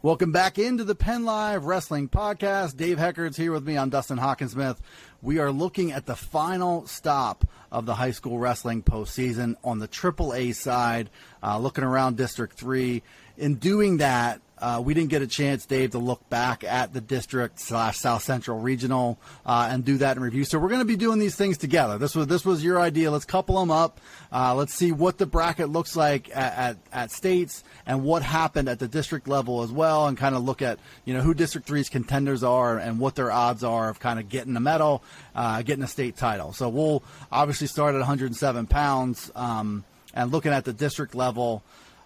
Welcome 0.00 0.30
back 0.30 0.60
into 0.60 0.84
the 0.84 0.94
PennLive 0.94 1.66
Wrestling 1.66 2.08
Podcast. 2.08 2.76
Dave 2.76 2.98
Heckard's 2.98 3.36
here 3.36 3.50
with 3.50 3.66
me 3.66 3.76
on 3.76 3.90
Dustin 3.90 4.16
Hockensmith. 4.16 4.76
We 5.22 5.40
are 5.40 5.50
looking 5.50 5.90
at 5.90 6.06
the 6.06 6.14
final 6.14 6.86
stop 6.86 7.44
of 7.72 7.84
the 7.84 7.96
high 7.96 8.12
school 8.12 8.38
wrestling 8.38 8.84
postseason 8.84 9.56
on 9.64 9.80
the 9.80 9.88
AAA 9.88 10.54
side, 10.54 11.10
uh, 11.42 11.58
looking 11.58 11.82
around 11.82 12.16
District 12.16 12.56
3. 12.56 13.02
In 13.38 13.56
doing 13.56 13.96
that, 13.96 14.40
uh, 14.60 14.82
we 14.84 14.94
didn't 14.94 15.10
get 15.10 15.22
a 15.22 15.26
chance, 15.26 15.66
Dave, 15.66 15.92
to 15.92 15.98
look 15.98 16.28
back 16.28 16.64
at 16.64 16.92
the 16.92 17.00
district 17.00 17.60
slash 17.60 17.98
South 17.98 18.22
Central 18.22 18.60
Regional 18.60 19.18
uh, 19.46 19.68
and 19.70 19.84
do 19.84 19.98
that 19.98 20.16
in 20.16 20.22
review. 20.22 20.44
So 20.44 20.58
we're 20.58 20.68
going 20.68 20.80
to 20.80 20.84
be 20.84 20.96
doing 20.96 21.18
these 21.18 21.36
things 21.36 21.58
together. 21.58 21.98
This 21.98 22.14
was 22.14 22.26
this 22.26 22.44
was 22.44 22.64
your 22.64 22.80
idea. 22.80 23.10
Let's 23.10 23.24
couple 23.24 23.58
them 23.58 23.70
up. 23.70 24.00
Uh, 24.32 24.54
let's 24.54 24.74
see 24.74 24.92
what 24.92 25.18
the 25.18 25.26
bracket 25.26 25.68
looks 25.68 25.96
like 25.96 26.28
at, 26.36 26.58
at, 26.58 26.76
at, 26.92 27.10
states 27.10 27.64
and 27.86 28.04
what 28.04 28.22
happened 28.22 28.68
at 28.68 28.78
the 28.78 28.88
district 28.88 29.28
level 29.28 29.62
as 29.62 29.72
well, 29.72 30.06
and 30.06 30.18
kind 30.18 30.34
of 30.34 30.44
look 30.44 30.62
at 30.62 30.78
you 31.04 31.14
know 31.14 31.20
who 31.20 31.34
District 31.34 31.66
Three's 31.66 31.88
contenders 31.88 32.42
are 32.42 32.78
and 32.78 32.98
what 32.98 33.14
their 33.14 33.30
odds 33.30 33.64
are 33.64 33.88
of 33.88 34.00
kind 34.00 34.18
of 34.18 34.28
getting 34.28 34.56
a 34.56 34.60
medal, 34.60 35.02
uh, 35.34 35.62
getting 35.62 35.84
a 35.84 35.88
state 35.88 36.16
title. 36.16 36.52
So 36.52 36.68
we'll 36.68 37.02
obviously 37.32 37.66
start 37.66 37.94
at 37.94 37.98
107 37.98 38.66
pounds 38.66 39.30
um, 39.34 39.84
and 40.14 40.32
looking 40.32 40.52
at 40.52 40.64
the 40.64 40.72
district 40.72 41.14
level. 41.14 41.62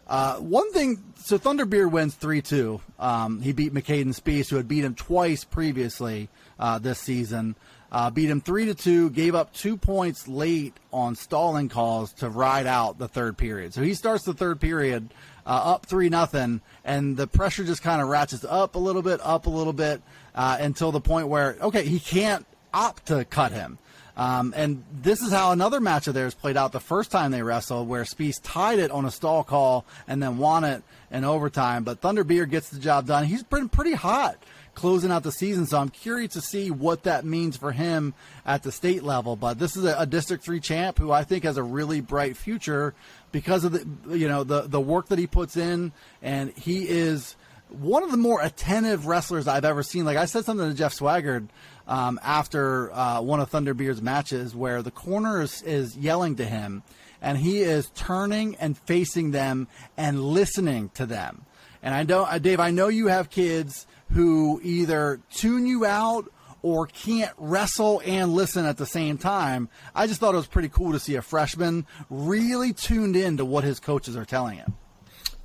Uh, 0.06 0.36
one 0.36 0.72
thing, 0.72 1.02
so 1.16 1.38
Thunderbeard 1.38 1.90
wins 1.90 2.14
3 2.14 2.42
2. 2.42 2.80
Um, 2.98 3.40
he 3.40 3.52
beat 3.52 3.72
McCaden 3.72 4.14
Spees, 4.14 4.48
who 4.48 4.56
had 4.56 4.68
beat 4.68 4.84
him 4.84 4.94
twice 4.94 5.44
previously 5.44 6.28
uh, 6.58 6.78
this 6.78 6.98
season. 6.98 7.54
Uh, 7.90 8.10
beat 8.10 8.30
him 8.30 8.40
3 8.40 8.66
to 8.66 8.74
2, 8.74 9.10
gave 9.10 9.34
up 9.34 9.52
two 9.52 9.76
points 9.76 10.26
late 10.26 10.74
on 10.92 11.14
stalling 11.14 11.68
calls 11.68 12.14
to 12.14 12.28
ride 12.30 12.66
out 12.66 12.98
the 12.98 13.06
third 13.06 13.36
period. 13.36 13.74
So 13.74 13.82
he 13.82 13.92
starts 13.92 14.24
the 14.24 14.32
third 14.32 14.60
period 14.60 15.12
uh, 15.44 15.74
up 15.74 15.86
3 15.86 16.08
nothing, 16.08 16.62
and 16.84 17.16
the 17.18 17.26
pressure 17.26 17.64
just 17.64 17.82
kind 17.82 18.00
of 18.00 18.08
ratchets 18.08 18.46
up 18.48 18.76
a 18.76 18.78
little 18.78 19.02
bit, 19.02 19.20
up 19.22 19.46
a 19.46 19.50
little 19.50 19.74
bit, 19.74 20.00
uh, 20.34 20.56
until 20.58 20.90
the 20.90 21.02
point 21.02 21.28
where, 21.28 21.56
okay, 21.60 21.84
he 21.84 22.00
can't 22.00 22.46
opt 22.72 23.06
to 23.06 23.26
cut 23.26 23.52
him. 23.52 23.78
Um, 24.16 24.52
and 24.56 24.84
this 24.92 25.22
is 25.22 25.32
how 25.32 25.52
another 25.52 25.80
match 25.80 26.06
of 26.06 26.14
theirs 26.14 26.34
played 26.34 26.56
out 26.56 26.72
the 26.72 26.80
first 26.80 27.10
time 27.10 27.30
they 27.30 27.42
wrestled, 27.42 27.88
where 27.88 28.04
Spees 28.04 28.40
tied 28.42 28.78
it 28.78 28.90
on 28.90 29.04
a 29.04 29.10
stall 29.10 29.42
call 29.42 29.86
and 30.06 30.22
then 30.22 30.38
won 30.38 30.64
it 30.64 30.82
in 31.10 31.24
overtime. 31.24 31.84
But 31.84 32.00
Thunderbeard 32.00 32.50
gets 32.50 32.68
the 32.68 32.78
job 32.78 33.06
done. 33.06 33.24
He's 33.24 33.42
been 33.42 33.68
pretty 33.68 33.94
hot 33.94 34.36
closing 34.74 35.10
out 35.10 35.22
the 35.22 35.32
season, 35.32 35.66
so 35.66 35.78
I'm 35.78 35.90
curious 35.90 36.32
to 36.32 36.40
see 36.40 36.70
what 36.70 37.02
that 37.04 37.24
means 37.24 37.56
for 37.56 37.72
him 37.72 38.14
at 38.44 38.62
the 38.62 38.72
state 38.72 39.02
level. 39.02 39.36
But 39.36 39.58
this 39.58 39.76
is 39.76 39.84
a, 39.84 39.96
a 39.98 40.06
District 40.06 40.42
Three 40.44 40.60
champ 40.60 40.98
who 40.98 41.12
I 41.12 41.24
think 41.24 41.44
has 41.44 41.56
a 41.56 41.62
really 41.62 42.00
bright 42.00 42.36
future 42.36 42.94
because 43.32 43.64
of 43.64 43.72
the 43.72 44.16
you 44.16 44.28
know 44.28 44.44
the 44.44 44.62
the 44.62 44.80
work 44.80 45.08
that 45.08 45.18
he 45.18 45.26
puts 45.26 45.56
in, 45.56 45.92
and 46.22 46.52
he 46.52 46.88
is 46.88 47.36
one 47.68 48.02
of 48.02 48.10
the 48.10 48.16
more 48.16 48.40
attentive 48.42 49.06
wrestlers 49.06 49.48
I've 49.48 49.64
ever 49.64 49.82
seen. 49.82 50.04
Like 50.04 50.16
I 50.16 50.26
said 50.26 50.44
something 50.44 50.68
to 50.68 50.74
Jeff 50.74 50.94
Swaggart 50.94 51.48
um, 51.92 52.18
after 52.22 52.90
uh, 52.90 53.20
one 53.20 53.38
of 53.38 53.50
Thunderbeard's 53.50 54.00
matches 54.00 54.54
where 54.54 54.80
the 54.80 54.90
corner 54.90 55.42
is, 55.42 55.60
is 55.60 55.94
yelling 55.94 56.36
to 56.36 56.44
him 56.46 56.82
and 57.20 57.36
he 57.36 57.60
is 57.60 57.90
turning 57.94 58.56
and 58.56 58.78
facing 58.78 59.30
them 59.30 59.68
and 59.98 60.24
listening 60.24 60.88
to 60.94 61.04
them. 61.04 61.44
And 61.82 61.94
I 61.94 62.04
know, 62.04 62.22
uh, 62.22 62.38
Dave, 62.38 62.60
I 62.60 62.70
know 62.70 62.88
you 62.88 63.08
have 63.08 63.28
kids 63.28 63.86
who 64.12 64.58
either 64.64 65.20
tune 65.34 65.66
you 65.66 65.84
out 65.84 66.32
or 66.62 66.86
can't 66.86 67.32
wrestle 67.36 68.00
and 68.06 68.32
listen 68.32 68.64
at 68.64 68.78
the 68.78 68.86
same 68.86 69.18
time. 69.18 69.68
I 69.94 70.06
just 70.06 70.18
thought 70.18 70.32
it 70.32 70.38
was 70.38 70.46
pretty 70.46 70.70
cool 70.70 70.92
to 70.92 70.98
see 70.98 71.16
a 71.16 71.22
freshman 71.22 71.84
really 72.08 72.72
tuned 72.72 73.16
in 73.16 73.36
to 73.36 73.44
what 73.44 73.64
his 73.64 73.80
coaches 73.80 74.16
are 74.16 74.24
telling 74.24 74.56
him. 74.56 74.72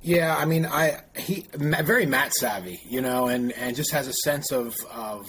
Yeah, 0.00 0.34
I 0.34 0.46
mean, 0.46 0.64
I 0.64 1.02
he 1.14 1.46
very 1.52 2.06
mat 2.06 2.32
savvy, 2.32 2.80
you 2.88 3.02
know, 3.02 3.26
and 3.26 3.52
and 3.52 3.76
just 3.76 3.92
has 3.92 4.06
a 4.06 4.12
sense 4.12 4.52
of 4.52 4.76
of 4.90 5.28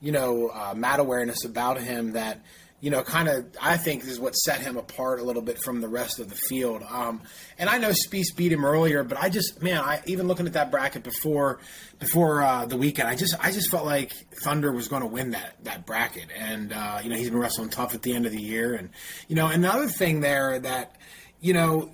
you 0.00 0.12
know, 0.12 0.48
uh, 0.48 0.74
mat 0.74 1.00
awareness 1.00 1.44
about 1.44 1.80
him 1.80 2.12
that, 2.12 2.40
you 2.80 2.90
know, 2.90 3.02
kind 3.02 3.28
of 3.28 3.46
I 3.60 3.76
think 3.78 4.04
is 4.04 4.20
what 4.20 4.34
set 4.34 4.60
him 4.60 4.76
apart 4.76 5.18
a 5.18 5.22
little 5.22 5.42
bit 5.42 5.58
from 5.62 5.80
the 5.80 5.88
rest 5.88 6.18
of 6.18 6.28
the 6.28 6.34
field. 6.34 6.82
Um, 6.88 7.22
and 7.58 7.70
I 7.70 7.78
know 7.78 7.90
Spees 7.90 8.36
beat 8.36 8.52
him 8.52 8.64
earlier, 8.64 9.02
but 9.02 9.18
I 9.18 9.30
just 9.30 9.62
man, 9.62 9.78
I 9.78 10.02
even 10.06 10.28
looking 10.28 10.46
at 10.46 10.52
that 10.52 10.70
bracket 10.70 11.02
before 11.02 11.58
before 11.98 12.42
uh, 12.42 12.66
the 12.66 12.76
weekend, 12.76 13.08
I 13.08 13.16
just 13.16 13.34
I 13.42 13.50
just 13.50 13.70
felt 13.70 13.86
like 13.86 14.12
Thunder 14.42 14.72
was 14.72 14.88
going 14.88 15.02
to 15.02 15.08
win 15.08 15.30
that 15.30 15.56
that 15.64 15.86
bracket. 15.86 16.28
And 16.36 16.72
uh, 16.72 17.00
you 17.02 17.08
know, 17.08 17.16
he's 17.16 17.30
been 17.30 17.38
wrestling 17.40 17.70
tough 17.70 17.94
at 17.94 18.02
the 18.02 18.14
end 18.14 18.26
of 18.26 18.32
the 18.32 18.42
year, 18.42 18.74
and 18.74 18.90
you 19.28 19.36
know, 19.36 19.46
another 19.46 19.88
thing 19.88 20.20
there 20.20 20.60
that 20.60 20.96
you 21.40 21.54
know 21.54 21.90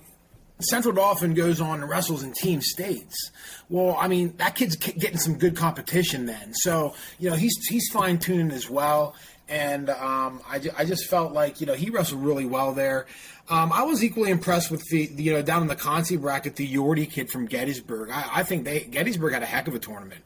Central 0.63 0.93
Dauphin 0.93 1.33
goes 1.33 1.61
on 1.61 1.81
and 1.81 1.89
wrestles 1.89 2.23
in 2.23 2.33
team 2.33 2.61
states. 2.61 3.31
Well, 3.69 3.95
I 3.99 4.07
mean, 4.07 4.35
that 4.37 4.55
kid's 4.55 4.75
getting 4.75 5.17
some 5.17 5.37
good 5.37 5.55
competition 5.55 6.25
then. 6.25 6.53
So, 6.53 6.95
you 7.19 7.29
know, 7.29 7.35
he's 7.35 7.55
he's 7.67 7.89
fine 7.91 8.19
tuning 8.19 8.51
as 8.51 8.69
well. 8.69 9.15
And 9.49 9.89
um, 9.89 10.41
I, 10.47 10.61
I 10.77 10.85
just 10.85 11.09
felt 11.09 11.33
like, 11.33 11.59
you 11.59 11.67
know, 11.67 11.73
he 11.73 11.89
wrestled 11.89 12.23
really 12.23 12.45
well 12.45 12.73
there. 12.73 13.05
Um, 13.49 13.73
I 13.73 13.83
was 13.83 14.01
equally 14.01 14.31
impressed 14.31 14.71
with 14.71 14.81
the, 14.89 15.03
you 15.17 15.33
know, 15.33 15.41
down 15.41 15.61
in 15.61 15.67
the 15.67 15.75
Conti 15.75 16.15
bracket, 16.15 16.55
the 16.55 16.67
Yorty 16.67 17.11
kid 17.11 17.29
from 17.29 17.45
Gettysburg. 17.45 18.09
I, 18.09 18.29
I 18.35 18.43
think 18.43 18.63
they 18.63 18.81
Gettysburg 18.81 19.33
had 19.33 19.43
a 19.43 19.47
heck 19.47 19.67
of 19.67 19.75
a 19.75 19.79
tournament. 19.79 20.21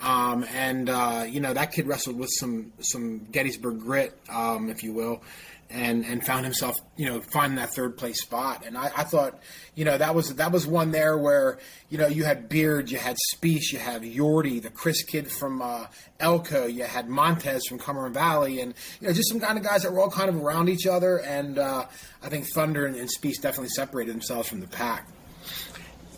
Um, 0.00 0.44
and 0.52 0.90
uh, 0.90 1.24
you 1.28 1.40
know 1.40 1.54
that 1.54 1.70
kid 1.72 1.86
wrestled 1.86 2.18
with 2.18 2.30
some 2.32 2.72
some 2.80 3.26
Gettysburg 3.30 3.78
grit, 3.80 4.18
um, 4.28 4.68
if 4.68 4.82
you 4.82 4.92
will 4.92 5.22
and 5.72 6.04
and 6.04 6.24
found 6.24 6.44
himself 6.44 6.76
you 6.96 7.06
know 7.06 7.20
finding 7.20 7.56
that 7.56 7.74
third 7.74 7.96
place 7.96 8.20
spot 8.22 8.64
and 8.66 8.76
I, 8.76 8.90
I, 8.96 9.04
thought 9.04 9.40
you 9.74 9.84
know 9.84 9.96
that 9.96 10.14
was 10.14 10.34
that 10.34 10.52
was 10.52 10.66
one 10.66 10.90
there 10.90 11.16
where 11.16 11.58
you 11.88 11.98
know 11.98 12.06
you 12.06 12.24
had 12.24 12.48
Beard 12.48 12.90
you 12.90 12.98
had 12.98 13.16
Spees 13.34 13.72
you 13.72 13.78
had 13.78 14.02
Yorty 14.02 14.60
the 14.62 14.70
Chris 14.70 15.02
kid 15.02 15.30
from 15.30 15.62
uh, 15.62 15.86
Elco 16.20 16.72
you 16.72 16.84
had 16.84 17.08
Montez 17.08 17.66
from 17.66 17.78
Cumberland 17.78 18.14
Valley 18.14 18.60
and 18.60 18.74
you 19.00 19.08
know 19.08 19.12
just 19.12 19.30
some 19.30 19.40
kind 19.40 19.58
of 19.58 19.64
guys 19.64 19.82
that 19.82 19.92
were 19.92 20.00
all 20.00 20.10
kind 20.10 20.28
of 20.28 20.36
around 20.36 20.68
each 20.68 20.86
other 20.86 21.18
and 21.20 21.58
uh, 21.58 21.86
I 22.22 22.28
think 22.28 22.46
Thunder 22.46 22.86
and, 22.86 22.96
and 22.96 23.08
Spees 23.08 23.40
definitely 23.40 23.70
separated 23.70 24.12
themselves 24.12 24.48
from 24.48 24.60
the 24.60 24.68
pack. 24.68 25.08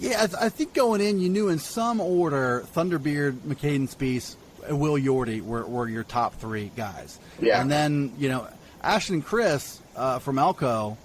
Yeah, 0.00 0.24
I, 0.24 0.26
th- 0.26 0.38
I, 0.40 0.48
think 0.48 0.74
going 0.74 1.00
in, 1.00 1.20
you 1.20 1.28
knew 1.28 1.48
in 1.48 1.60
some 1.60 2.00
order 2.00 2.64
Thunderbeard, 2.74 3.34
McCaden 3.46 3.88
Spees, 3.88 4.34
Will 4.68 4.94
Yorty 4.94 5.40
were, 5.40 5.64
were 5.64 5.88
your 5.88 6.04
top 6.04 6.34
three 6.40 6.70
guys. 6.76 7.18
Yeah. 7.40 7.60
And 7.60 7.70
then, 7.70 8.12
you 8.18 8.28
know, 8.28 8.48
Ashton 8.84 9.22
Chris 9.22 9.80
uh, 9.96 10.18
from 10.18 10.36
Elco, 10.36 10.96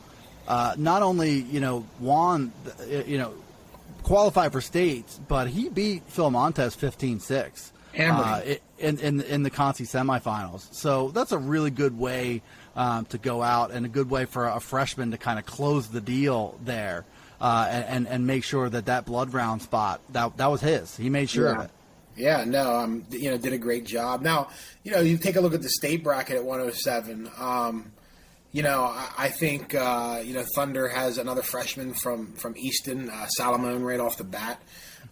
uh, 0.47 0.75
not 0.77 1.01
only 1.01 1.31
you 1.31 1.59
know 1.59 1.85
won, 1.99 2.51
you 2.87 3.17
know, 3.17 3.33
qualified 4.03 4.51
for 4.51 4.61
states, 4.61 5.19
but 5.27 5.47
he 5.47 5.69
beat 5.69 6.03
Phil 6.07 6.29
Montez 6.29 6.75
15-6 6.75 7.71
uh, 7.97 8.41
in, 8.77 8.99
in 8.99 9.21
in 9.21 9.43
the 9.43 9.49
Conti 9.49 9.85
semifinals. 9.85 10.71
So 10.73 11.09
that's 11.09 11.31
a 11.31 11.37
really 11.37 11.71
good 11.71 11.97
way 11.97 12.41
um, 12.75 13.05
to 13.05 13.17
go 13.17 13.41
out 13.41 13.71
and 13.71 13.85
a 13.85 13.89
good 13.89 14.09
way 14.09 14.25
for 14.25 14.47
a 14.47 14.59
freshman 14.59 15.11
to 15.11 15.17
kind 15.17 15.39
of 15.39 15.45
close 15.45 15.87
the 15.87 16.01
deal 16.01 16.57
there. 16.63 17.05
Uh, 17.41 17.65
and 17.87 18.05
and 18.05 18.27
make 18.27 18.43
sure 18.43 18.67
that 18.69 18.87
that 18.87 19.05
blood 19.05 19.33
round 19.33 19.61
spot 19.61 20.01
that 20.09 20.35
that 20.35 20.47
was 20.47 20.59
his. 20.59 20.97
He 20.97 21.09
made 21.09 21.29
sure 21.29 21.45
yeah. 21.47 21.55
of 21.55 21.65
it. 21.65 21.71
Yeah, 22.19 22.43
no, 22.43 22.75
um, 22.75 23.05
you 23.11 23.31
know, 23.31 23.37
did 23.37 23.53
a 23.53 23.57
great 23.57 23.85
job. 23.85 24.21
Now, 24.21 24.49
you 24.83 24.91
know, 24.91 24.99
you 24.99 25.17
take 25.17 25.37
a 25.37 25.41
look 25.41 25.53
at 25.53 25.61
the 25.61 25.69
state 25.69 26.03
bracket 26.03 26.35
at 26.35 26.43
107. 26.43 27.29
Um, 27.37 27.93
you 28.51 28.61
know, 28.61 28.83
I, 28.83 29.09
I 29.17 29.29
think 29.29 29.73
uh, 29.73 30.21
you 30.23 30.33
know 30.33 30.43
Thunder 30.55 30.89
has 30.89 31.17
another 31.17 31.41
freshman 31.41 31.93
from 31.93 32.33
from 32.33 32.57
Easton, 32.57 33.09
uh, 33.09 33.27
Salomon, 33.27 33.83
right 33.83 33.99
off 33.99 34.17
the 34.17 34.23
bat. 34.25 34.61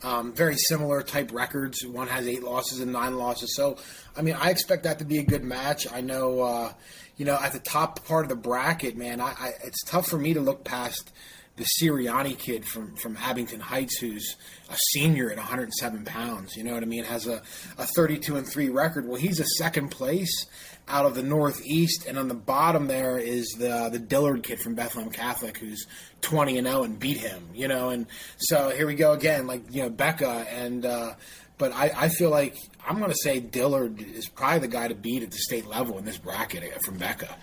Um, 0.03 0.33
very 0.33 0.55
similar 0.57 1.01
type 1.01 1.31
records. 1.31 1.85
One 1.85 2.07
has 2.07 2.27
eight 2.27 2.43
losses 2.43 2.81
and 2.81 2.91
nine 2.91 3.17
losses. 3.17 3.55
So, 3.55 3.77
I 4.15 4.21
mean, 4.21 4.35
I 4.35 4.49
expect 4.49 4.83
that 4.83 4.99
to 4.99 5.05
be 5.05 5.17
a 5.17 5.23
good 5.23 5.43
match. 5.43 5.91
I 5.91 6.01
know, 6.01 6.41
uh, 6.41 6.73
you 7.15 7.25
know, 7.25 7.37
at 7.41 7.53
the 7.53 7.59
top 7.59 8.05
part 8.05 8.25
of 8.25 8.29
the 8.29 8.35
bracket, 8.35 8.95
man, 8.95 9.19
I, 9.19 9.33
I, 9.39 9.51
it's 9.63 9.83
tough 9.83 10.07
for 10.07 10.19
me 10.19 10.35
to 10.35 10.39
look 10.39 10.63
past 10.63 11.11
the 11.57 11.65
Sirianni 11.81 12.37
kid 12.37 12.65
from, 12.65 12.95
from 12.95 13.17
Abington 13.17 13.59
Heights, 13.59 13.97
who's 13.97 14.35
a 14.69 14.77
senior 14.93 15.31
at 15.31 15.37
107 15.37 16.05
pounds. 16.05 16.55
You 16.55 16.63
know 16.63 16.73
what 16.73 16.83
I 16.83 16.85
mean? 16.85 17.03
Has 17.03 17.27
a, 17.27 17.41
a 17.77 17.85
32 17.85 18.37
and 18.37 18.47
three 18.47 18.69
record. 18.69 19.07
Well, 19.07 19.19
he's 19.19 19.39
a 19.39 19.45
second 19.57 19.89
place 19.89 20.45
out 20.87 21.05
of 21.05 21.15
the 21.15 21.23
Northeast, 21.23 22.05
and 22.07 22.17
on 22.17 22.27
the 22.27 22.35
bottom 22.35 22.87
there 22.87 23.17
is 23.17 23.47
the 23.57 23.89
the 23.91 23.99
Dillard 23.99 24.43
kid 24.43 24.59
from 24.59 24.75
Bethlehem 24.75 25.11
Catholic, 25.11 25.57
who's 25.57 25.85
20 26.21 26.59
and 26.59 26.67
0 26.67 26.83
and 26.83 26.99
beat 26.99 27.17
him. 27.17 27.49
You 27.53 27.67
know, 27.67 27.89
and 27.89 28.05
so 28.37 28.69
here 28.69 28.87
we 28.87 28.95
go 28.95 29.11
again, 29.11 29.47
like 29.47 29.63
you 29.69 29.81
know 29.81 29.89
Becca, 29.89 30.45
and 30.49 30.85
uh, 30.85 31.13
but 31.57 31.71
I, 31.73 31.91
I 31.95 32.09
feel 32.09 32.29
like 32.29 32.55
I'm 32.87 32.97
going 32.99 33.11
to 33.11 33.17
say 33.17 33.39
Dillard 33.39 34.01
is 34.01 34.27
probably 34.27 34.59
the 34.59 34.67
guy 34.67 34.87
to 34.87 34.95
beat 34.95 35.23
at 35.23 35.31
the 35.31 35.37
state 35.37 35.67
level 35.67 35.97
in 35.97 36.05
this 36.05 36.17
bracket 36.17 36.63
from 36.83 36.97
Becca, 36.97 37.35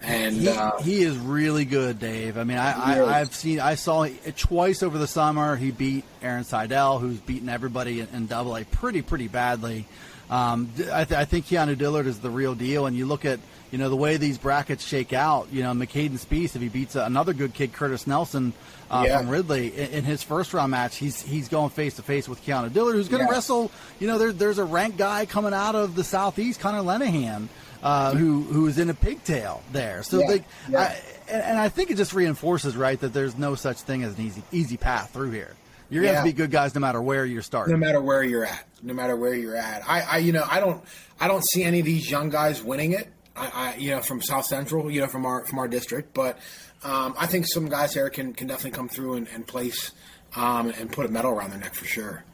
and 0.00 0.36
he, 0.36 0.48
uh, 0.48 0.80
he 0.80 1.02
is 1.02 1.16
really 1.16 1.64
good, 1.64 1.98
Dave. 1.98 2.36
I 2.38 2.44
mean, 2.44 2.58
I, 2.58 3.04
I 3.04 3.18
have 3.18 3.34
seen 3.34 3.60
I 3.60 3.74
saw 3.74 4.02
it 4.02 4.36
twice 4.36 4.82
over 4.82 4.98
the 4.98 5.06
summer. 5.06 5.56
He 5.56 5.70
beat 5.70 6.04
Aaron 6.22 6.44
Seidel, 6.44 6.98
who's 6.98 7.18
beaten 7.18 7.48
everybody 7.48 8.00
in, 8.00 8.08
in 8.12 8.26
Double 8.26 8.56
A 8.56 8.64
pretty 8.64 9.02
pretty 9.02 9.28
badly. 9.28 9.86
Um, 10.30 10.70
I, 10.90 11.04
th- 11.04 11.12
I, 11.12 11.26
think 11.26 11.44
Keanu 11.44 11.76
Dillard 11.76 12.06
is 12.06 12.20
the 12.20 12.30
real 12.30 12.54
deal. 12.54 12.86
And 12.86 12.96
you 12.96 13.04
look 13.04 13.26
at 13.26 13.38
you 13.72 13.78
know 13.78 13.88
the 13.88 13.96
way 13.96 14.18
these 14.18 14.38
brackets 14.38 14.86
shake 14.86 15.12
out. 15.14 15.48
You 15.50 15.62
know, 15.62 15.72
McCaden 15.72 16.18
Spees, 16.18 16.54
if 16.54 16.60
he 16.60 16.68
beats 16.68 16.94
another 16.94 17.32
good 17.32 17.54
kid, 17.54 17.72
Curtis 17.72 18.06
Nelson 18.06 18.52
uh, 18.90 19.04
yeah. 19.06 19.18
from 19.18 19.30
Ridley 19.30 19.68
in, 19.74 19.90
in, 19.90 20.04
his 20.04 20.22
first 20.22 20.52
round 20.52 20.70
match, 20.70 20.96
he's 20.96 21.22
he's 21.22 21.48
going 21.48 21.70
face 21.70 21.96
to 21.96 22.02
face 22.02 22.28
with 22.28 22.44
Keanu 22.44 22.70
Dillard, 22.70 22.94
who's 22.94 23.08
going 23.08 23.26
to 23.26 23.32
wrestle. 23.32 23.72
You 23.98 24.08
know, 24.08 24.18
there, 24.18 24.30
there's 24.30 24.58
a 24.58 24.64
ranked 24.64 24.98
guy 24.98 25.24
coming 25.24 25.54
out 25.54 25.74
of 25.74 25.96
the 25.96 26.04
southeast, 26.04 26.60
Connor 26.60 26.82
Lenahan. 26.82 27.48
Uh, 27.82 28.14
who 28.14 28.42
who 28.42 28.66
is 28.68 28.78
in 28.78 28.90
a 28.90 28.94
pigtail 28.94 29.60
there? 29.72 30.04
So 30.04 30.20
yeah. 30.20 30.26
they, 30.28 30.44
yeah. 30.68 30.80
I, 30.80 31.02
and, 31.28 31.42
and 31.42 31.58
I 31.58 31.68
think 31.68 31.90
it 31.90 31.96
just 31.96 32.12
reinforces 32.12 32.76
right 32.76 33.00
that 33.00 33.12
there's 33.12 33.36
no 33.36 33.56
such 33.56 33.78
thing 33.78 34.04
as 34.04 34.16
an 34.16 34.24
easy 34.24 34.42
easy 34.52 34.76
path 34.76 35.10
through 35.12 35.30
here. 35.30 35.56
You're 35.88 36.04
gonna 36.04 36.14
have 36.14 36.24
to 36.24 36.30
be 36.30 36.32
good 36.32 36.50
guys 36.50 36.74
no 36.74 36.80
matter 36.80 37.02
where 37.02 37.26
you're 37.26 37.42
starting. 37.42 37.72
No 37.72 37.78
matter 37.78 38.00
where 38.00 38.22
you're 38.22 38.44
at. 38.44 38.66
No 38.82 38.94
matter 38.94 39.16
where 39.16 39.34
you're 39.34 39.56
at. 39.56 39.82
I, 39.88 40.00
I 40.02 40.18
you 40.18 40.32
know, 40.32 40.44
I 40.48 40.60
don't 40.60 40.82
I 41.20 41.26
don't 41.26 41.44
see 41.52 41.64
any 41.64 41.80
of 41.80 41.86
these 41.86 42.10
young 42.10 42.28
guys 42.28 42.62
winning 42.62 42.92
it. 42.92 43.10
I, 43.36 43.50
I 43.54 43.76
you 43.76 43.90
know, 43.90 44.00
from 44.00 44.20
South 44.20 44.44
Central, 44.46 44.90
you 44.90 45.00
know, 45.00 45.08
from 45.08 45.26
our 45.26 45.44
from 45.46 45.58
our 45.58 45.68
district. 45.68 46.14
But 46.14 46.38
um, 46.84 47.14
I 47.18 47.26
think 47.26 47.46
some 47.46 47.68
guys 47.68 47.94
here 47.94 48.10
can, 48.10 48.32
can 48.32 48.48
definitely 48.48 48.76
come 48.76 48.88
through 48.88 49.14
and, 49.14 49.28
and 49.28 49.46
place 49.46 49.92
um, 50.34 50.70
and 50.70 50.90
put 50.90 51.06
a 51.06 51.08
medal 51.08 51.32
around 51.32 51.50
their 51.50 51.60
neck 51.60 51.74
for 51.74 51.84
sure. 51.84 52.24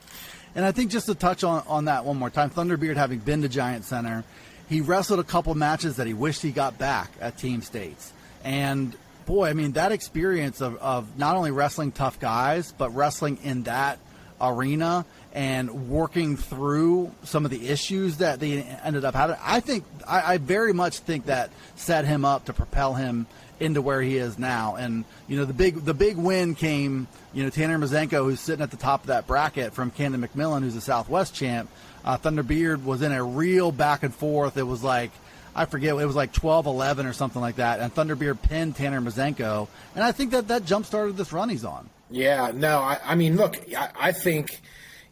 And 0.54 0.64
I 0.64 0.72
think 0.72 0.90
just 0.90 1.06
to 1.06 1.14
touch 1.14 1.44
on, 1.44 1.62
on 1.66 1.84
that 1.84 2.04
one 2.04 2.16
more 2.16 2.30
time, 2.30 2.50
Thunderbeard 2.50 2.96
having 2.96 3.18
been 3.18 3.42
to 3.42 3.48
Giant 3.48 3.84
Center, 3.84 4.24
he 4.68 4.80
wrestled 4.80 5.20
a 5.20 5.24
couple 5.24 5.54
matches 5.54 5.96
that 5.96 6.06
he 6.06 6.14
wished 6.14 6.42
he 6.42 6.50
got 6.50 6.78
back 6.78 7.10
at 7.20 7.36
Team 7.38 7.62
States. 7.62 8.12
And 8.44 8.96
boy, 9.26 9.50
I 9.50 9.52
mean, 9.52 9.72
that 9.72 9.92
experience 9.92 10.60
of, 10.60 10.76
of 10.76 11.18
not 11.18 11.36
only 11.36 11.50
wrestling 11.50 11.92
tough 11.92 12.18
guys, 12.18 12.72
but 12.72 12.94
wrestling 12.94 13.38
in 13.44 13.64
that 13.64 13.98
arena 14.40 15.04
and 15.32 15.88
working 15.90 16.36
through 16.36 17.12
some 17.24 17.44
of 17.44 17.50
the 17.50 17.68
issues 17.68 18.18
that 18.18 18.40
they 18.40 18.62
ended 18.62 19.04
up 19.04 19.14
having. 19.14 19.36
I 19.42 19.60
think, 19.60 19.84
I, 20.06 20.34
I 20.34 20.38
very 20.38 20.72
much 20.72 20.98
think 20.98 21.26
that 21.26 21.50
set 21.76 22.04
him 22.04 22.24
up 22.24 22.46
to 22.46 22.52
propel 22.52 22.94
him 22.94 23.26
into 23.60 23.82
where 23.82 24.00
he 24.00 24.16
is 24.16 24.38
now. 24.38 24.76
And 24.76 25.04
you 25.26 25.36
know, 25.36 25.44
the 25.44 25.52
big 25.52 25.84
the 25.84 25.94
big 25.94 26.16
win 26.16 26.54
came. 26.54 27.06
You 27.34 27.44
know, 27.44 27.50
Tanner 27.50 27.78
Mazenko, 27.78 28.24
who's 28.24 28.40
sitting 28.40 28.62
at 28.62 28.70
the 28.70 28.76
top 28.76 29.02
of 29.02 29.08
that 29.08 29.26
bracket, 29.26 29.74
from 29.74 29.90
Canon-McMillan, 29.90 30.62
who's 30.62 30.76
a 30.76 30.80
Southwest 30.80 31.34
champ. 31.34 31.68
Uh, 32.04 32.16
Thunderbeard 32.16 32.84
was 32.84 33.02
in 33.02 33.12
a 33.12 33.22
real 33.22 33.70
back 33.70 34.02
and 34.02 34.14
forth. 34.14 34.56
It 34.56 34.62
was 34.62 34.82
like 34.82 35.10
I 35.58 35.64
forget, 35.64 35.90
it 35.98 36.06
was 36.06 36.14
like 36.14 36.32
12 36.32 36.66
11 36.66 37.06
or 37.06 37.12
something 37.12 37.42
like 37.42 37.56
that. 37.56 37.80
And 37.80 37.92
Thunderbeard 37.92 38.40
pinned 38.42 38.76
Tanner 38.76 39.00
Mazenko. 39.00 39.66
And 39.94 40.04
I 40.04 40.12
think 40.12 40.30
that 40.30 40.48
that 40.48 40.64
jump 40.64 40.86
started 40.86 41.16
this 41.16 41.32
run 41.32 41.48
he's 41.48 41.64
on. 41.64 41.88
Yeah, 42.10 42.52
no, 42.54 42.78
I, 42.78 42.98
I 43.04 43.14
mean, 43.16 43.36
look, 43.36 43.58
I, 43.76 43.90
I, 43.98 44.12
think, 44.12 44.60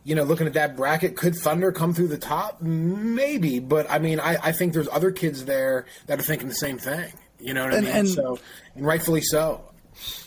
you 0.06 0.14
know, 0.14 0.22
looking 0.22 0.46
at 0.46 0.52
that 0.52 0.76
bracket, 0.76 1.16
could 1.16 1.34
Thunder 1.34 1.72
come 1.72 1.92
through 1.92 2.06
the 2.06 2.16
top? 2.16 2.62
Maybe. 2.62 3.58
But 3.58 3.90
I 3.90 3.98
mean, 3.98 4.20
I, 4.20 4.36
I 4.40 4.52
think 4.52 4.72
there's 4.72 4.88
other 4.88 5.10
kids 5.10 5.44
there 5.46 5.86
that 6.06 6.20
are 6.20 6.22
thinking 6.22 6.46
the 6.46 6.54
same 6.54 6.78
thing. 6.78 7.12
You 7.40 7.54
know 7.54 7.64
what 7.64 7.74
and, 7.74 7.86
I 7.86 7.90
mean? 7.90 7.98
And, 7.98 8.08
so, 8.08 8.38
and 8.76 8.86
rightfully 8.86 9.20
so. 9.20 9.62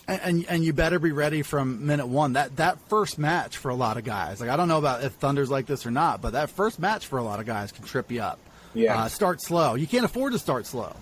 And, 0.05 0.45
and 0.49 0.65
you 0.65 0.73
better 0.73 0.99
be 0.99 1.11
ready 1.13 1.43
from 1.43 1.85
minute 1.85 2.07
one. 2.07 2.33
That 2.33 2.57
that 2.57 2.77
first 2.89 3.17
match 3.17 3.55
for 3.57 3.69
a 3.69 3.75
lot 3.75 3.95
of 3.97 4.03
guys, 4.03 4.41
like 4.41 4.49
I 4.49 4.57
don't 4.57 4.67
know 4.67 4.79
about 4.79 5.03
if 5.03 5.13
Thunder's 5.13 5.49
like 5.49 5.65
this 5.65 5.85
or 5.85 5.91
not, 5.91 6.21
but 6.21 6.33
that 6.33 6.49
first 6.49 6.79
match 6.79 7.07
for 7.07 7.17
a 7.19 7.23
lot 7.23 7.39
of 7.39 7.45
guys 7.45 7.71
can 7.71 7.85
trip 7.85 8.11
you 8.11 8.21
up. 8.21 8.39
Yeah. 8.73 9.03
Uh, 9.03 9.07
start 9.07 9.41
slow. 9.41 9.75
You 9.75 9.87
can't 9.87 10.03
afford 10.03 10.33
to 10.33 10.39
start 10.39 10.65
slow. 10.65 10.93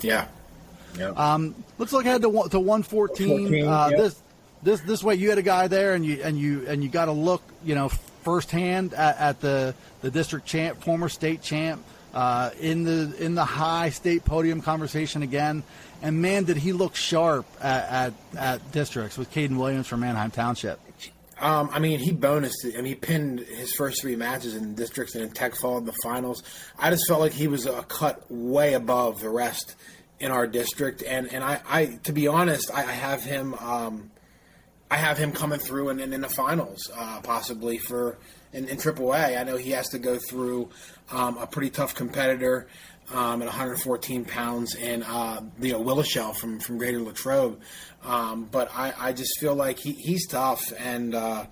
Yeah. 0.00 0.26
Yeah. 0.98 1.10
Um, 1.10 1.54
looks 1.78 1.92
like 1.92 2.06
I 2.06 2.12
had 2.12 2.22
to 2.22 2.48
to 2.50 2.58
114. 2.58 3.68
uh, 3.68 3.88
yep. 3.90 3.98
This 3.98 4.22
this 4.62 4.80
this 4.80 5.04
way, 5.04 5.14
you 5.14 5.28
had 5.28 5.38
a 5.38 5.42
guy 5.42 5.68
there, 5.68 5.94
and 5.94 6.04
you 6.04 6.22
and 6.24 6.36
you 6.38 6.64
and 6.66 6.82
you 6.82 6.88
got 6.88 7.04
to 7.04 7.12
look, 7.12 7.42
you 7.62 7.74
know, 7.74 7.90
firsthand 8.24 8.94
at, 8.94 9.18
at 9.18 9.40
the 9.40 9.74
the 10.00 10.10
district 10.10 10.46
champ, 10.46 10.82
former 10.82 11.08
state 11.08 11.42
champ, 11.42 11.82
uh, 12.14 12.50
in 12.60 12.84
the 12.84 13.14
in 13.18 13.34
the 13.34 13.44
high 13.44 13.90
state 13.90 14.24
podium 14.24 14.60
conversation 14.60 15.22
again. 15.22 15.62
And 16.02 16.20
man, 16.20 16.44
did 16.44 16.56
he 16.56 16.72
look 16.72 16.96
sharp 16.96 17.46
at 17.60 17.88
at, 17.88 18.12
at 18.36 18.72
districts 18.72 19.16
with 19.16 19.32
Caden 19.32 19.56
Williams 19.56 19.86
from 19.86 20.00
Manheim 20.00 20.30
Township. 20.30 20.80
Um, 21.40 21.68
I 21.72 21.78
mean, 21.80 21.98
he 21.98 22.12
bonused 22.12 22.64
it. 22.64 22.74
I 22.74 22.76
mean, 22.76 22.86
he 22.86 22.94
pinned 22.94 23.40
his 23.40 23.74
first 23.74 24.00
three 24.00 24.16
matches 24.16 24.54
in 24.54 24.74
districts 24.74 25.14
and 25.14 25.24
in 25.24 25.30
Tech 25.30 25.56
Fall 25.56 25.78
in 25.78 25.84
the 25.84 25.94
finals. 26.02 26.42
I 26.78 26.90
just 26.90 27.08
felt 27.08 27.20
like 27.20 27.32
he 27.32 27.48
was 27.48 27.66
a 27.66 27.82
cut 27.82 28.24
way 28.30 28.74
above 28.74 29.20
the 29.20 29.28
rest 29.28 29.74
in 30.20 30.30
our 30.30 30.46
district. 30.46 31.02
And, 31.02 31.32
and 31.32 31.42
I, 31.42 31.60
I 31.68 31.86
to 32.04 32.12
be 32.12 32.28
honest, 32.28 32.70
I, 32.72 32.84
I 32.84 32.92
have 32.92 33.24
him. 33.24 33.54
Um, 33.54 34.10
I 34.90 34.96
have 34.96 35.18
him 35.18 35.32
coming 35.32 35.58
through 35.58 35.88
and 35.88 36.00
in, 36.00 36.12
in, 36.12 36.20
the 36.20 36.28
finals, 36.28 36.90
uh, 36.94 37.20
possibly 37.22 37.78
for 37.78 38.18
in, 38.52 38.68
in 38.68 38.76
AAA. 38.76 39.38
I 39.38 39.42
know 39.44 39.56
he 39.56 39.70
has 39.70 39.88
to 39.90 39.98
go 39.98 40.18
through 40.18 40.70
um, 41.10 41.38
a 41.38 41.46
pretty 41.46 41.70
tough 41.70 41.94
competitor 41.94 42.68
um, 43.12 43.42
at 43.42 43.46
114 43.46 44.24
pounds, 44.24 44.74
and 44.74 45.04
uh, 45.04 45.40
you 45.60 45.72
know 45.72 45.82
Willishell 45.82 46.34
from 46.34 46.60
from 46.60 46.78
Greater 46.78 47.00
Latrobe. 47.00 47.60
Um, 48.04 48.44
but 48.50 48.70
I, 48.74 48.92
I 48.98 49.12
just 49.12 49.38
feel 49.40 49.54
like 49.54 49.78
he, 49.78 49.92
he's 49.92 50.26
tough 50.26 50.72
and 50.78 51.14
uh, 51.14 51.46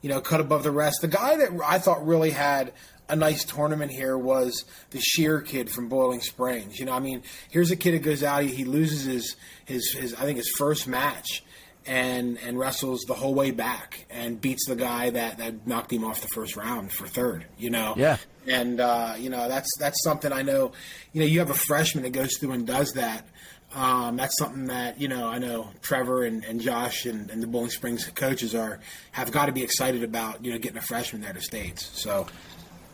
you 0.00 0.08
know 0.08 0.20
cut 0.20 0.40
above 0.40 0.62
the 0.62 0.70
rest. 0.70 0.98
The 1.00 1.08
guy 1.08 1.36
that 1.36 1.50
I 1.64 1.78
thought 1.78 2.06
really 2.06 2.30
had 2.30 2.72
a 3.08 3.16
nice 3.16 3.44
tournament 3.44 3.92
here 3.92 4.16
was 4.16 4.64
the 4.90 5.00
Sheer 5.00 5.42
kid 5.42 5.70
from 5.70 5.88
Boiling 5.88 6.20
Springs. 6.20 6.78
You 6.78 6.86
know, 6.86 6.92
I 6.92 7.00
mean, 7.00 7.22
here's 7.50 7.70
a 7.70 7.76
kid 7.76 7.92
that 7.92 8.02
goes 8.02 8.22
out, 8.22 8.42
he, 8.42 8.48
he 8.48 8.64
loses 8.64 9.04
his, 9.04 9.36
his 9.66 9.92
his 9.92 10.14
I 10.14 10.22
think 10.22 10.38
his 10.38 10.50
first 10.56 10.88
match 10.88 11.43
and 11.86 12.38
and 12.38 12.58
wrestles 12.58 13.02
the 13.02 13.14
whole 13.14 13.34
way 13.34 13.50
back 13.50 14.06
and 14.10 14.40
beats 14.40 14.66
the 14.66 14.76
guy 14.76 15.10
that, 15.10 15.38
that 15.38 15.66
knocked 15.66 15.92
him 15.92 16.04
off 16.04 16.20
the 16.20 16.28
first 16.28 16.56
round 16.56 16.92
for 16.92 17.06
third. 17.06 17.46
You 17.58 17.70
know, 17.70 17.94
yeah. 17.96 18.18
And 18.46 18.80
uh, 18.80 19.14
you 19.18 19.30
know 19.30 19.48
that's 19.48 19.70
that's 19.78 20.02
something 20.02 20.32
I 20.32 20.42
know. 20.42 20.72
You 21.12 21.20
know, 21.20 21.26
you 21.26 21.38
have 21.40 21.50
a 21.50 21.54
freshman 21.54 22.04
that 22.04 22.10
goes 22.10 22.36
through 22.38 22.52
and 22.52 22.66
does 22.66 22.92
that. 22.92 23.26
Um, 23.74 24.16
that's 24.16 24.38
something 24.38 24.66
that 24.66 25.00
you 25.00 25.08
know 25.08 25.26
I 25.26 25.38
know 25.38 25.70
Trevor 25.82 26.24
and, 26.24 26.44
and 26.44 26.60
Josh 26.60 27.06
and, 27.06 27.30
and 27.30 27.42
the 27.42 27.46
Boiling 27.46 27.70
Springs 27.70 28.06
coaches 28.06 28.54
are 28.54 28.80
have 29.12 29.32
got 29.32 29.46
to 29.46 29.52
be 29.52 29.62
excited 29.62 30.02
about. 30.02 30.44
You 30.44 30.52
know, 30.52 30.58
getting 30.58 30.78
a 30.78 30.82
freshman 30.82 31.22
there 31.22 31.32
to 31.32 31.40
states. 31.40 31.90
So 31.94 32.26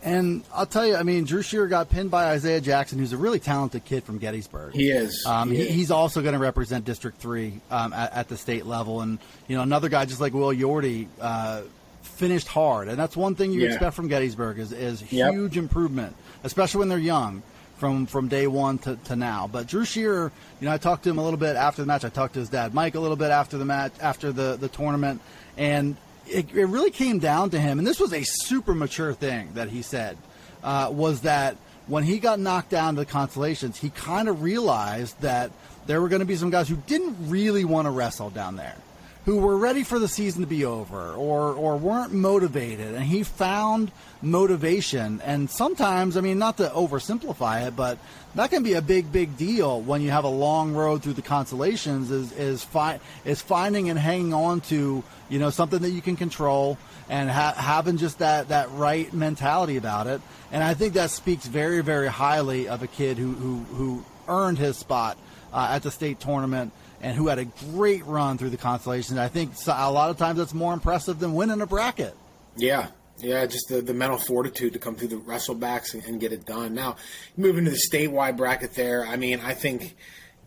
and 0.03 0.43
I'll 0.55 0.67
tell 0.67 0.87
you, 0.87 0.97
I 0.97 1.03
mean, 1.03 1.25
Drew 1.25 1.43
Shearer 1.43 1.67
got 1.67 1.91
pinned 1.91 2.11
by 2.11 2.27
Isaiah 2.27 2.61
Jackson, 2.61 2.99
who's 2.99 3.13
a 3.13 3.17
really 3.17 3.39
talented 3.39 3.85
kid 3.85 4.05
from 4.05 4.19
Gettysburg. 4.19 4.73
He 4.73 4.91
is. 4.91 5.25
Um, 5.27 5.51
he. 5.51 5.67
He's 5.67 5.91
also 5.91 6.23
going 6.23 6.33
to 6.33 6.39
represent 6.39 6.85
District 6.85 7.19
Three 7.19 7.61
um, 7.71 7.93
at, 7.93 8.13
at, 8.13 8.29
the 8.29 8.37
state 8.37 8.67
level, 8.67 9.03
and 9.03 9.19
you 9.47 9.57
know, 9.57 9.63
another 9.63 9.89
guy 9.89 10.07
just 10.07 10.21
like 10.21 10.33
Will 10.33 10.55
Yorty 10.55 11.09
uh, 11.21 11.63
finished 12.03 12.49
hard, 12.49 12.89
and 12.89 12.99
that's 12.99 13.17
one 13.17 13.35
thing 13.35 13.53
you 13.53 13.61
yeah. 13.61 13.69
expect 13.69 13.95
from 13.95 14.09
Gettysburg 14.09 14.59
is 14.59 14.73
is 14.73 15.13
yep. 15.13 15.33
huge 15.33 15.57
improvement, 15.57 16.17
especially 16.45 16.81
when 16.81 16.89
they're 16.89 16.99
young. 16.99 17.43
From, 17.77 18.05
from 18.05 18.29
day 18.29 18.47
one 18.47 18.77
to, 18.81 18.97
to 19.05 19.17
now, 19.17 19.49
but 19.51 19.67
Drew 19.67 19.87
Shearer, 19.87 20.31
you 20.61 20.67
know, 20.67 20.71
I 20.71 20.77
talked 20.77 21.05
to 21.05 21.09
him 21.09 21.17
a 21.17 21.25
little 21.25 21.39
bit 21.39 21.57
after 21.57 21.81
the 21.81 21.87
match. 21.87 22.05
I 22.05 22.11
talked 22.11 22.35
to 22.35 22.41
his 22.41 22.51
dad, 22.51 22.75
Mike, 22.75 22.95
a 22.95 23.01
little 23.01 23.17
bit 23.17 23.31
after 23.31 23.57
the 23.57 23.65
match, 23.65 23.93
after 24.03 24.33
the, 24.33 24.59
the 24.61 24.69
tournament, 24.69 25.23
and 25.57 25.97
it, 26.31 26.55
it 26.55 26.67
really 26.67 26.91
came 26.91 27.19
down 27.19 27.51
to 27.51 27.59
him. 27.59 27.79
And 27.79 27.87
this 27.87 28.01
was 28.01 28.13
a 28.13 28.23
super 28.23 28.75
mature 28.75 29.13
thing 29.13 29.51
that 29.55 29.69
he 29.69 29.83
said 29.83 30.17
uh, 30.63 30.91
was 30.93 31.23
that 31.23 31.57
when 31.87 32.05
he 32.05 32.19
got 32.19 32.39
knocked 32.39 32.71
down 32.71 32.95
to 32.95 33.01
the 33.01 33.07
consolations, 33.07 33.79
he 33.79 33.91
kind 33.91 34.29
of 34.29 34.43
realized 34.43 35.21
that 35.23 35.51
there 35.87 36.01
were 36.01 36.09
going 36.09 36.21
to 36.21 36.27
be 36.27 36.37
some 36.37 36.51
guys 36.51 36.69
who 36.69 36.77
didn't 36.87 37.17
really 37.29 37.65
want 37.65 37.87
to 37.87 37.91
wrestle 37.91 38.31
down 38.31 38.57
there, 38.57 38.77
who 39.25 39.39
were 39.39 39.57
ready 39.57 39.83
for 39.83 39.99
the 39.99 40.07
season 40.07 40.43
to 40.43 40.47
be 40.47 40.65
over 40.65 41.13
or 41.15 41.53
or 41.55 41.77
weren't 41.77 42.13
motivated, 42.13 42.95
and 42.95 43.05
he 43.05 43.25
found 43.25 43.91
motivation. 44.23 45.21
And 45.25 45.51
sometimes, 45.51 46.17
I 46.17 46.21
mean, 46.21 46.39
not 46.39 46.59
to 46.59 46.69
oversimplify 46.69 47.67
it, 47.67 47.75
but 47.75 47.99
that 48.37 48.51
can 48.51 48.63
be 48.63 48.75
a 48.75 48.83
big, 48.83 49.11
big 49.11 49.37
deal 49.37 49.81
when 49.81 50.01
you 50.01 50.11
have 50.11 50.25
a 50.25 50.29
long 50.29 50.75
road 50.75 51.03
through 51.03 51.15
the 51.15 51.23
consolations. 51.23 52.11
Is 52.11 52.31
is 52.33 52.63
fi- 52.63 53.01
is 53.25 53.43
finding 53.43 53.91
and 53.91 53.99
hanging 53.99 54.33
on 54.33 54.61
to 54.63 55.03
you 55.31 55.39
know 55.39 55.51
something 55.51 55.79
that 55.81 55.91
you 55.91 56.03
can 56.03 56.17
control 56.17 56.77
and 57.09 57.31
ha- 57.31 57.55
having 57.57 57.97
just 57.97 58.19
that 58.19 58.49
that 58.49 58.71
right 58.73 59.13
mentality 59.15 59.77
about 59.77 60.07
it. 60.07 60.21
And 60.53 60.63
I 60.63 60.75
think 60.75 60.95
that 60.95 61.11
speaks 61.11 61.47
very, 61.47 61.83
very 61.83 62.09
highly 62.09 62.69
of 62.69 62.83
a 62.83 62.87
kid 62.87 63.17
who 63.17 63.33
who, 63.33 63.59
who 63.75 64.05
earned 64.29 64.59
his 64.59 64.77
spot 64.77 65.17
uh, 65.53 65.69
at 65.71 65.83
the 65.83 65.91
state 65.91 66.21
tournament 66.21 66.73
and 67.01 67.17
who 67.17 67.29
had 67.29 67.39
a 67.39 67.45
great 67.45 68.05
run 68.05 68.37
through 68.37 68.51
the 68.51 68.57
consolations. 68.57 69.19
I 69.19 69.29
think 69.29 69.53
a 69.67 69.91
lot 69.91 70.11
of 70.11 70.19
times 70.19 70.39
that's 70.39 70.53
more 70.53 70.75
impressive 70.75 71.19
than 71.19 71.33
winning 71.33 71.61
a 71.61 71.67
bracket. 71.67 72.15
Yeah, 72.57 72.89
yeah, 73.19 73.47
just 73.47 73.69
the, 73.69 73.81
the 73.81 73.95
mental 73.95 74.19
fortitude 74.19 74.73
to 74.75 74.79
come 74.79 74.97
through 74.97 75.09
the 75.09 75.17
wrestlebacks 75.17 75.95
and, 75.95 76.05
and 76.05 76.21
get 76.21 76.33
it 76.33 76.45
done. 76.45 76.75
Now, 76.75 76.97
moving 77.37 77.65
to 77.65 77.71
the 77.71 77.81
statewide 77.91 78.37
bracket 78.37 78.75
there, 78.75 79.07
I 79.07 79.17
mean, 79.17 79.41
I 79.41 79.55
think 79.55 79.97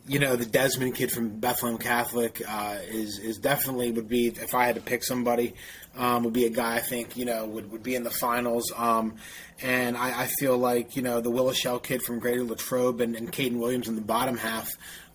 you 0.07 0.19
know 0.19 0.35
the 0.35 0.45
Desmond 0.45 0.95
kid 0.95 1.11
from 1.11 1.39
Bethlehem 1.39 1.77
Catholic 1.77 2.41
uh, 2.47 2.77
is 2.87 3.19
is 3.19 3.37
definitely 3.37 3.91
would 3.91 4.09
be 4.09 4.27
if 4.27 4.53
I 4.53 4.65
had 4.65 4.75
to 4.75 4.81
pick 4.81 5.03
somebody 5.03 5.53
um, 5.95 6.23
would 6.23 6.33
be 6.33 6.45
a 6.45 6.49
guy 6.49 6.75
I 6.75 6.79
think 6.79 7.15
you 7.15 7.25
know 7.25 7.45
would, 7.45 7.71
would 7.71 7.83
be 7.83 7.95
in 7.95 8.03
the 8.03 8.11
finals. 8.11 8.71
Um, 8.75 9.15
and 9.61 9.95
I, 9.95 10.23
I, 10.23 10.27
feel 10.27 10.57
like 10.57 10.95
you 10.95 11.01
know 11.01 11.21
the 11.21 11.31
Willishell 11.31 11.81
kid 11.81 12.01
from 12.01 12.19
Greater 12.19 12.43
Latrobe 12.43 12.99
and, 12.99 13.15
and 13.15 13.31
Caden 13.31 13.59
Williams 13.59 13.87
in 13.87 13.95
the 13.95 14.01
bottom 14.01 14.37
half. 14.37 14.69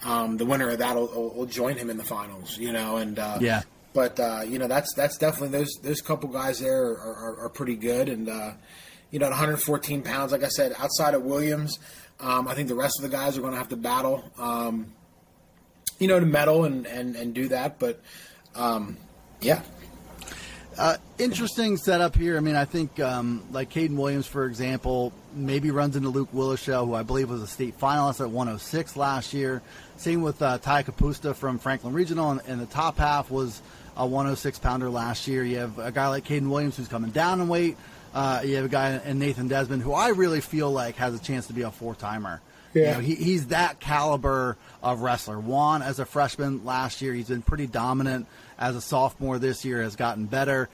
Um, 0.04 0.37
the 0.37 0.47
winner 0.47 0.71
of 0.71 0.78
that 0.78 0.95
will, 0.95 1.35
will, 1.35 1.47
join 1.47 1.76
him 1.76 1.90
in 1.90 1.97
the 1.97 2.04
finals. 2.04 2.57
You 2.57 2.73
know, 2.73 2.97
and 2.97 3.18
uh, 3.18 3.38
yeah. 3.40 3.62
But 3.92 4.18
uh, 4.18 4.42
you 4.47 4.59
know 4.59 4.68
that's 4.68 4.95
that's 4.95 5.18
definitely 5.18 5.59
those 5.59 5.78
those 5.83 6.00
couple 6.00 6.30
guys 6.30 6.61
there 6.61 6.83
are, 6.83 6.97
are, 6.97 7.40
are 7.45 7.49
pretty 7.50 7.76
good 7.76 8.09
and. 8.09 8.28
Uh, 8.28 8.52
you 9.11 9.18
know, 9.18 9.25
at 9.25 9.30
114 9.30 10.02
pounds, 10.02 10.33
like 10.33 10.45
I 10.45 10.49
said, 10.49 10.75
outside 10.78 11.14
of 11.14 11.23
Williams, 11.23 11.78
um, 12.20 12.48
I 12.48 12.54
think 12.54 12.68
the 12.68 12.75
rest 12.75 12.98
of 12.98 13.08
the 13.08 13.16
guys 13.16 13.38
are 13.38 13.40
going 13.40 13.52
to 13.52 13.58
have 13.58 13.68
to 13.68 13.76
battle, 13.76 14.25
um, 14.38 14.92
you 15.98 16.08
know, 16.08 16.18
to 16.18 16.26
medal 16.26 16.64
and, 16.64 16.87
and, 16.87 17.16
and 17.16 17.34
do 17.34 17.48
that. 17.48 17.78
But 17.78 18.00
um, 18.54 18.96
yeah, 19.40 19.62
uh, 20.78 20.96
interesting 21.18 21.76
setup 21.76 22.14
here. 22.14 22.37
I 22.37 22.40
mean, 22.40 22.54
I 22.54 22.64
think 22.64 23.00
um, 23.00 23.42
like 23.50 23.68
Caden 23.70 23.96
Williams, 23.96 24.28
for 24.28 24.46
example, 24.46 25.12
maybe 25.34 25.72
runs 25.72 25.96
into 25.96 26.08
Luke 26.08 26.28
Willishell, 26.32 26.87
who 26.87 26.94
I 26.94 27.02
believe 27.02 27.28
was 27.30 27.42
a 27.42 27.48
state 27.48 27.76
finalist 27.78 28.20
at 28.20 28.30
106 28.30 28.96
last 28.96 29.34
year. 29.34 29.60
Same 29.96 30.22
with 30.22 30.40
uh, 30.40 30.58
Ty 30.58 30.84
Capusta 30.84 31.34
from 31.34 31.58
Franklin 31.58 31.94
Regional, 31.94 32.30
and, 32.30 32.40
and 32.46 32.60
the 32.60 32.66
top 32.66 32.98
half 32.98 33.28
was 33.28 33.60
a 33.96 34.06
106 34.06 34.60
pounder 34.60 34.88
last 34.88 35.26
year. 35.26 35.42
You 35.42 35.58
have 35.58 35.80
a 35.80 35.90
guy 35.90 36.06
like 36.08 36.25
Caden 36.25 36.48
Williams 36.48 36.76
who's 36.76 36.87
coming 36.87 37.10
down 37.10 37.40
in 37.40 37.48
weight. 37.48 37.76
Uh, 38.18 38.42
you 38.42 38.56
have 38.56 38.64
a 38.64 38.68
guy 38.68 39.00
in 39.04 39.20
Nathan 39.20 39.46
Desmond 39.46 39.80
who 39.80 39.92
I 39.92 40.08
really 40.08 40.40
feel 40.40 40.72
like 40.72 40.96
has 40.96 41.14
a 41.14 41.20
chance 41.20 41.46
to 41.46 41.52
be 41.52 41.62
a 41.62 41.70
four 41.70 41.94
timer. 41.94 42.40
Yeah. 42.75 42.82
You 42.82 42.90
know, 42.94 42.98
he, 42.98 43.14
he's 43.14 43.46
that 43.46 43.78
caliber 43.78 44.56
of 44.82 45.02
wrestler. 45.02 45.38
Juan, 45.38 45.82
as 45.82 46.00
a 46.00 46.04
freshman 46.04 46.64
last 46.64 47.00
year, 47.00 47.14
he's 47.14 47.28
been 47.28 47.42
pretty 47.42 47.68
dominant 47.68 48.26
as 48.58 48.75
a 48.75 48.80
sophomore 48.80 49.38
this 49.38 49.64
year 49.64 49.82
has 49.82 49.94
gotten 49.94 50.26
better. 50.26 50.68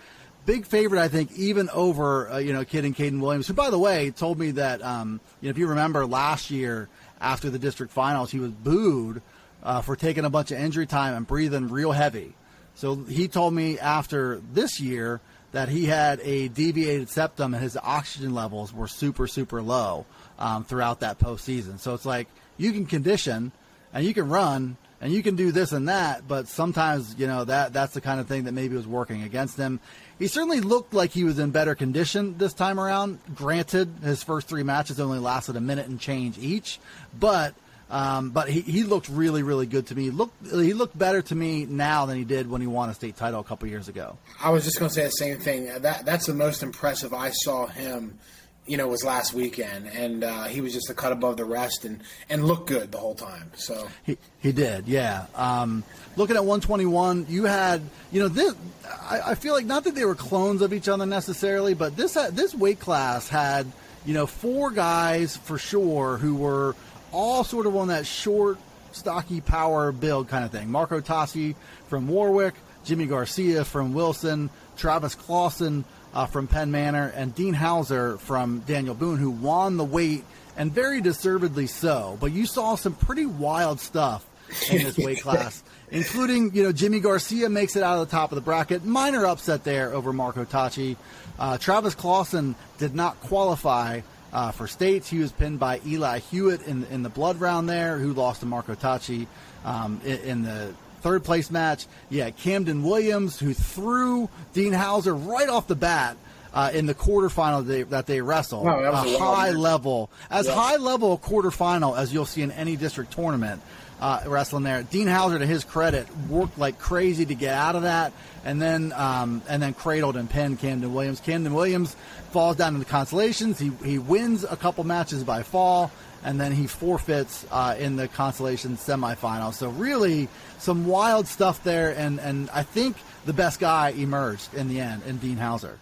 Big 0.47 0.65
favorite, 0.65 1.03
I 1.03 1.09
think, 1.09 1.33
even 1.33 1.69
over 1.69 2.31
uh, 2.31 2.39
you 2.39 2.55
know 2.55 2.65
Kid 2.65 2.87
and 2.87 2.97
Caden 2.97 3.21
Williams, 3.21 3.47
who, 3.47 3.53
by 3.53 3.69
the 3.69 3.79
way, 3.79 4.11
told 4.11 4.39
me 4.39 4.53
that 4.53 4.83
um, 4.83 5.21
you 5.43 5.49
know 5.49 5.51
if 5.51 5.59
you 5.59 5.67
remember 5.67 6.07
last 6.07 6.51
year 6.51 6.89
after 7.21 7.51
the 7.51 7.59
district 7.59 7.93
finals, 7.93 8.31
he 8.31 8.39
was 8.39 8.53
booed 8.53 9.21
uh, 9.63 9.83
for 9.83 9.97
taking 9.97 10.25
a 10.25 10.31
bunch 10.31 10.51
of 10.51 10.59
injury 10.59 10.87
time 10.87 11.15
and 11.15 11.27
breathing 11.27 11.69
real 11.69 11.93
heavy. 11.93 12.33
So 12.75 12.95
he 12.97 13.29
told 13.29 13.53
me 13.53 13.79
after 13.79 14.41
this 14.55 14.81
year 14.81 15.21
that 15.55 15.69
he 15.69 15.87
had 15.87 16.19
a 16.25 16.49
deviated 16.49 17.09
septum 17.09 17.55
and 17.55 17.63
his 17.63 17.77
oxygen 17.77 18.35
levels 18.35 18.75
were 18.75 18.89
super 18.89 19.29
super 19.29 19.63
low 19.63 20.05
um, 20.39 20.65
throughout 20.65 20.99
that 21.01 21.19
postseason. 21.21 21.79
So 21.79 21.95
it's 21.95 22.05
like 22.05 22.27
you 22.57 22.73
can 22.73 22.87
condition 22.87 23.53
and 23.93 24.05
you 24.05 24.13
can 24.13 24.29
run 24.29 24.77
and 25.01 25.13
you 25.13 25.23
can 25.23 25.37
do 25.37 25.53
this 25.53 25.71
and 25.71 25.89
that, 25.89 26.27
but 26.27 26.49
sometimes 26.49 27.15
you 27.19 27.29
know 27.29 27.45
that 27.45 27.73
that's 27.73 27.95
the 27.95 28.01
kind 28.01 28.19
of 28.19 28.27
thing 28.27 28.45
that 28.45 28.53
maybe 28.53 28.75
was 28.75 28.87
working 28.87 29.23
against 29.23 29.57
him. 29.57 29.79
He 30.19 30.27
certainly 30.27 30.61
looked 30.61 30.93
like 30.93 31.13
he 31.13 31.23
was 31.23 31.39
in 31.39 31.53
better 31.53 31.77
condition 31.77 32.37
this 32.37 32.53
time 32.53 32.81
around. 32.81 33.21
Granted, 33.35 33.89
his 34.03 34.25
first 34.25 34.49
three 34.49 34.65
matches 34.65 34.99
only 34.99 35.21
lasted 35.21 35.55
a 35.55 35.61
minute 35.61 35.87
and 35.87 36.01
change 36.01 36.37
each, 36.37 36.81
but 37.19 37.55
um, 37.91 38.31
but 38.31 38.49
he, 38.49 38.61
he 38.61 38.83
looked 38.83 39.09
really 39.09 39.43
really 39.43 39.67
good 39.67 39.87
to 39.89 39.95
me. 39.95 40.11
Look, 40.11 40.33
he 40.51 40.73
looked 40.73 40.97
better 40.97 41.23
to 41.23 41.35
me 41.35 41.67
now 41.67 42.07
than 42.07 42.17
he 42.17 42.25
did 42.25 42.49
when 42.49 42.61
he 42.61 42.67
won 42.67 42.91
a 42.91 42.95
state 42.95 43.17
title 43.17 43.41
a 43.41 43.45
couple 43.45 43.69
years 43.69 43.89
ago. 43.89 44.19
I 44.41 44.51
was 44.51 44.65
just 44.65 44.79
going 44.79 44.89
to 44.89 44.95
say 44.95 45.05
the 45.05 45.11
same 45.11 45.39
thing. 45.39 45.67
That 45.83 46.05
that's 46.05 46.27
the 46.27 46.35
most 46.35 46.63
impressive 46.63 47.13
I 47.13 47.31
saw 47.31 47.67
him 47.67 48.19
you 48.67 48.79
know, 48.79 48.89
was 48.89 49.05
last 49.05 49.35
weekend, 49.35 49.87
and 49.89 50.25
uh, 50.25 50.45
he 50.45 50.61
was 50.61 50.73
just 50.73 50.89
a 50.89 50.95
cut 50.95 51.13
above 51.13 51.37
the 51.37 51.45
rest 51.45 51.85
and, 51.85 52.01
and 52.31 52.45
looked 52.45 52.67
good 52.67 52.91
the 52.91 52.99
whole 52.99 53.15
time. 53.15 53.51
So 53.57 53.89
he 54.05 54.17
he 54.41 54.53
did, 54.53 54.89
yeah. 54.89 55.27
Um, 55.35 55.85
looking 56.17 56.37
at 56.37 56.45
121, 56.45 57.27
you 57.29 57.45
had 57.45 57.83
you 58.11 58.21
know 58.21 58.29
this. 58.29 58.55
I, 59.03 59.33
I, 59.33 59.35
feel 59.35 59.53
like 59.53 59.67
not 59.67 59.85
that 59.85 59.95
they 59.95 60.05
were 60.05 60.15
clones 60.15 60.63
of 60.63 60.73
each 60.73 60.89
other 60.89 61.05
necessarily, 61.05 61.75
but 61.75 61.97
this 61.97 62.15
this 62.33 62.55
weight 62.55 62.81
class 62.81 63.29
had 63.29 63.71
you 64.07 64.15
know 64.15 64.27
four 64.27 64.71
guys 64.71 65.37
for 65.37 65.59
sure 65.59 66.17
who 66.17 66.37
were 66.37 66.75
all 67.15 67.45
sort 67.45 67.67
of 67.67 67.77
on 67.77 67.89
that 67.89 68.07
short, 68.07 68.59
stocky 68.93 69.41
power 69.41 69.93
build 69.93 70.29
kind 70.29 70.45
of 70.45 70.51
thing. 70.51 70.71
Marco 70.71 71.01
Tassi 71.01 71.55
from 71.89 72.09
Warwick, 72.09 72.55
Jimmy 72.85 73.07
Garcia 73.07 73.65
from 73.65 73.95
Wilson, 73.95 74.51
Travis 74.77 75.15
Clausen 75.15 75.85
uh, 76.13 76.27
from 76.27 76.47
Penn 76.47 76.71
Manor, 76.71 77.13
and 77.15 77.35
Dean 77.35 77.55
Hauser 77.55 78.19
from 78.19 78.61
Daniel 78.61 78.95
Boone, 78.95 79.19
who 79.19 79.31
won 79.31 79.77
the 79.77 79.85
weight, 79.85 80.25
and 80.57 80.73
very 80.73 81.01
deservedly 81.01 81.67
so. 81.67 82.17
But 82.21 82.33
you 82.33 82.47
saw 82.47 82.75
some 82.77 82.95
pretty 82.95 83.27
wild 83.27 83.81
stuff 83.81 84.25
in 84.71 84.85
this 84.85 84.99
weight 84.99 85.21
class, 85.23 85.63
including, 85.91 86.55
you 86.55 86.63
know, 86.63 86.73
Jimmy 86.73 87.01
Garcia 87.01 87.49
makes 87.49 87.77
it 87.77 87.83
out 87.83 87.99
of 88.01 88.09
the 88.09 88.15
top 88.15 88.33
of 88.33 88.37
the 88.37 88.43
bracket. 88.43 88.85
Minor 88.85 89.27
upset 89.27 89.65
there 89.65 89.93
over 89.93 90.13
Marco 90.13 90.45
Tachi. 90.45 90.97
Uh, 91.39 91.59
Travis 91.59 91.95
Clausen 91.95 92.55
did 92.79 92.95
not 92.95 93.21
qualify 93.21 94.03
uh, 94.35 94.51
for 94.51 94.67
states. 94.67 95.09
He 95.09 95.19
was 95.19 95.33
pinned 95.33 95.59
by 95.59 95.81
Eli 95.87 96.19
Hewitt 96.19 96.63
in, 96.63 96.85
in 96.91 97.03
the 97.03 97.09
blood 97.09 97.41
round 97.41 97.69
there, 97.69 97.99
who 97.99 98.13
lost 98.13 98.41
to 98.41 98.47
Marco 98.47 98.75
Tachi 98.75 99.27
um, 99.65 100.01
in, 100.05 100.19
in 100.19 100.43
the 100.43 100.75
third 101.01 101.25
place 101.25 101.51
match. 101.51 101.87
Yeah, 102.11 102.31
Camden 102.31 102.83
Williams, 102.83 103.39
who 103.39 103.55
threw 103.55 104.29
Dean 104.53 104.73
Hauser 104.73 105.15
right 105.15 105.49
off 105.49 105.67
the 105.67 105.77
bat. 105.77 106.19
Uh, 106.53 106.71
in 106.73 106.87
the 106.87 106.95
quarterfinal 106.95 107.67
they, 107.67 107.83
that 107.83 108.07
they 108.07 108.21
wrestled, 108.21 108.65
wow, 108.65 108.79
a 108.79 109.19
high 109.19 109.51
level, 109.51 110.09
as 110.31 110.47
yeah. 110.47 110.55
high 110.55 110.77
level 110.77 111.15
a 111.15 111.19
quarterfinal 111.19 111.99
as 111.99 112.15
you'll 112.15 112.25
see 112.25 112.43
in 112.43 112.53
any 112.53 112.77
district 112.77 113.13
tournament 113.13 113.61
uh, 114.01 114.21
wrestling 114.27 114.63
there. 114.63 114.83
Dean 114.83 115.07
Hauser, 115.07 115.39
to 115.39 115.47
his 115.47 115.65
credit, 115.65 116.07
worked 116.29 116.59
like 116.59 116.79
crazy 116.79 117.25
to 117.27 117.35
get 117.35 117.55
out 117.55 117.75
of 117.75 117.83
that, 117.83 118.13
and 118.45 118.61
then 118.61 118.93
um, 118.93 119.43
and 119.49 119.63
then 119.63 119.75
cradled 119.75 120.17
and 120.17 120.29
pinned 120.29 120.59
Camden 120.59 120.93
Williams. 120.93 121.21
Camden 121.21 121.55
Williams 121.55 121.97
falls 122.35 122.57
down 122.57 122.75
in 122.75 122.81
the 122.81 122.85
consolations. 122.85 123.61
He 123.61 123.71
he 123.85 123.99
wins 123.99 124.43
a 124.43 124.57
couple 124.57 124.83
matches 124.83 125.23
by 125.23 125.45
fall, 125.45 125.93
and 126.25 126.41
then 126.41 126.51
he 126.51 126.67
forfeits 126.67 127.47
uh, 127.53 127.77
in 127.79 127.95
the 127.95 128.09
consolation 128.09 128.77
semifinal. 128.77 129.55
So 129.55 129.69
really, 129.69 130.29
some 130.59 130.85
wild 130.85 131.29
stuff 131.29 131.63
there, 131.63 131.95
and 131.97 132.19
and 132.19 132.51
I 132.51 132.65
think 132.65 132.97
the 133.25 133.33
best 133.33 133.61
guy 133.61 133.91
emerged 133.91 134.53
in 134.53 134.69
the 134.69 134.81
end 134.81 135.05
in 135.07 135.19
Dean 135.19 135.37
Hauser. 135.37 135.79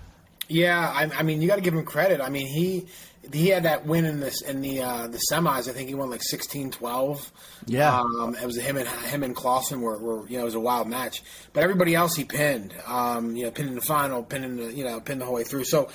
Yeah, 0.48 0.78
I, 0.78 1.10
I 1.20 1.22
mean, 1.22 1.40
you 1.40 1.48
got 1.48 1.56
to 1.56 1.62
give 1.62 1.72
him 1.72 1.86
credit. 1.86 2.20
I 2.20 2.28
mean, 2.28 2.46
he 2.46 2.86
he 3.32 3.48
had 3.48 3.62
that 3.62 3.86
win 3.86 4.04
in 4.04 4.20
this 4.20 4.42
in 4.42 4.60
the 4.60 4.82
uh, 4.82 5.06
the 5.06 5.20
semis. 5.30 5.70
I 5.70 5.72
think 5.72 5.88
he 5.88 5.94
won 5.94 6.10
like 6.10 6.20
16-12. 6.20 7.30
Yeah, 7.64 7.98
um, 7.98 8.34
it 8.34 8.44
was 8.44 8.58
him 8.58 8.76
and 8.76 8.86
him 8.86 9.22
and 9.22 9.34
Clausen 9.34 9.80
were, 9.80 9.96
were, 9.96 10.28
you 10.28 10.36
know 10.36 10.42
it 10.42 10.44
was 10.44 10.54
a 10.54 10.60
wild 10.60 10.86
match. 10.86 11.22
But 11.54 11.62
everybody 11.62 11.94
else 11.94 12.14
he 12.14 12.24
pinned. 12.24 12.74
Um, 12.86 13.36
you 13.36 13.44
know, 13.44 13.50
pinned 13.50 13.70
in 13.70 13.74
the 13.74 13.80
final, 13.80 14.22
pinned 14.22 14.44
in 14.44 14.56
the, 14.56 14.74
you 14.74 14.84
know 14.84 15.00
pinned 15.00 15.22
the 15.22 15.24
whole 15.24 15.36
way 15.36 15.44
through. 15.44 15.64
So 15.64 15.88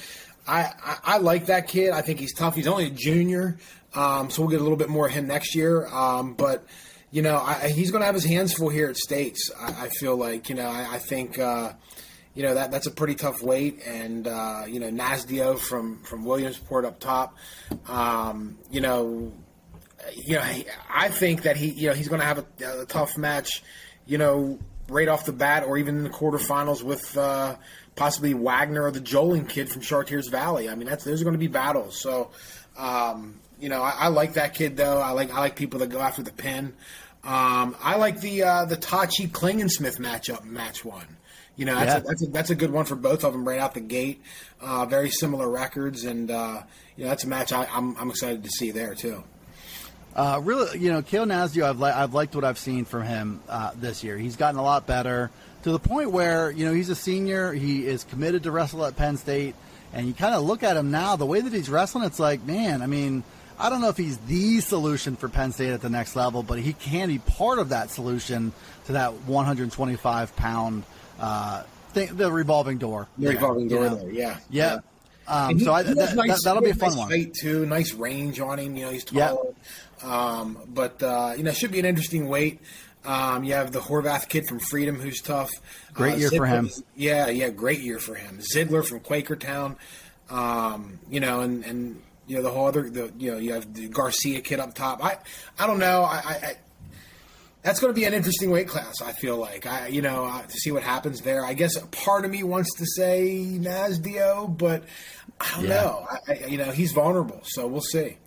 I, 0.47 0.71
I, 0.83 0.97
I 1.03 1.17
like 1.17 1.47
that 1.47 1.67
kid. 1.67 1.91
I 1.91 2.01
think 2.01 2.19
he's 2.19 2.33
tough. 2.33 2.55
He's 2.55 2.67
only 2.67 2.85
a 2.85 2.89
junior, 2.89 3.57
um, 3.93 4.29
so 4.29 4.41
we'll 4.41 4.51
get 4.51 4.59
a 4.59 4.63
little 4.63 4.77
bit 4.77 4.89
more 4.89 5.07
of 5.07 5.13
him 5.13 5.27
next 5.27 5.55
year. 5.55 5.85
Um, 5.87 6.33
but 6.33 6.65
you 7.11 7.21
know, 7.21 7.37
I, 7.37 7.69
he's 7.69 7.91
going 7.91 8.01
to 8.01 8.05
have 8.05 8.15
his 8.15 8.25
hands 8.25 8.53
full 8.53 8.69
here 8.69 8.89
at 8.89 8.97
States. 8.97 9.51
I, 9.59 9.85
I 9.85 9.89
feel 9.89 10.15
like 10.15 10.49
you 10.49 10.55
know, 10.55 10.67
I, 10.67 10.95
I 10.95 10.99
think 10.99 11.37
uh, 11.39 11.73
you 12.33 12.43
know 12.43 12.53
that 12.53 12.71
that's 12.71 12.87
a 12.87 12.91
pretty 12.91 13.15
tough 13.15 13.41
weight, 13.41 13.81
and 13.85 14.27
uh, 14.27 14.63
you 14.67 14.79
know, 14.79 14.89
Nasdio 14.89 15.59
from 15.59 16.01
from 16.03 16.25
Williamsport 16.25 16.85
up 16.85 16.99
top. 16.99 17.35
Um, 17.87 18.57
you 18.71 18.81
know, 18.81 19.33
you 20.15 20.35
know, 20.35 20.43
I 20.89 21.09
think 21.09 21.43
that 21.43 21.57
he 21.57 21.71
you 21.71 21.89
know 21.89 21.93
he's 21.93 22.07
going 22.07 22.21
to 22.21 22.27
have 22.27 22.39
a, 22.39 22.81
a, 22.81 22.85
tough 22.85 23.17
match. 23.17 23.63
You 24.05 24.17
know, 24.17 24.59
right 24.87 25.07
off 25.07 25.25
the 25.25 25.33
bat, 25.33 25.63
or 25.65 25.77
even 25.77 25.97
in 25.97 26.03
the 26.03 26.09
quarterfinals 26.09 26.83
with. 26.83 27.17
Uh, 27.17 27.55
possibly 27.97 28.33
Wagner 28.33 28.83
or 28.83 28.91
the 28.91 29.01
Joling 29.01 29.49
kid 29.49 29.69
from 29.69 29.81
Chartiers 29.81 30.29
Valley. 30.29 30.69
I 30.69 30.75
mean, 30.75 30.87
that's 30.87 31.03
those 31.03 31.19
are 31.19 31.25
going 31.25 31.33
to 31.33 31.39
be 31.39 31.47
battles. 31.47 31.99
So, 31.99 32.29
um, 32.77 33.39
you 33.59 33.67
know, 33.67 33.81
I, 33.81 33.93
I, 34.01 34.07
like 34.07 34.33
that 34.33 34.53
kid 34.53 34.77
though. 34.77 34.99
I 35.01 35.11
like 35.11 35.33
I 35.33 35.39
like 35.39 35.55
people 35.57 35.79
that 35.81 35.89
go 35.89 35.99
after 35.99 36.21
the 36.23 36.31
pin. 36.31 36.73
Um, 37.23 37.75
I 37.81 37.97
like 37.97 38.21
the 38.21 38.43
uh, 38.43 38.65
the 38.65 38.77
Tachi 38.77 39.27
Klingensmith 39.27 39.97
matchup, 39.99 40.45
match 40.45 40.85
one. 40.85 41.17
You 41.57 41.65
know, 41.65 41.73
that's, 41.75 41.87
Yeah. 41.87 41.97
a, 41.97 42.01
that's, 42.03 42.23
a, 42.23 42.27
that's 42.27 42.49
a 42.51 42.55
good 42.55 42.69
one 42.69 42.85
for 42.85 42.95
both 42.95 43.23
of 43.23 43.33
them 43.33 43.45
right 43.47 43.59
out 43.59 43.73
the 43.73 43.81
gate. 43.81 44.21
Uh, 44.61 44.85
very 44.85 45.09
similar 45.09 45.49
records, 45.49 46.03
and 46.03 46.29
uh, 46.29 46.61
you 46.95 47.03
know 47.03 47.09
that's 47.09 47.23
a 47.23 47.27
match 47.27 47.51
I, 47.51 47.65
I'm, 47.65 47.97
I'm 47.97 48.09
excited 48.11 48.43
to 48.43 48.49
see 48.51 48.69
there 48.71 48.93
too. 48.93 49.23
Uh, 50.15 50.39
really, 50.43 50.79
you 50.79 50.91
know, 50.91 51.01
Kale 51.03 51.25
Nasio, 51.25 51.63
I've, 51.63 51.79
li- 51.79 51.91
I've 51.91 52.13
liked 52.13 52.33
what 52.33 52.43
I've 52.43 52.57
seen 52.57 52.85
from 52.85 53.03
him 53.03 53.39
uh, 53.47 53.71
this 53.75 54.03
year. 54.03 54.17
He's 54.17 54.35
gotten 54.35 54.59
a 54.59 54.63
lot 54.63 54.87
better 54.87 55.29
to 55.67 55.73
the 55.73 55.79
point 55.79 56.11
where, 56.11 56.49
you 56.49 56.65
know, 56.65 56.71
he's 56.71 56.87
a 56.87 56.95
senior. 56.95 57.51
He 57.51 57.85
is 57.85 58.05
committed 58.05 58.43
to 58.43 58.51
wrestle 58.51 58.85
at 58.85 58.95
Penn 58.95 59.17
State. 59.17 59.53
And 59.91 60.07
you 60.07 60.13
kind 60.13 60.33
of 60.33 60.43
look 60.43 60.63
at 60.63 60.77
him 60.77 60.91
now, 60.91 61.17
the 61.17 61.25
way 61.25 61.41
that 61.41 61.51
he's 61.51 61.69
wrestling, 61.69 62.05
it's 62.05 62.19
like, 62.19 62.41
man, 62.45 62.81
I 62.81 62.87
mean, 62.87 63.21
I 63.59 63.69
don't 63.69 63.81
know 63.81 63.89
if 63.89 63.97
he's 63.97 64.17
the 64.17 64.61
solution 64.61 65.17
for 65.17 65.27
Penn 65.27 65.51
State 65.51 65.71
at 65.71 65.81
the 65.81 65.89
next 65.89 66.15
level, 66.15 66.41
but 66.41 66.59
he 66.59 66.71
can 66.71 67.09
be 67.09 67.19
part 67.19 67.59
of 67.59 67.69
that 67.69 67.89
solution 67.89 68.53
to 68.85 68.93
that 68.93 69.13
125 69.13 70.35
pound 70.37 70.83
uh, 71.19 71.63
thing, 71.89 72.15
the 72.15 72.31
revolving 72.31 72.77
door. 72.77 73.09
The 73.17 73.27
revolving 73.27 73.67
door 73.67 73.89
know? 73.89 73.95
there, 73.95 74.11
yeah. 74.11 74.37
Yeah. 74.49 74.79
Um, 75.27 75.57
he- 75.57 75.65
so 75.65 75.73
I, 75.73 75.83
that, 75.83 76.15
nice- 76.15 76.43
that, 76.45 76.55
will 76.55 76.61
be 76.61 76.69
a 76.69 76.75
fun 76.75 76.91
nice 76.91 76.97
one. 76.97 77.09
Height 77.09 77.33
too, 77.33 77.65
nice 77.65 77.93
range 77.93 78.39
on 78.39 78.57
him. 78.57 78.77
You 78.77 78.85
know, 78.85 78.91
he's 78.91 79.05
Yeah. 79.11 79.29
tall. 79.31 79.53
Um, 80.01 80.59
but 80.73 81.03
uh, 81.03 81.33
you 81.35 81.43
know, 81.43 81.49
it 81.49 81.57
should 81.57 81.71
be 81.71 81.79
an 81.79 81.85
interesting 81.85 82.29
weight. 82.29 82.61
Um, 83.05 83.43
you 83.43 83.53
have 83.53 83.71
the 83.71 83.79
Horvath 83.79 84.27
kid 84.27 84.47
from 84.47 84.59
Freedom, 84.59 84.99
who's 84.99 85.21
tough. 85.21 85.49
Great 85.93 86.15
Uh, 86.15 86.17
year 86.17 86.29
for 86.31 86.45
him. 86.45 86.69
Yeah, 86.95 87.27
yeah, 87.29 87.49
great 87.49 87.79
year 87.79 87.99
for 87.99 88.15
him. 88.15 88.41
Ziegler 88.41 88.83
from 88.83 88.99
Quakertown. 88.99 89.75
Um, 90.29 90.99
you 91.09 91.19
know, 91.21 91.39
and 91.41 91.63
and 91.63 92.01
you 92.27 92.35
know 92.35 92.43
the 92.43 92.49
whole 92.51 92.67
other 92.67 92.89
the 92.89 93.11
you 93.17 93.31
know 93.31 93.37
you 93.37 93.53
have 93.53 93.73
the 93.73 93.87
Garcia 93.87 94.41
kid 94.41 94.59
up 94.59 94.73
top. 94.73 95.03
I 95.03 95.17
I 95.57 95.67
don't 95.67 95.79
know. 95.79 96.03
I. 96.03 96.17
I, 96.17 96.55
that's 97.63 97.81
going 97.81 97.93
to 97.93 97.99
be 97.99 98.05
an 98.05 98.13
interesting 98.13 98.49
weight 98.49 98.69
class. 98.69 99.01
I 99.01 99.11
feel 99.11 99.35
like 99.35 99.65
I, 99.65 99.87
you 99.87 100.01
know, 100.01 100.23
uh, 100.23 100.41
to 100.41 100.53
see 100.53 100.71
what 100.71 100.83
happens 100.83 101.19
there. 101.21 101.43
I 101.43 101.53
guess 101.53 101.77
part 101.91 102.23
of 102.23 102.31
me 102.31 102.41
wants 102.43 102.73
to 102.75 102.85
say 102.85 103.45
Nasdio, 103.59 104.57
but 104.57 104.83
I 105.41 105.51
don't 105.55 105.63
Yeah. 105.65 105.69
know. 105.81 106.07
I, 106.29 106.45
you 106.47 106.57
know, 106.57 106.71
he's 106.71 106.93
vulnerable, 106.93 107.41
so 107.43 107.67
we'll 107.67 107.81
see. 107.81 108.19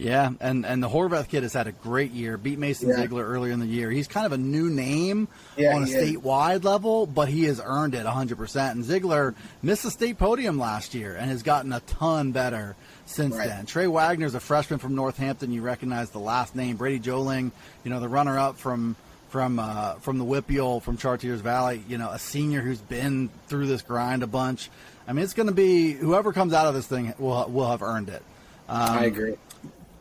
Yeah, 0.00 0.30
and 0.40 0.64
and 0.64 0.82
the 0.82 0.88
Horvath 0.88 1.28
kid 1.28 1.42
has 1.42 1.52
had 1.52 1.66
a 1.66 1.72
great 1.72 2.10
year. 2.12 2.38
Beat 2.38 2.58
Mason 2.58 2.88
Yeah. 2.88 2.96
Ziegler 2.96 3.24
earlier 3.26 3.52
in 3.52 3.60
the 3.60 3.66
year. 3.66 3.90
He's 3.90 4.08
kind 4.08 4.24
of 4.24 4.32
a 4.32 4.38
new 4.38 4.70
name 4.70 5.28
Yeah, 5.58 5.76
on 5.76 5.82
a 5.82 5.86
he 5.86 5.92
is. 5.92 6.16
statewide 6.16 6.64
level, 6.64 7.06
but 7.06 7.28
he 7.28 7.44
has 7.44 7.60
earned 7.62 7.94
it 7.94 8.06
100%. 8.06 8.72
And 8.76 8.84
Ziegler 8.84 9.34
missed 9.62 9.82
the 9.82 9.90
state 9.90 10.16
podium 10.18 10.58
last 10.58 10.94
year 10.94 11.14
and 11.16 11.30
has 11.30 11.42
gotten 11.42 11.72
a 11.74 11.80
ton 11.80 12.32
better 12.32 12.76
since 13.04 13.34
Right. 13.36 13.48
then. 13.48 13.66
Trey 13.66 13.86
Wagner's 13.88 14.34
a 14.34 14.40
freshman 14.40 14.78
from 14.78 14.94
Northampton. 14.94 15.52
You 15.52 15.60
recognize 15.60 16.10
the 16.10 16.18
last 16.18 16.56
name. 16.56 16.76
Brady 16.76 16.98
Joling, 17.00 17.50
you 17.84 17.90
know, 17.90 18.00
the 18.00 18.08
runner-up 18.08 18.56
from 18.58 18.96
from 19.28 19.58
uh, 19.60 19.94
from 20.00 20.18
the 20.18 20.24
WPIAL 20.24 20.80
from 20.82 20.96
Chartiers 20.96 21.40
Valley. 21.40 21.84
You 21.88 21.98
know, 21.98 22.10
a 22.10 22.18
senior 22.18 22.62
who's 22.62 22.80
been 22.80 23.28
through 23.48 23.66
this 23.66 23.82
grind 23.82 24.22
a 24.22 24.26
bunch. 24.26 24.70
I 25.06 25.12
mean, 25.12 25.22
it's 25.24 25.34
going 25.34 25.46
to 25.48 25.54
be 25.54 25.92
whoever 25.92 26.32
comes 26.32 26.52
out 26.54 26.66
of 26.66 26.74
this 26.74 26.86
thing 26.86 27.12
will 27.18 27.46
will 27.50 27.68
have 27.70 27.82
earned 27.82 28.08
it. 28.08 28.22
Um, 28.68 28.80
I 28.98 29.04
agree. 29.04 29.36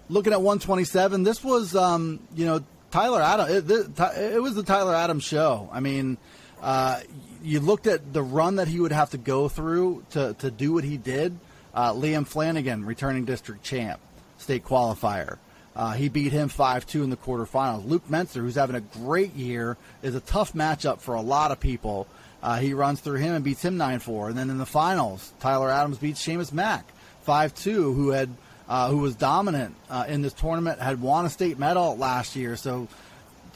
Looking 0.09 0.33
at 0.33 0.41
127 0.41 1.23
this 1.23 1.43
was 1.43 1.75
um, 1.75 2.19
you 2.35 2.45
know 2.45 2.63
tyler 2.91 3.21
adams 3.21 3.69
it, 3.69 3.99
it 4.17 4.41
was 4.41 4.55
the 4.55 4.63
tyler 4.63 4.95
adams 4.95 5.23
show. 5.23 5.69
I 5.71 5.79
mean 5.79 6.17
uh, 6.61 6.99
you 7.41 7.59
looked 7.61 7.87
at 7.87 8.11
the 8.11 8.21
run 8.21 8.57
that 8.57 8.67
he 8.67 8.79
would 8.79 8.91
have 8.91 9.11
to 9.11 9.17
go 9.17 9.47
through 9.47 10.03
to, 10.11 10.33
to 10.39 10.51
do 10.51 10.73
what 10.73 10.83
he 10.83 10.97
did. 10.97 11.37
Uh, 11.73 11.93
liam 11.93 12.27
flanagan 12.27 12.85
returning 12.85 13.25
district 13.25 13.63
champ 13.63 13.99
state 14.37 14.65
qualifier. 14.65 15.37
Uh, 15.75 15.93
he 15.93 16.09
beat 16.09 16.31
him 16.33 16.49
5-2 16.49 17.03
in 17.03 17.09
the 17.09 17.15
quarterfinals. 17.15 17.87
Luke 17.87 18.07
menzer 18.09 18.41
who's 18.41 18.55
having 18.55 18.75
a 18.75 18.81
great 18.81 19.33
year 19.35 19.77
is 20.01 20.15
a 20.15 20.19
tough 20.19 20.53
matchup 20.53 20.99
for 20.99 21.13
a 21.13 21.21
lot 21.21 21.51
of 21.51 21.59
people. 21.59 22.07
Uh, 22.41 22.57
he 22.57 22.73
runs 22.73 22.99
through 22.99 23.17
him 23.17 23.35
and 23.35 23.45
beats 23.45 23.63
him 23.63 23.77
9-4 23.77 24.29
and 24.29 24.37
then 24.37 24.49
in 24.49 24.57
the 24.57 24.65
finals 24.65 25.33
tyler 25.41 25.69
adams 25.69 25.97
beats 25.97 26.25
Seamus 26.25 26.53
mack 26.53 26.85
5-2 27.27 27.65
who 27.65 28.11
had 28.11 28.29
uh, 28.69 28.89
who 28.89 28.99
was 28.99 29.15
dominant 29.15 29.75
uh, 29.89 30.05
in 30.07 30.21
this 30.21 30.31
tournament, 30.31 30.79
had 30.79 31.01
won 31.01 31.25
a 31.25 31.29
state 31.29 31.57
medal 31.59 31.97
last 31.97 32.35
year. 32.35 32.55
So, 32.55 32.87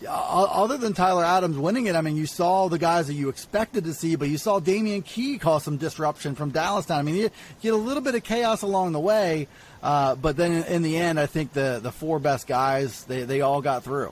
uh, 0.06 0.10
other 0.10 0.76
than 0.76 0.94
Tyler 0.94 1.24
Adams 1.24 1.56
winning 1.56 1.86
it, 1.86 1.96
I 1.96 2.02
mean, 2.02 2.18
you 2.18 2.26
saw 2.26 2.68
the 2.68 2.80
guys 2.80 3.08
that 3.08 3.14
you 3.14 3.30
expected 3.30 3.86
to 3.86 3.94
see, 3.94 4.16
but 4.16 4.28
you 4.28 4.38
saw 4.38 4.60
Damian 4.60 5.04
Key 5.04 5.38
cause 5.38 5.64
some 5.64 5.78
disruption 5.78 6.36
from 6.36 6.52
Dallastown. 6.52 6.98
I 6.98 7.02
mean, 7.04 7.16
you 7.16 7.30
get 7.62 7.74
a 7.74 7.78
little 7.78 8.02
bit 8.02 8.16
of 8.16 8.24
chaos 8.24 8.64
along 8.64 8.92
the 8.92 9.00
way, 9.00 9.48
uh, 9.84 10.16
but 10.16 10.36
then 10.36 10.52
in, 10.52 10.64
in 10.64 10.82
the 10.82 10.98
end, 10.98 11.20
I 11.20 11.28
think 11.28 11.54
the 11.54 11.80
the 11.82 11.92
four 11.92 12.20
best 12.20 12.48
guys 12.48 13.04
they, 13.06 13.24
they 13.24 13.42
all 13.42 13.62
got 13.62 13.84
through. 13.84 14.12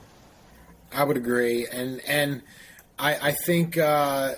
I 0.94 1.04
would 1.04 1.16
agree, 1.16 1.66
and 1.66 2.00
and 2.06 2.42
I, 2.98 3.28
I 3.28 3.32
think 3.32 3.76
uh, 3.76 4.34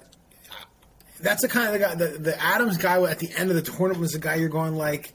that's 1.20 1.42
the 1.42 1.48
kind 1.48 1.66
of 1.66 1.72
the 1.74 1.78
guy. 1.78 1.94
The, 1.94 2.18
the 2.18 2.42
Adams 2.42 2.78
guy 2.78 3.02
at 3.02 3.18
the 3.18 3.30
end 3.36 3.50
of 3.50 3.56
the 3.56 3.62
tournament 3.62 4.00
was 4.00 4.12
the 4.12 4.18
guy 4.18 4.36
you're 4.36 4.48
going 4.48 4.74
like, 4.74 5.12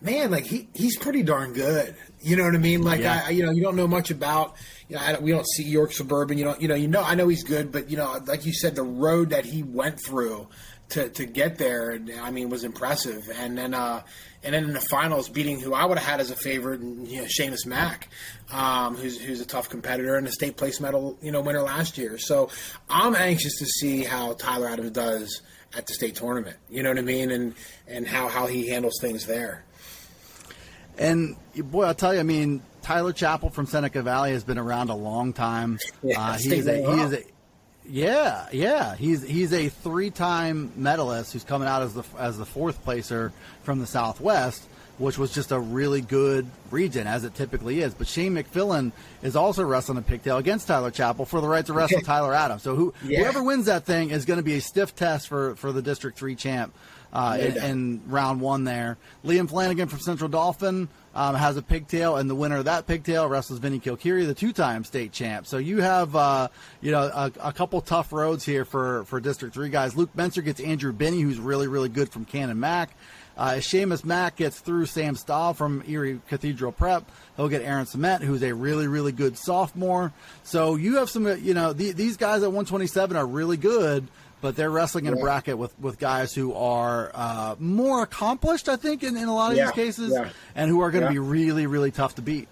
man, 0.00 0.30
like 0.30 0.44
he 0.44 0.68
he's 0.74 0.96
pretty 0.96 1.22
darn 1.22 1.52
good. 1.52 1.94
You 2.20 2.36
know 2.36 2.44
what 2.44 2.54
I 2.54 2.58
mean? 2.58 2.82
Like 2.82 3.00
Yeah. 3.00 3.22
I, 3.26 3.30
you 3.30 3.44
know, 3.44 3.50
you 3.50 3.62
don't 3.62 3.76
know 3.76 3.88
much 3.88 4.10
about. 4.10 4.56
You 4.88 4.96
know, 4.96 5.02
I 5.02 5.12
don't, 5.12 5.22
we 5.22 5.30
don't 5.30 5.46
see 5.46 5.64
York 5.64 5.92
Suburban. 5.92 6.36
You 6.36 6.44
don't, 6.44 6.60
you 6.60 6.68
know, 6.68 6.74
you 6.74 6.88
know. 6.88 7.02
I 7.02 7.14
know 7.14 7.28
he's 7.28 7.44
good, 7.44 7.70
but 7.72 7.90
you 7.90 7.96
know, 7.96 8.20
like 8.26 8.44
you 8.44 8.52
said, 8.52 8.74
the 8.74 8.82
road 8.82 9.30
that 9.30 9.44
he 9.44 9.62
went 9.62 10.00
through 10.04 10.48
to, 10.90 11.08
to 11.08 11.24
get 11.24 11.58
there, 11.58 11.98
I 12.20 12.30
mean, 12.30 12.50
was 12.50 12.64
impressive. 12.64 13.22
And 13.32 13.56
then, 13.56 13.74
uh, 13.74 14.02
and 14.42 14.54
then 14.54 14.64
in 14.64 14.72
the 14.72 14.80
finals, 14.80 15.28
beating 15.28 15.60
who 15.60 15.72
I 15.72 15.84
would 15.84 15.98
have 15.98 16.06
had 16.06 16.20
as 16.20 16.30
a 16.30 16.36
favorite, 16.36 16.80
you 16.80 17.22
know, 17.22 17.26
Seamus 17.26 17.66
Mack, 17.66 18.08
um, 18.50 18.96
who's 18.96 19.20
who's 19.20 19.40
a 19.40 19.46
tough 19.46 19.68
competitor 19.68 20.16
and 20.16 20.26
a 20.26 20.32
state 20.32 20.56
place 20.56 20.80
medal, 20.80 21.18
you 21.22 21.30
know, 21.30 21.40
winner 21.40 21.62
last 21.62 21.96
year. 21.98 22.18
So 22.18 22.50
I'm 22.88 23.14
anxious 23.14 23.58
to 23.58 23.66
see 23.66 24.02
how 24.02 24.34
Tyler 24.34 24.68
Adams 24.68 24.90
does 24.90 25.42
at 25.76 25.86
the 25.86 25.92
state 25.92 26.16
tournament. 26.16 26.56
You 26.68 26.82
know 26.82 26.88
what 26.88 26.98
I 26.98 27.02
mean? 27.02 27.30
And 27.30 27.54
and 27.86 28.06
how 28.06 28.28
how 28.28 28.46
he 28.46 28.68
handles 28.68 28.98
things 29.00 29.26
there. 29.26 29.64
And 31.00 31.36
boy, 31.56 31.84
I'll 31.84 31.94
tell 31.94 32.12
you, 32.14 32.20
I 32.20 32.24
mean, 32.24 32.62
Tyler 32.82 33.12
Chappell 33.12 33.50
from 33.50 33.66
Seneca 33.66 34.02
Valley 34.02 34.32
has 34.32 34.44
been 34.44 34.58
around 34.58 34.90
a 34.90 34.94
long 34.94 35.32
time. 35.32 35.78
Yeah, 36.02 36.20
uh, 36.20 36.38
he 36.38 36.54
is 36.54 36.66
a, 36.66 36.76
he 36.76 37.00
is 37.02 37.12
a 37.14 37.22
yeah, 37.86 38.46
yeah. 38.52 38.94
He's 38.94 39.22
he's 39.22 39.52
a 39.52 39.68
three-time 39.68 40.72
medalist 40.76 41.32
who's 41.32 41.44
coming 41.44 41.66
out 41.68 41.82
as 41.82 41.94
the 41.94 42.04
as 42.18 42.38
the 42.38 42.46
fourth 42.46 42.82
placer 42.84 43.32
from 43.64 43.80
the 43.80 43.86
Southwest, 43.86 44.62
which 44.98 45.18
was 45.18 45.32
just 45.32 45.50
a 45.52 45.58
really 45.58 46.00
good 46.00 46.46
region 46.70 47.06
as 47.06 47.24
it 47.24 47.34
typically 47.34 47.80
is. 47.80 47.92
But 47.94 48.06
Shane 48.06 48.34
McFillan 48.34 48.92
is 49.22 49.36
also 49.36 49.64
wrestling 49.64 49.98
a 49.98 50.02
pigtail 50.02 50.36
against 50.38 50.68
Tyler 50.68 50.90
Chappell 50.90 51.24
for 51.24 51.40
the 51.40 51.48
right 51.48 51.64
to 51.66 51.72
wrestle 51.72 52.00
Tyler 52.04 52.34
Adams. 52.34 52.62
So 52.62 52.74
who 52.76 52.94
Yeah. 53.04 53.20
whoever 53.20 53.42
wins 53.42 53.66
that 53.66 53.84
thing 53.84 54.10
is 54.10 54.24
going 54.24 54.38
to 54.38 54.44
be 54.44 54.54
a 54.54 54.60
stiff 54.60 54.94
test 54.94 55.28
for 55.28 55.54
for 55.56 55.72
the 55.72 55.82
District 55.82 56.16
Three 56.16 56.36
champ 56.36 56.72
uh, 57.12 57.36
No 57.38 57.44
in, 57.44 57.64
in 57.64 58.00
round 58.06 58.40
one 58.40 58.64
there. 58.64 58.98
Liam 59.24 59.48
Flanagan 59.48 59.88
from 59.88 60.00
Central 60.00 60.28
Dauphin 60.28 60.88
um, 61.14 61.34
has 61.34 61.56
a 61.56 61.62
pigtail, 61.62 62.16
and 62.16 62.30
the 62.30 62.34
winner 62.34 62.58
of 62.58 62.66
that 62.66 62.86
pigtail 62.86 63.28
wrestles 63.28 63.58
Vinny 63.58 63.80
Kilkiri, 63.80 64.26
the 64.26 64.34
two-time 64.34 64.84
state 64.84 65.12
champ. 65.12 65.46
So 65.46 65.58
you 65.58 65.80
have, 65.80 66.14
uh, 66.14 66.48
you 66.80 66.92
know, 66.92 67.02
a, 67.02 67.32
a 67.42 67.52
couple 67.52 67.80
tough 67.80 68.12
roads 68.12 68.44
here 68.44 68.64
for, 68.64 69.04
for 69.04 69.20
District 69.20 69.54
3 69.54 69.70
guys. 69.70 69.96
Luke 69.96 70.10
Benser 70.16 70.44
gets 70.44 70.60
Andrew 70.60 70.92
Binney, 70.92 71.20
who's 71.20 71.38
really, 71.38 71.66
really 71.66 71.88
good 71.88 72.10
from 72.10 72.24
Canon-Mac. 72.24 72.90
Uh, 73.36 73.54
if 73.56 73.64
Seamus 73.64 74.04
Mack 74.04 74.36
gets 74.36 74.60
through 74.60 74.84
Sam 74.84 75.16
Stahl 75.16 75.54
from 75.54 75.82
Erie 75.88 76.20
Cathedral 76.28 76.72
Prep. 76.72 77.10
He'll 77.36 77.48
get 77.48 77.62
Aaron 77.62 77.86
Cement, 77.86 78.22
who's 78.22 78.42
a 78.42 78.52
really, 78.52 78.86
really 78.86 79.12
good 79.12 79.38
sophomore. 79.38 80.12
So 80.42 80.76
you 80.76 80.96
have 80.96 81.08
some, 81.08 81.26
uh, 81.26 81.34
you 81.36 81.54
know, 81.54 81.72
the, 81.72 81.92
these 81.92 82.18
guys 82.18 82.42
at 82.42 82.48
127 82.48 83.16
are 83.16 83.26
really 83.26 83.56
good, 83.56 84.08
but 84.40 84.56
they're 84.56 84.70
wrestling 84.70 85.06
in 85.06 85.14
a 85.14 85.16
bracket 85.16 85.58
with, 85.58 85.78
with 85.80 85.98
guys 85.98 86.34
who 86.34 86.54
are 86.54 87.10
uh, 87.14 87.56
more 87.58 88.02
accomplished, 88.02 88.68
I 88.68 88.76
think, 88.76 89.02
in, 89.02 89.16
in 89.16 89.28
a 89.28 89.34
lot 89.34 89.52
of 89.52 89.56
Yeah, 89.58 89.66
these 89.66 89.74
cases, 89.74 90.12
yeah. 90.12 90.30
and 90.54 90.70
who 90.70 90.80
are 90.80 90.90
going 90.90 91.02
to 91.02 91.08
Yeah. 91.08 91.12
be 91.14 91.18
really, 91.18 91.66
really 91.66 91.90
tough 91.90 92.14
to 92.16 92.22
beat. 92.22 92.48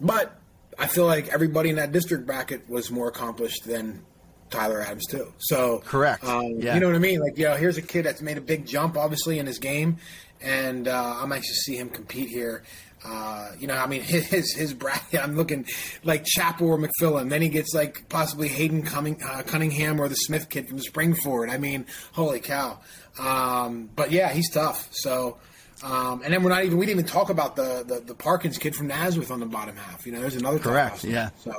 But 0.00 0.36
I 0.78 0.86
feel 0.86 1.06
like 1.06 1.28
everybody 1.28 1.70
in 1.70 1.76
that 1.76 1.92
district 1.92 2.26
bracket 2.26 2.68
was 2.68 2.90
more 2.90 3.08
accomplished 3.08 3.64
than 3.66 4.04
Tyler 4.50 4.80
Adams 4.80 5.06
too. 5.06 5.32
So 5.38 5.80
Correct. 5.84 6.24
Um, 6.24 6.60
Yeah. 6.60 6.74
You 6.74 6.80
know 6.80 6.86
what 6.86 6.96
I 6.96 7.00
mean? 7.00 7.20
Like, 7.20 7.36
you 7.36 7.44
know, 7.44 7.54
here's 7.56 7.76
a 7.78 7.82
kid 7.82 8.04
that's 8.06 8.22
made 8.22 8.38
a 8.38 8.40
big 8.40 8.64
jump, 8.64 8.96
obviously, 8.96 9.38
in 9.38 9.46
his 9.46 9.58
game, 9.58 9.98
and 10.40 10.86
uh, 10.88 11.16
I'm 11.20 11.32
anxious 11.32 11.56
to 11.56 11.60
see 11.72 11.76
him 11.76 11.88
compete 11.90 12.28
here. 12.28 12.62
Uh, 13.04 13.52
you 13.58 13.66
know, 13.66 13.74
I 13.76 13.86
mean, 13.86 14.02
his 14.02 14.52
his 14.52 14.74
bracket. 14.74 15.20
I'm 15.22 15.36
looking 15.36 15.66
like 16.04 16.24
Chappell 16.24 16.68
or 16.68 16.78
McFillin. 16.78 17.30
Then 17.30 17.42
he 17.42 17.48
gets 17.48 17.74
like 17.74 18.08
possibly 18.08 18.48
Hayden 18.48 18.82
Cumming, 18.82 19.22
uh, 19.22 19.42
Cunningham 19.42 20.00
or 20.00 20.08
the 20.08 20.16
Smith 20.16 20.48
kid 20.48 20.68
from 20.68 20.78
Springford. 20.78 21.50
I 21.50 21.58
mean, 21.58 21.86
holy 22.12 22.40
cow! 22.40 22.80
Um, 23.18 23.90
but 23.94 24.10
yeah, 24.10 24.30
he's 24.30 24.50
tough. 24.50 24.88
So. 24.92 25.38
Um, 25.80 26.22
and 26.24 26.34
then 26.34 26.42
we're 26.42 26.50
not 26.50 26.64
even 26.64 26.76
we 26.76 26.86
didn't 26.86 26.98
even 26.98 27.08
talk 27.08 27.30
about 27.30 27.54
the, 27.54 27.84
the 27.86 28.00
the 28.00 28.14
Parkins 28.14 28.58
kid 28.58 28.74
from 28.74 28.88
Nazareth 28.88 29.30
on 29.30 29.38
the 29.38 29.46
bottom 29.46 29.76
half. 29.76 30.06
You 30.06 30.12
know, 30.12 30.20
there's 30.20 30.34
another 30.34 30.58
Correct, 30.58 31.04
yeah. 31.04 31.30
So 31.44 31.52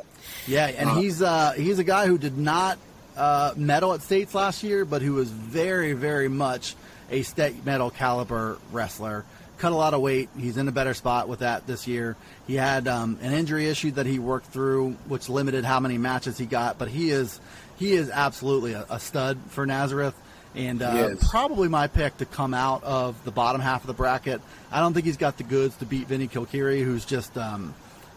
Yeah, 0.46 0.68
and 0.68 0.90
Uh, 0.90 0.96
he's 0.96 1.22
uh, 1.22 1.54
he's 1.54 1.80
a 1.80 1.86
guy 1.86 2.06
who 2.06 2.18
did 2.18 2.38
not 2.38 2.80
uh, 3.16 3.54
medal 3.56 3.94
at 3.94 4.02
states 4.02 4.36
last 4.36 4.62
year, 4.62 4.84
but 4.84 5.02
who 5.02 5.14
was 5.14 5.30
very, 5.30 5.94
very 5.94 6.28
much 6.28 6.76
a 7.12 7.22
state 7.22 7.66
medal 7.66 7.92
caliber 7.92 8.58
wrestler. 8.74 9.24
Cut 9.60 9.72
a 9.72 9.76
lot 9.76 9.94
of 9.94 10.02
weight. 10.02 10.30
He's 10.38 10.58
in 10.58 10.68
a 10.68 10.72
better 10.72 10.94
spot 10.94 11.28
with 11.28 11.40
that 11.40 11.68
this 11.68 11.88
year. 11.88 12.16
He 12.48 12.56
had 12.56 12.88
um, 12.88 13.20
an 13.22 13.34
injury 13.34 13.68
issue 13.68 13.92
that 13.92 14.06
he 14.06 14.18
worked 14.18 14.48
through, 14.48 14.94
which 15.08 15.30
limited 15.30 15.66
how 15.66 15.80
many 15.80 15.98
matches 15.98 16.38
he 16.38 16.46
got. 16.46 16.78
But 16.78 16.88
he 16.88 17.12
is 17.12 17.40
he 17.78 17.94
is 17.94 18.10
absolutely 18.10 18.74
a, 18.74 18.86
a 18.90 19.00
stud 19.00 19.38
for 19.50 19.66
Nazareth 19.66 20.16
and 20.56 20.82
uh, 20.82 21.16
probably 21.30 21.68
my 21.68 21.88
pick 21.88 22.18
to 22.18 22.26
come 22.26 22.54
out 22.54 22.84
of 22.84 23.24
the 23.24 23.32
bottom 23.32 23.62
half 23.62 23.82
of 23.82 23.88
the 23.88 23.94
bracket. 23.94 24.42
I 24.72 24.80
don't 24.80 24.94
think 24.94 25.06
he's 25.06 25.18
got 25.18 25.38
the 25.38 25.44
goods 25.44 25.76
to 25.78 25.86
beat 25.86 26.08
Vinny 26.08 26.28
Kilkiri, 26.28 26.84
who's 26.84 27.06
just, 27.06 27.38
um, 27.38 27.74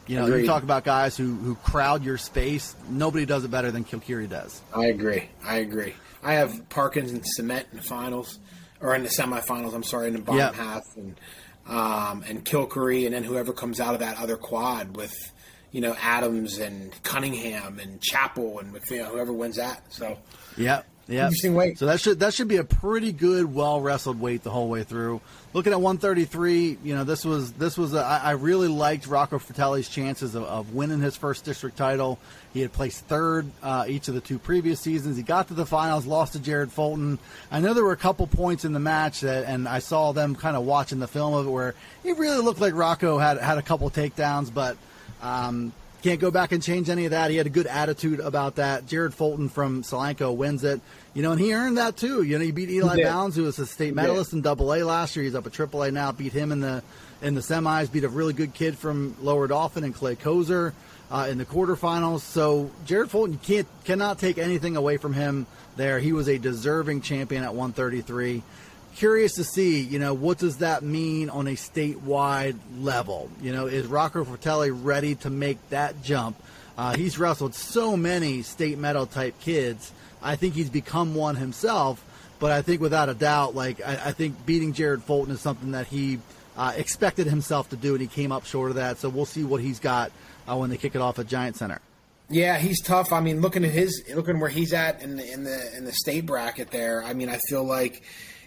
you 0.06 0.16
know, 0.16 0.24
Agreed. 0.24 0.42
you 0.42 0.46
talk 0.46 0.62
about 0.62 0.84
guys 0.84 1.16
who, 1.16 1.34
who 1.36 1.54
crowd 1.56 2.04
your 2.04 2.18
space. 2.18 2.74
Nobody 2.88 3.26
does 3.26 3.44
it 3.44 3.50
better 3.50 3.70
than 3.70 3.84
Kilkiri 3.84 4.28
does. 4.28 4.62
I 4.74 4.86
agree. 4.86 5.28
I 5.44 5.56
agree. 5.56 5.94
I 6.22 6.34
have 6.34 6.68
Parkins 6.68 7.12
and 7.12 7.24
Cement 7.26 7.66
in 7.70 7.78
the 7.78 7.82
finals, 7.82 8.38
or 8.82 8.94
in 8.94 9.02
the 9.02 9.08
semifinals. 9.08 9.74
I'm 9.74 9.82
sorry, 9.82 10.08
in 10.08 10.14
the 10.14 10.20
bottom 10.20 10.38
yep. 10.38 10.54
half, 10.54 10.82
and 10.96 11.18
um, 11.66 12.24
and 12.28 12.44
Kilkiri, 12.44 13.06
and 13.06 13.14
then 13.14 13.24
whoever 13.24 13.52
comes 13.52 13.80
out 13.80 13.94
of 13.94 14.00
that 14.00 14.18
other 14.18 14.36
quad 14.36 14.96
with 14.96 15.32
you 15.70 15.80
know 15.80 15.96
Adams 16.00 16.58
and 16.58 16.92
Cunningham 17.02 17.78
and 17.78 18.00
Chappell 18.02 18.58
and 18.58 18.76
you 18.90 18.98
know, 18.98 19.06
whoever 19.06 19.32
wins 19.32 19.56
that. 19.56 19.92
So 19.92 20.18
yeah, 20.56 20.82
yeah. 21.08 21.24
Interesting 21.24 21.54
weight. 21.54 21.78
So 21.78 21.86
that 21.86 22.00
should 22.00 22.20
that 22.20 22.34
should 22.34 22.48
be 22.48 22.56
a 22.56 22.64
pretty 22.64 23.12
good, 23.12 23.52
well 23.54 23.80
wrestled 23.80 24.20
weight 24.20 24.42
the 24.42 24.50
whole 24.50 24.68
way 24.68 24.82
through. 24.82 25.20
Looking 25.54 25.74
at 25.74 25.82
133, 25.82 26.78
you 26.82 26.94
know, 26.94 27.04
this 27.04 27.26
was 27.26 27.52
this 27.52 27.76
was 27.76 27.92
a, 27.92 28.02
I 28.02 28.30
really 28.30 28.68
liked 28.68 29.06
Rocco 29.06 29.38
Fratelli's 29.38 29.86
chances 29.86 30.34
of, 30.34 30.44
of, 30.44 30.72
winning 30.72 31.00
his 31.00 31.14
first 31.14 31.44
district 31.44 31.76
title. 31.76 32.18
He 32.54 32.62
had 32.62 32.72
placed 32.72 33.04
third 33.04 33.50
uh, 33.62 33.84
each 33.86 34.08
of 34.08 34.14
the 34.14 34.22
two 34.22 34.38
previous 34.38 34.80
seasons. 34.80 35.18
He 35.18 35.22
got 35.22 35.48
to 35.48 35.54
the 35.54 35.66
finals, 35.66 36.06
lost 36.06 36.32
to 36.32 36.40
Jared 36.40 36.72
Fulton. 36.72 37.18
I 37.50 37.60
know 37.60 37.74
there 37.74 37.84
were 37.84 37.92
a 37.92 37.98
couple 37.98 38.26
points 38.26 38.64
in 38.64 38.72
the 38.72 38.80
match 38.80 39.20
that, 39.20 39.44
and 39.44 39.68
I 39.68 39.80
saw 39.80 40.12
them 40.12 40.36
kind 40.36 40.56
of 40.56 40.64
watching 40.64 41.00
the 41.00 41.08
film 41.08 41.34
of 41.34 41.46
it 41.46 41.50
where 41.50 41.74
it 42.02 42.16
really 42.16 42.42
looked 42.42 42.60
like 42.60 42.72
Rocco 42.72 43.18
had 43.18 43.36
had 43.36 43.58
a 43.58 43.62
couple 43.62 43.90
takedowns, 43.90 44.52
but. 44.52 44.78
Um, 45.20 45.72
can't 46.02 46.18
go 46.18 46.32
back 46.32 46.50
and 46.50 46.60
change 46.60 46.90
any 46.90 47.04
of 47.04 47.12
that. 47.12 47.30
He 47.30 47.36
had 47.36 47.46
a 47.46 47.50
good 47.50 47.68
attitude 47.68 48.18
about 48.18 48.56
that. 48.56 48.88
Jared 48.88 49.14
Fulton 49.14 49.48
from 49.48 49.84
Solanco 49.84 50.34
wins 50.34 50.64
it. 50.64 50.80
You 51.14 51.22
know, 51.22 51.32
and 51.32 51.40
he 51.40 51.52
earned 51.52 51.76
that 51.76 51.96
too. 51.96 52.22
You 52.22 52.38
know, 52.38 52.44
he 52.44 52.52
beat 52.52 52.70
Eli 52.70 52.96
yeah. 52.96 53.08
Bounds, 53.08 53.36
who 53.36 53.42
was 53.42 53.58
a 53.58 53.66
state 53.66 53.94
medalist 53.94 54.32
yeah. 54.32 54.38
in 54.38 54.42
Double 54.42 54.72
A 54.72 54.82
last 54.82 55.14
year. 55.14 55.24
He's 55.24 55.34
up 55.34 55.46
at 55.46 55.52
Triple 55.52 55.82
A 55.82 55.90
now. 55.90 56.12
Beat 56.12 56.32
him 56.32 56.52
in 56.52 56.60
the 56.60 56.82
in 57.20 57.34
the 57.34 57.40
semis. 57.40 57.92
Beat 57.92 58.04
a 58.04 58.08
really 58.08 58.32
good 58.32 58.54
kid 58.54 58.78
from 58.78 59.16
Lower 59.20 59.46
Dauphin 59.46 59.84
and 59.84 59.94
Clay 59.94 60.16
Kozer 60.16 60.72
uh, 61.10 61.28
in 61.30 61.38
the 61.38 61.44
quarterfinals. 61.44 62.20
So 62.20 62.70
Jared 62.86 63.10
Fulton, 63.10 63.34
you 63.34 63.38
can't 63.42 63.68
cannot 63.84 64.18
take 64.18 64.38
anything 64.38 64.76
away 64.76 64.96
from 64.96 65.12
him 65.12 65.46
there. 65.76 65.98
He 65.98 66.12
was 66.12 66.28
a 66.28 66.38
deserving 66.38 67.02
champion 67.02 67.44
at 67.44 67.54
133 67.54 68.42
curious 68.94 69.34
to 69.34 69.44
see, 69.44 69.80
you 69.80 69.98
know, 69.98 70.14
what 70.14 70.38
does 70.38 70.58
that 70.58 70.82
mean 70.82 71.30
on 71.30 71.46
a 71.46 71.52
statewide 71.52 72.56
level? 72.78 73.30
You 73.40 73.52
know, 73.52 73.66
is 73.66 73.86
Rocco 73.86 74.24
Fratelli 74.24 74.70
ready 74.70 75.14
to 75.16 75.30
make 75.30 75.58
that 75.70 76.02
jump? 76.02 76.36
Uh, 76.76 76.94
he's 76.94 77.18
wrestled 77.18 77.54
so 77.54 77.96
many 77.96 78.42
state 78.42 78.78
medal 78.78 79.06
type 79.06 79.38
kids. 79.40 79.92
I 80.22 80.36
think 80.36 80.54
he's 80.54 80.70
become 80.70 81.14
one 81.14 81.36
himself. 81.36 82.04
But 82.38 82.50
I 82.50 82.62
think 82.62 82.80
without 82.80 83.08
a 83.08 83.14
doubt, 83.14 83.54
like 83.54 83.80
I, 83.80 83.92
I 84.06 84.12
think 84.12 84.44
beating 84.44 84.72
Jared 84.72 85.02
Fulton 85.04 85.32
is 85.32 85.40
something 85.40 85.72
that 85.72 85.86
he 85.86 86.18
uh, 86.56 86.72
expected 86.76 87.28
himself 87.28 87.68
to 87.70 87.76
do, 87.76 87.92
and 87.92 88.00
he 88.00 88.08
came 88.08 88.32
up 88.32 88.46
short 88.46 88.70
of 88.70 88.76
that. 88.76 88.98
So 88.98 89.08
we'll 89.08 89.26
see 89.26 89.44
what 89.44 89.60
he's 89.60 89.78
got 89.78 90.10
uh, 90.48 90.56
when 90.56 90.68
they 90.68 90.76
kick 90.76 90.94
it 90.94 91.00
off 91.00 91.18
at 91.18 91.28
Giant 91.28 91.56
Center. 91.56 91.80
Yeah, 92.28 92.58
he's 92.58 92.80
tough. 92.80 93.12
I 93.12 93.20
mean, 93.20 93.40
looking 93.40 93.64
at 93.64 93.70
his, 93.70 94.02
looking 94.14 94.40
where 94.40 94.48
he's 94.48 94.72
at 94.72 95.02
in 95.02 95.16
the 95.16 95.32
in 95.32 95.44
the 95.44 95.76
in 95.76 95.84
the 95.84 95.92
state 95.92 96.26
bracket 96.26 96.70
there. 96.70 97.04
I 97.04 97.14
mean, 97.14 97.28
I 97.28 97.38
feel 97.48 97.62
like 97.62 98.02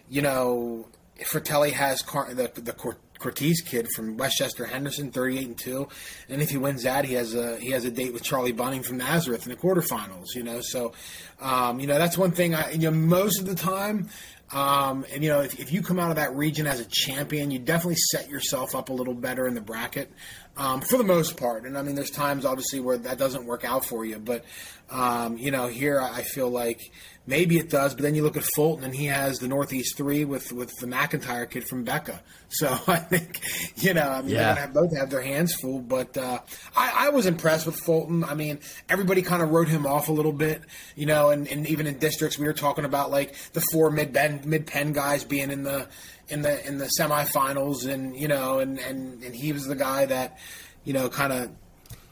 you 0.09 0.21
know, 0.21 0.87
Fratelli 1.25 1.71
has 1.71 2.01
Car- 2.01 2.33
the 2.33 2.51
the 2.53 2.73
Cortez 3.19 3.61
kid 3.61 3.87
from 3.95 4.17
Westchester 4.17 4.65
Henderson, 4.65 5.11
thirty-eight 5.11 5.47
and 5.47 5.57
two, 5.57 5.87
and 6.29 6.41
if 6.41 6.49
he 6.49 6.57
wins 6.57 6.83
that, 6.83 7.05
he 7.05 7.13
has 7.13 7.33
a 7.33 7.57
he 7.57 7.71
has 7.71 7.85
a 7.85 7.91
date 7.91 8.13
with 8.13 8.23
Charlie 8.23 8.51
Bunning 8.51 8.83
from 8.83 8.97
Nazareth 8.97 9.45
in 9.45 9.51
the 9.51 9.57
quarterfinals. 9.57 10.35
You 10.35 10.43
know, 10.43 10.61
so 10.61 10.93
um, 11.41 11.79
you 11.79 11.87
know 11.87 11.97
that's 11.97 12.17
one 12.17 12.31
thing. 12.31 12.55
I 12.55 12.71
you 12.71 12.79
know 12.79 12.91
most 12.91 13.39
of 13.39 13.45
the 13.45 13.55
time. 13.55 14.09
Um, 14.51 15.07
and 15.11 15.23
you 15.23 15.29
know, 15.29 15.41
if, 15.41 15.59
if 15.59 15.73
you 15.73 15.81
come 15.81 15.99
out 15.99 16.11
of 16.11 16.17
that 16.17 16.35
region 16.35 16.67
as 16.67 16.79
a 16.79 16.85
champion, 16.85 17.49
you 17.49 17.57
definitely 17.57 17.95
set 18.11 18.29
yourself 18.29 18.75
up 18.75 18.89
a 18.89 18.93
little 18.93 19.15
better 19.15 19.47
in 19.47 19.55
the 19.55 19.59
bracket 19.59 20.11
um, 20.55 20.81
for 20.81 20.97
the 20.97 21.03
most 21.03 21.35
part. 21.35 21.65
And 21.65 21.75
I 21.75 21.81
mean, 21.81 21.95
there's 21.95 22.11
times 22.11 22.45
obviously 22.45 22.79
where 22.79 22.97
that 22.99 23.17
doesn't 23.17 23.45
work 23.45 23.65
out 23.65 23.83
for 23.83 24.05
you, 24.05 24.19
but 24.19 24.45
um, 24.91 25.37
you 25.37 25.49
know, 25.49 25.65
here 25.67 25.99
I 25.99 26.21
feel 26.21 26.49
like 26.49 26.79
maybe 27.27 27.57
it 27.57 27.69
does. 27.69 27.93
But 27.93 28.03
then 28.03 28.15
you 28.15 28.23
look 28.23 28.37
at 28.37 28.43
Fulton, 28.55 28.83
and 28.83 28.95
he 28.95 29.05
has 29.05 29.39
the 29.39 29.47
Northeast 29.47 29.97
three 29.97 30.25
with 30.25 30.51
with 30.51 30.71
the 30.79 30.87
McIntyre 30.87 31.49
kid 31.49 31.67
from 31.67 31.83
Becca. 31.83 32.21
So 32.49 32.69
I 32.87 32.97
think 32.97 33.41
you 33.75 33.93
know, 33.93 34.07
I 34.07 34.21
mean, 34.21 34.29
yeah. 34.29 34.37
they're 34.37 34.47
gonna 34.47 34.61
have, 34.61 34.73
both 34.73 34.97
have 34.97 35.09
their 35.09 35.21
hands 35.21 35.53
full. 35.55 35.81
But 35.81 36.15
uh, 36.15 36.39
I, 36.73 37.07
I, 37.07 37.09
was 37.09 37.25
impressed 37.25 37.65
with 37.65 37.75
Fulton. 37.81 38.23
I 38.23 38.33
mean, 38.33 38.59
everybody 38.87 39.23
kind 39.23 39.41
of 39.43 39.49
wrote 39.49 39.67
him 39.67 39.85
off 39.85 40.07
a 40.07 40.13
little 40.13 40.31
bit, 40.31 40.61
you 40.95 41.05
know, 41.05 41.31
and, 41.31 41.49
and 41.49 41.67
even 41.67 41.85
in 41.85 41.97
districts 41.97 42.39
we 42.39 42.45
were 42.45 42.53
talking 42.53 42.85
about 42.85 43.11
like 43.11 43.35
the 43.51 43.61
four 43.73 43.91
mid 43.91 44.13
mid 44.45 44.67
Penn 44.67 44.93
guys 44.93 45.25
being 45.25 45.51
in 45.51 45.63
the 45.63 45.89
in 46.29 46.43
the 46.43 46.65
in 46.65 46.77
the 46.77 46.89
semifinals, 46.97 47.91
and 47.91 48.15
you 48.15 48.29
know, 48.29 48.59
and 48.59 48.79
and 48.79 49.21
and 49.21 49.35
he 49.35 49.51
was 49.51 49.65
the 49.65 49.75
guy 49.75 50.05
that 50.05 50.37
you 50.85 50.93
know 50.93 51.09
kind 51.09 51.33
of 51.33 51.51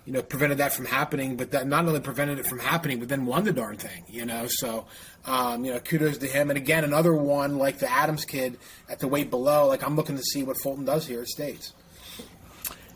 you 0.06 0.12
know, 0.12 0.22
prevented 0.22 0.58
that 0.58 0.74
from 0.74 0.86
happening, 0.86 1.38
but 1.38 1.52
that 1.52 1.66
not 1.66 1.86
only 1.86 2.00
prevented 2.00 2.39
it 2.39 2.46
from 2.46 2.60
happening, 2.60 3.00
but 3.00 3.08
then 3.08 3.26
won 3.26 3.46
the 3.46 3.54
darn 3.54 3.78
thing, 3.78 4.04
you 4.08 4.26
know. 4.26 4.48
So, 4.50 4.86
um, 5.26 5.63
you 5.63 5.72
know, 5.74 5.80
kudos 5.80 6.18
to 6.18 6.28
him. 6.28 6.50
And 6.50 6.58
again, 6.58 6.84
another 6.84 7.13
one 7.13 7.58
like 7.58 7.80
the 7.80 7.89
Adams 7.89 8.26
kid 8.26 8.58
at 8.89 9.00
the 9.00 9.08
weight 9.08 9.30
below. 9.30 9.68
Like 9.68 9.84
I'm 9.84 9.96
looking 9.96 10.18
to 10.18 10.24
see 10.24 10.44
what 10.44 10.58
Fulton 10.62 10.84
does 10.84 11.08
here 11.08 11.22
at 11.22 11.28
States. 11.28 11.74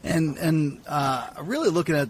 And 0.03 0.37
and 0.37 0.81
uh, 0.87 1.29
really 1.41 1.69
looking 1.69 1.95
at 1.95 2.09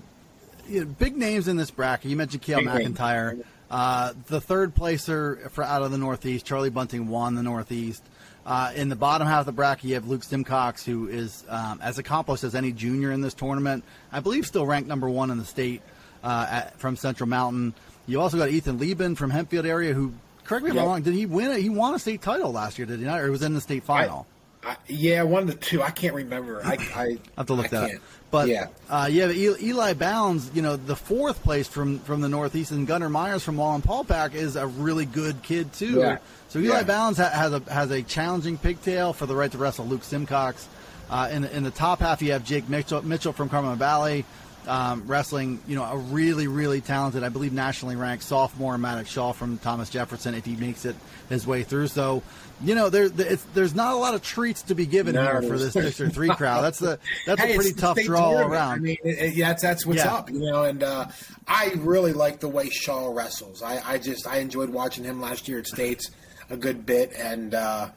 you 0.67 0.81
know, 0.81 0.85
big 0.87 1.15
names 1.15 1.47
in 1.47 1.57
this 1.57 1.71
bracket. 1.71 2.09
You 2.09 2.17
mentioned 2.17 2.41
Kale 2.41 2.59
McIntyre, 2.59 3.43
uh, 3.69 4.13
the 4.27 4.41
third 4.41 4.73
placer 4.75 5.49
for 5.51 5.63
out 5.63 5.83
of 5.83 5.91
the 5.91 5.97
Northeast. 5.97 6.45
Charlie 6.45 6.69
Bunting 6.69 7.07
won 7.07 7.35
the 7.35 7.43
Northeast. 7.43 8.03
Uh, 8.47 8.71
in 8.75 8.87
the 8.87 8.95
bottom 8.95 9.27
half 9.27 9.41
of 9.41 9.45
the 9.45 9.51
bracket, 9.51 9.83
you 9.83 9.95
have 9.95 10.07
Luke 10.07 10.23
Simcox, 10.23 10.85
who 10.85 11.09
is 11.09 11.43
um, 11.49 11.81
as 11.83 11.97
accomplished 11.97 12.45
as 12.45 12.55
any 12.55 12.71
junior 12.71 13.11
in 13.11 13.19
this 13.19 13.33
tournament. 13.33 13.83
I 14.09 14.21
believe 14.21 14.47
still 14.47 14.65
ranked 14.65 14.87
number 14.87 15.09
one 15.09 15.31
in 15.31 15.37
the 15.37 15.43
state 15.43 15.81
uh, 16.23 16.47
at, 16.49 16.79
from 16.79 16.95
Central 16.95 17.27
Mountain. 17.27 17.73
You 18.07 18.21
also 18.21 18.37
got 18.37 18.47
Ethan 18.47 18.79
Lieben 18.79 19.15
from 19.15 19.31
Hempfield 19.31 19.65
area, 19.65 19.93
who, 19.93 20.13
correct 20.45 20.63
me 20.63 20.69
if 20.69 20.75
yep. 20.75 20.83
I'm 20.83 20.89
wrong, 20.89 21.01
did 21.01 21.13
he 21.13 21.25
win 21.25 21.51
it? 21.51 21.59
He 21.59 21.67
won 21.67 21.93
a 21.93 21.99
state 21.99 22.21
title 22.21 22.53
last 22.53 22.77
year, 22.77 22.87
did 22.87 22.99
he 22.99 23.05
not? 23.05 23.19
Or 23.19 23.29
was 23.31 23.43
in 23.43 23.53
the 23.53 23.59
state 23.59 23.83
final? 23.83 24.25
I, 24.63 24.71
I, 24.71 24.75
yeah, 24.87 25.23
one 25.23 25.43
of 25.43 25.47
the 25.49 25.55
two. 25.55 25.81
I 25.81 25.91
can't 25.91 26.13
remember. 26.13 26.61
I, 26.63 26.73
I 26.73 27.17
have 27.37 27.47
to 27.47 27.53
look 27.53 27.65
I 27.65 27.69
that 27.69 27.89
can't. 27.89 27.99
up. 27.99 28.03
But 28.29 28.47
yeah, 28.49 28.67
uh, 28.89 29.07
yeah, 29.09 29.29
Eli 29.29 29.93
Bounds, 29.93 30.51
you 30.53 30.61
know, 30.61 30.75
the 30.75 30.95
fourth 30.95 31.41
place 31.43 31.67
from 31.67 31.99
from 31.99 32.21
the 32.21 32.29
Northeast, 32.29 32.71
and 32.71 32.85
Gunnar 32.85 33.09
Myers 33.09 33.43
from 33.43 33.55
Wallenpaupack 33.55 34.33
is 34.33 34.55
a 34.55 34.67
really 34.67 35.05
good 35.05 35.41
kid 35.43 35.71
too. 35.73 35.99
Yeah. 35.99 36.17
So 36.49 36.59
Eli 36.59 36.77
yeah. 36.77 36.83
Bounds 36.83 37.17
ha- 37.19 37.29
has 37.29 37.53
a 37.53 37.59
has 37.71 37.91
a 37.91 38.01
challenging 38.03 38.57
pigtail 38.57 39.13
for 39.13 39.25
the 39.25 39.35
right 39.35 39.51
to 39.51 39.57
wrestle 39.57 39.85
Luke 39.85 40.03
Simcox. 40.03 40.67
Uh, 41.09 41.29
in, 41.31 41.45
in 41.45 41.63
the 41.63 41.71
top 41.71 41.99
half, 41.99 42.21
you 42.21 42.33
have 42.33 42.43
Jake 42.43 42.67
Mitchell, 42.67 43.01
Mitchell 43.01 43.31
from 43.31 43.47
Cumberland 43.47 43.79
Valley 43.79 44.25
um, 44.67 45.03
wrestling, 45.07 45.59
you 45.67 45.75
know, 45.75 45.83
a 45.83 45.97
really, 45.97 46.47
really 46.47 46.81
talented, 46.81 47.23
I 47.23 47.29
believe, 47.29 47.53
nationally 47.53 47.95
ranked 47.95 48.23
sophomore 48.23 48.77
Maddox 48.77 49.09
Shaw 49.09 49.31
from 49.31 49.57
Thomas 49.57 49.89
Jefferson 49.89 50.35
if 50.35 50.45
he 50.45 50.55
makes 50.55 50.85
it 50.85 50.95
his 51.29 51.47
way 51.47 51.63
through. 51.63 51.87
So, 51.87 52.21
you 52.61 52.73
know, 52.73 52.89
there, 52.89 53.09
there's 53.09 53.75
not 53.75 53.93
a 53.93 53.97
lot 53.97 54.15
of 54.15 54.23
treats 54.23 54.63
to 54.63 54.75
be 54.75 54.85
given 54.85 55.13
no. 55.13 55.23
here 55.23 55.41
for 55.43 55.57
this 55.57 55.73
District 55.73 56.13
Three 56.13 56.29
crowd. 56.29 56.63
That's 56.63 56.79
the 56.79 56.99
that's 57.25 57.39
hey, 57.39 57.53
a 57.53 57.55
pretty 57.55 57.73
tough 57.73 57.99
draw 58.01 58.25
all 58.25 58.39
around. 58.39 58.73
I 58.73 58.79
mean, 58.79 58.97
it, 59.03 59.35
yeah, 59.35 59.49
that's, 59.49 59.61
that's 59.61 59.85
what's 59.85 60.03
yeah. 60.03 60.13
up, 60.13 60.31
you 60.31 60.39
know. 60.39 60.63
And 60.63 60.81
uh, 60.81 61.07
I 61.47 61.73
really 61.77 62.13
like 62.13 62.39
the 62.39 62.47
way 62.47 62.69
Shaw 62.69 63.13
wrestles. 63.13 63.61
I, 63.61 63.81
I 63.85 63.97
just 63.99 64.27
I 64.27 64.37
enjoyed 64.37 64.69
watching 64.69 65.03
him 65.03 65.21
last 65.21 65.47
year 65.47 65.59
at 65.59 65.67
States 65.67 66.09
a 66.49 66.57
good 66.57 66.85
bit, 66.85 67.13
and 67.15 67.53
uh, 67.53 67.89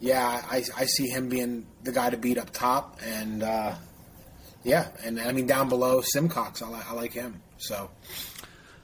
yeah, 0.00 0.42
I, 0.50 0.64
I 0.76 0.84
see 0.86 1.08
him 1.08 1.28
being 1.28 1.66
the 1.84 1.92
guy 1.92 2.10
to 2.10 2.16
beat 2.16 2.38
up 2.38 2.50
top, 2.50 2.98
and 3.04 3.42
uh, 3.42 3.74
yeah, 4.64 4.88
and 5.04 5.20
I 5.20 5.32
mean 5.32 5.46
down 5.46 5.68
below 5.68 6.00
Simcox, 6.00 6.60
I, 6.60 6.68
li- 6.68 6.82
I 6.88 6.94
like 6.94 7.12
him. 7.12 7.40
So, 7.58 7.90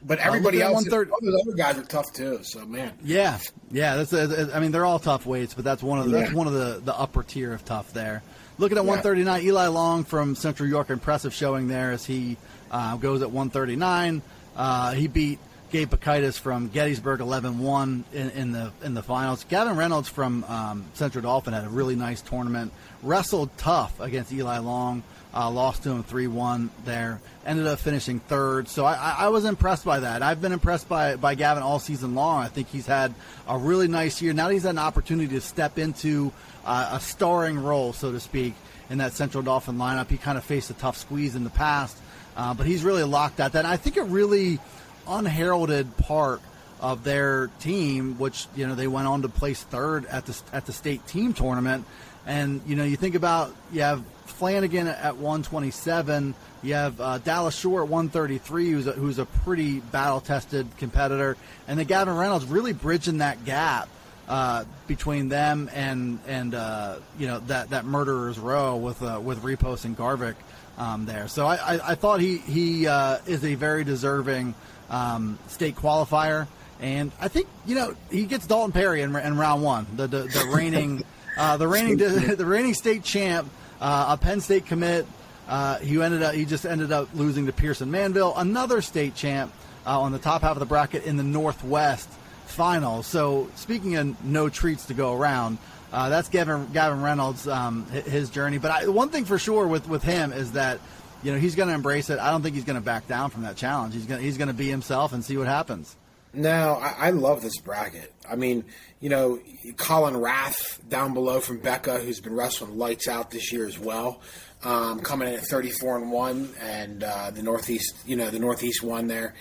but 0.05 0.19
everybody 0.19 0.61
else, 0.61 0.75
one 0.75 0.85
third, 0.85 1.11
all 1.11 1.19
those 1.23 1.41
other 1.41 1.57
guys 1.57 1.79
are 1.79 1.85
tough 1.85 2.13
too. 2.13 2.41
So 2.43 2.65
man, 2.67 2.93
yeah, 3.03 3.39
yeah. 3.71 3.97
That's 3.97 4.13
a, 4.13 4.51
I 4.55 4.61
mean 4.61 4.71
they're 4.73 4.85
all 4.85 4.99
tough 4.99 5.27
weights, 5.27 5.55
but 5.55 5.65
that's 5.65 5.83
one 5.83 5.99
of 5.99 6.11
the, 6.11 6.13
yeah. 6.13 6.25
that's 6.25 6.35
one 6.35 6.47
of 6.47 6.53
the 6.53 6.81
the 6.85 6.99
upper 6.99 7.23
tier 7.23 7.53
of 7.53 7.65
tough 7.65 7.93
there. 7.93 8.23
Looking 8.57 8.79
at 8.79 8.85
yeah. 8.85 8.91
139, 8.91 9.43
Eli 9.43 9.67
Long 9.67 10.05
from 10.05 10.37
Central 10.37 10.69
York, 10.69 10.91
impressive 10.91 11.35
showing 11.35 11.67
there 11.67 11.91
as 11.91 12.05
he 12.05 12.37
uh, 12.71 12.97
goes 12.97 13.23
at 13.23 13.31
139. 13.31 14.23
Uh, 14.57 14.93
he 14.93 15.09
beat 15.09 15.41
Gabe 15.73 15.91
Bakaitis 15.91 16.39
from 16.39 16.69
Gettysburg 16.69 17.19
11-1 17.19 18.05
in, 18.13 18.31
in, 18.31 18.53
the 18.53 18.71
in 18.85 18.95
the 18.95 19.03
finals. 19.03 19.43
Gavin 19.43 19.77
Reynolds 19.77 20.09
from 20.09 20.45
um, 20.45 20.85
Central 20.95 21.23
Dauphin 21.23 21.53
had 21.53 21.65
a 21.65 21.69
really 21.69 21.97
nice 21.97 22.21
tournament. 22.21 22.73
Wrestled 23.03 23.51
tough 23.59 23.99
against 23.99 24.33
Eli 24.33 24.59
Long. 24.59 25.03
Uh, 25.35 25.51
lost 25.51 25.83
to 25.83 25.91
him 25.91 26.05
3-1 26.05 26.69
there. 26.85 27.21
Ended 27.45 27.67
up 27.67 27.81
finishing 27.81 28.21
third. 28.21 28.69
So 28.69 28.85
I, 28.85 29.17
I, 29.19 29.29
was 29.31 29.45
impressed 29.45 29.85
by 29.85 29.99
that. 29.99 30.23
I've 30.23 30.41
been 30.41 30.53
impressed 30.53 30.89
by, 30.89 31.17
by 31.17 31.35
Gavin 31.35 31.65
all 31.65 31.81
season 31.81 32.15
long. 32.15 32.41
I 32.41 32.47
think 32.47 32.69
he's 32.69 32.87
had 32.87 33.13
a 33.49 33.59
really 33.59 33.89
nice 33.89 34.23
year. 34.23 34.33
Now 34.33 34.49
he's 34.49 34.63
had 34.63 34.71
an 34.71 34.79
opportunity 34.79 35.35
to 35.35 35.41
step 35.41 35.77
into 35.77 36.33
uh, 36.65 36.91
a 36.93 37.01
starring 37.01 37.59
role, 37.59 37.93
so 37.93 38.13
to 38.13 38.21
speak, 38.21 38.55
in 38.91 38.99
that 38.99 39.15
Central 39.15 39.43
Dauphin 39.43 39.77
lineup. 39.77 40.09
He 40.09 40.19
kind 40.19 40.39
of 40.39 40.45
faced 40.45 40.71
a 40.71 40.75
tough 40.75 40.97
squeeze 40.97 41.35
in 41.35 41.43
the 41.43 41.51
past, 41.51 41.99
uh, 42.37 42.55
but 42.55 42.67
he's 42.67 42.85
really 42.85 43.03
locked 43.03 43.41
at 43.41 43.55
that. 43.55 43.65
And 43.65 43.67
I 43.67 43.77
think 43.77 43.97
it 43.97 44.05
really– 44.05 44.61
unheralded 45.07 45.97
part 45.97 46.41
of 46.81 47.05
their 47.05 47.49
team, 47.61 48.19
which 48.19 48.47
you 48.55 48.67
know 48.67 48.75
they 48.75 48.87
went 48.87 49.07
on 49.07 49.23
to 49.23 49.29
place 49.29 49.63
third 49.63 50.07
at 50.07 50.27
the 50.27 50.41
at 50.53 50.67
the 50.67 50.73
state 50.73 51.07
team 51.07 51.33
tournament. 51.33 51.85
And 52.27 52.63
you 52.67 52.77
know 52.77 52.85
you 52.85 52.97
think 52.97 53.15
about 53.15 53.55
you 53.73 53.83
have 53.83 54.03
Flanagan 54.27 54.89
at 54.89 55.17
127, 55.17 56.35
you 56.63 56.75
have 56.75 57.01
uh, 57.01 57.19
Dallas 57.19 57.57
Shore 57.57 57.83
at 57.83 57.89
133, 57.89 58.71
who's 58.71 58.87
a, 58.87 58.93
who's 58.93 59.19
a 59.19 59.27
pretty 59.27 59.81
battle 59.81 60.21
tested 60.21 60.67
competitor, 60.79 61.37
and 61.69 61.79
then 61.79 61.87
Gavin 61.87 62.17
Reynolds 62.17 62.45
really 62.47 62.73
bridging 62.73 63.19
that 63.19 63.45
gap. 63.45 63.89
Uh, 64.27 64.65
between 64.87 65.29
them 65.29 65.69
and 65.75 66.19
and 66.27 66.55
uh, 66.55 66.97
you 67.19 67.27
know 67.27 67.41
that 67.41 67.69
that 67.69 67.85
murderers 67.85 68.39
row 68.39 68.75
with 68.75 69.03
uh, 69.03 69.21
with 69.23 69.45
Repos 69.45 69.85
and 69.85 69.95
Garvik 69.99 70.37
um, 70.79 71.05
there, 71.05 71.29
so 71.29 71.47
I, 71.47 71.57
I, 71.57 71.91
I, 71.91 71.95
thought 71.95 72.21
he 72.21 72.39
he 72.39 72.87
uh, 72.87 73.19
is 73.27 73.45
a 73.45 73.55
very 73.55 73.85
deserving 73.85 74.55
um, 74.89 75.39
state 75.49 75.77
qualifier. 75.77 76.47
And 76.81 77.13
I 77.21 77.29
think 77.29 77.49
you 77.67 77.75
know 77.75 77.95
he 78.11 78.25
gets 78.25 78.47
Dalton 78.47 78.73
Perry 78.73 79.03
in, 79.03 79.15
in 79.15 79.37
round 79.37 79.63
one, 79.63 79.87
the 79.95 80.07
the, 80.07 80.23
the 80.23 80.51
reigning 80.55 81.05
uh, 81.37 81.57
the 81.57 81.69
reigning 81.69 81.97
the 82.37 82.47
reigning 82.47 82.75
state 82.75 83.03
champ, 83.03 83.49
uh, 83.81 84.07
a 84.11 84.17
Penn 84.17 84.41
State 84.41 84.67
commit. 84.67 85.07
Uh, 85.49 85.79
he 85.79 86.01
ended 86.01 86.23
up 86.23 86.35
he 86.35 86.45
just 86.45 86.65
ended 86.65 86.93
up 86.93 87.09
losing 87.15 87.47
to 87.47 87.53
Pearson 87.53 87.91
Manville, 87.91 88.35
another 88.37 88.81
state 88.81 89.15
champ 89.15 89.53
uh, 89.87 90.01
on 90.01 90.13
the 90.13 90.19
top 90.19 90.43
half 90.43 90.53
of 90.53 90.61
the 90.61 90.67
bracket 90.67 91.05
in 91.05 91.17
the 91.17 91.23
Northwest 91.23 92.09
final. 92.47 93.03
So 93.03 93.51
speaking 93.57 93.97
of 93.97 94.25
no 94.25 94.49
treats 94.49 94.87
to 94.87 94.95
go 94.95 95.15
around, 95.15 95.59
uh, 95.93 96.09
that's 96.09 96.29
Gavin 96.29 96.69
Gavin 96.73 97.03
Reynolds 97.03 97.47
um, 97.47 97.87
his 97.87 98.31
journey. 98.31 98.59
But 98.59 98.71
I, 98.71 98.89
one 98.89 99.11
thing 99.11 99.25
for 99.25 99.39
sure 99.39 99.67
with 99.67 99.89
with 99.89 100.03
him 100.03 100.33
is 100.33 100.53
that 100.53 100.81
you 101.23 101.33
know 101.33 101.39
he's 101.39 101.55
going 101.55 101.69
to 101.69 101.75
embrace 101.75 102.11
it. 102.11 102.19
I 102.19 102.31
don't 102.31 102.43
think 102.43 102.55
he's 102.55 102.65
going 102.65 102.79
to 102.79 102.85
back 102.85 103.07
down 103.07 103.31
from 103.31 103.43
that 103.43 103.57
challenge. 103.57 103.95
He's 103.95 104.07
going 104.07 104.23
he's 104.23 104.39
going 104.39 104.49
to 104.49 104.55
be 104.55 104.69
himself 104.69 105.13
and 105.13 105.25
see 105.25 105.37
what 105.37 105.47
happens. 105.47 105.95
No, 106.35 106.75
I, 106.81 106.95
I, 106.99 107.11
love 107.11 107.43
this 107.43 107.59
bracket. 107.59 108.13
I 108.29 108.35
mean, 108.37 108.65
you 109.01 109.09
know, 109.09 109.41
Colin 109.77 110.17
Rath 110.17 110.81
down 110.89 111.15
below 111.15 111.41
from 111.41 111.59
Becca, 111.59 111.99
who's 111.99 112.21
been 112.21 112.35
wrestling 112.35 112.77
lights 112.77 113.07
out 113.07 113.31
this 113.31 113.53
year 113.53 113.67
as 113.67 113.79
well, 113.79 114.21
um, 114.65 115.01
coming 115.01 115.29
in 115.29 115.35
at 115.35 115.47
34 115.47 115.99
and 115.99 116.11
one, 116.11 116.53
and 116.61 117.05
uh, 117.05 117.31
the 117.31 117.43
Northeast, 117.43 117.95
you 118.07 118.17
know, 118.17 118.31
the 118.31 118.39
Northeast 118.39 118.83
one 118.83 119.07
there. 119.07 119.35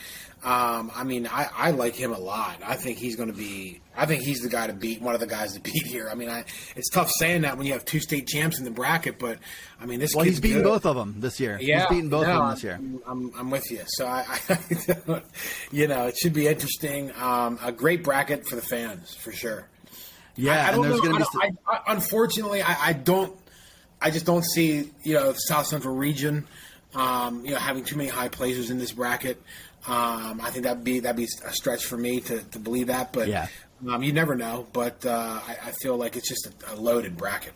Um, 0.43 0.91
I 0.93 1.05
mean, 1.05 1.25
I, 1.25 1.47
I, 1.55 1.71
like 1.71 1.95
him 1.95 2.11
a 2.11 2.19
lot. 2.19 2.57
I 2.65 2.75
think 2.75 2.97
he's 2.97 3.15
going 3.15 3.31
to 3.31 3.37
be. 3.37 3.79
I 3.95 4.05
think 4.05 4.23
he's 4.23 4.41
the 4.41 4.49
guy 4.49 4.67
to 4.67 4.73
beat. 4.73 5.01
One 5.01 5.13
of 5.13 5.21
the 5.21 5.27
guys 5.27 5.53
to 5.53 5.61
beat 5.61 5.85
here. 5.85 6.09
I 6.11 6.15
mean, 6.15 6.27
I, 6.27 6.43
it's 6.75 6.89
tough 6.89 7.09
saying 7.09 7.43
that 7.43 7.57
when 7.57 7.65
you 7.65 7.71
have 7.71 7.85
two 7.85 8.01
state 8.01 8.27
champs 8.27 8.59
in 8.59 8.65
the 8.65 8.71
bracket, 8.71 9.19
but 9.19 9.39
I 9.79 9.85
mean, 9.85 10.01
this. 10.01 10.13
Well, 10.13 10.25
he's 10.25 10.41
beaten 10.41 10.57
good. 10.57 10.69
both 10.69 10.85
of 10.85 10.97
them 10.97 11.15
this 11.19 11.39
year. 11.39 11.57
Yeah, 11.61 11.79
he's 11.79 11.89
beaten 11.89 12.09
both 12.09 12.27
no, 12.27 12.33
of 12.33 12.41
them 12.41 12.49
this 12.55 12.63
year. 12.63 12.75
I'm, 12.75 13.01
I'm, 13.07 13.31
I'm 13.39 13.49
with 13.51 13.71
you. 13.71 13.83
So 13.87 14.05
I, 14.05 14.25
I 14.49 15.21
you 15.71 15.87
know, 15.87 16.07
it 16.07 16.17
should 16.17 16.33
be 16.33 16.47
interesting. 16.47 17.13
Um, 17.17 17.57
a 17.63 17.71
great 17.71 18.03
bracket 18.03 18.45
for 18.45 18.57
the 18.57 18.61
fans 18.61 19.13
for 19.13 19.31
sure. 19.31 19.69
Yeah, 20.35 20.65
I, 20.65 20.71
I 20.71 20.73
and 20.73 20.83
there's 20.83 20.99
going 20.99 21.13
to 21.13 21.19
be. 21.19 21.25
St- 21.25 21.57
unfortunately, 21.87 22.61
I, 22.61 22.91
don't. 22.91 23.37
I 24.01 24.09
just 24.09 24.25
don't 24.25 24.43
see 24.43 24.91
you 25.03 25.13
know 25.13 25.33
South 25.37 25.67
Central 25.67 25.95
region. 25.95 26.47
Um, 26.95 27.45
you 27.45 27.51
know, 27.51 27.57
having 27.57 27.85
too 27.85 27.95
many 27.95 28.09
high 28.09 28.27
placers 28.27 28.69
in 28.69 28.77
this 28.77 28.91
bracket. 28.91 29.41
Um, 29.85 30.39
I 30.41 30.49
think 30.49 30.63
that'd 30.63 30.83
be 30.83 31.01
that'd 31.01 31.17
be 31.17 31.27
a 31.45 31.51
stretch 31.51 31.85
for 31.85 31.97
me 31.97 32.21
to, 32.21 32.39
to 32.41 32.59
believe 32.59 32.87
that, 32.87 33.11
but 33.11 33.27
yeah. 33.27 33.47
um, 33.89 34.01
you 34.01 34.13
never 34.13 34.35
know. 34.35 34.65
But 34.71 35.05
uh, 35.05 35.41
I, 35.45 35.57
I, 35.61 35.71
feel 35.71 35.97
like 35.97 36.15
it's 36.15 36.29
just 36.29 36.45
a, 36.47 36.73
a, 36.73 36.75
loaded 36.75 37.17
bracket. 37.17 37.51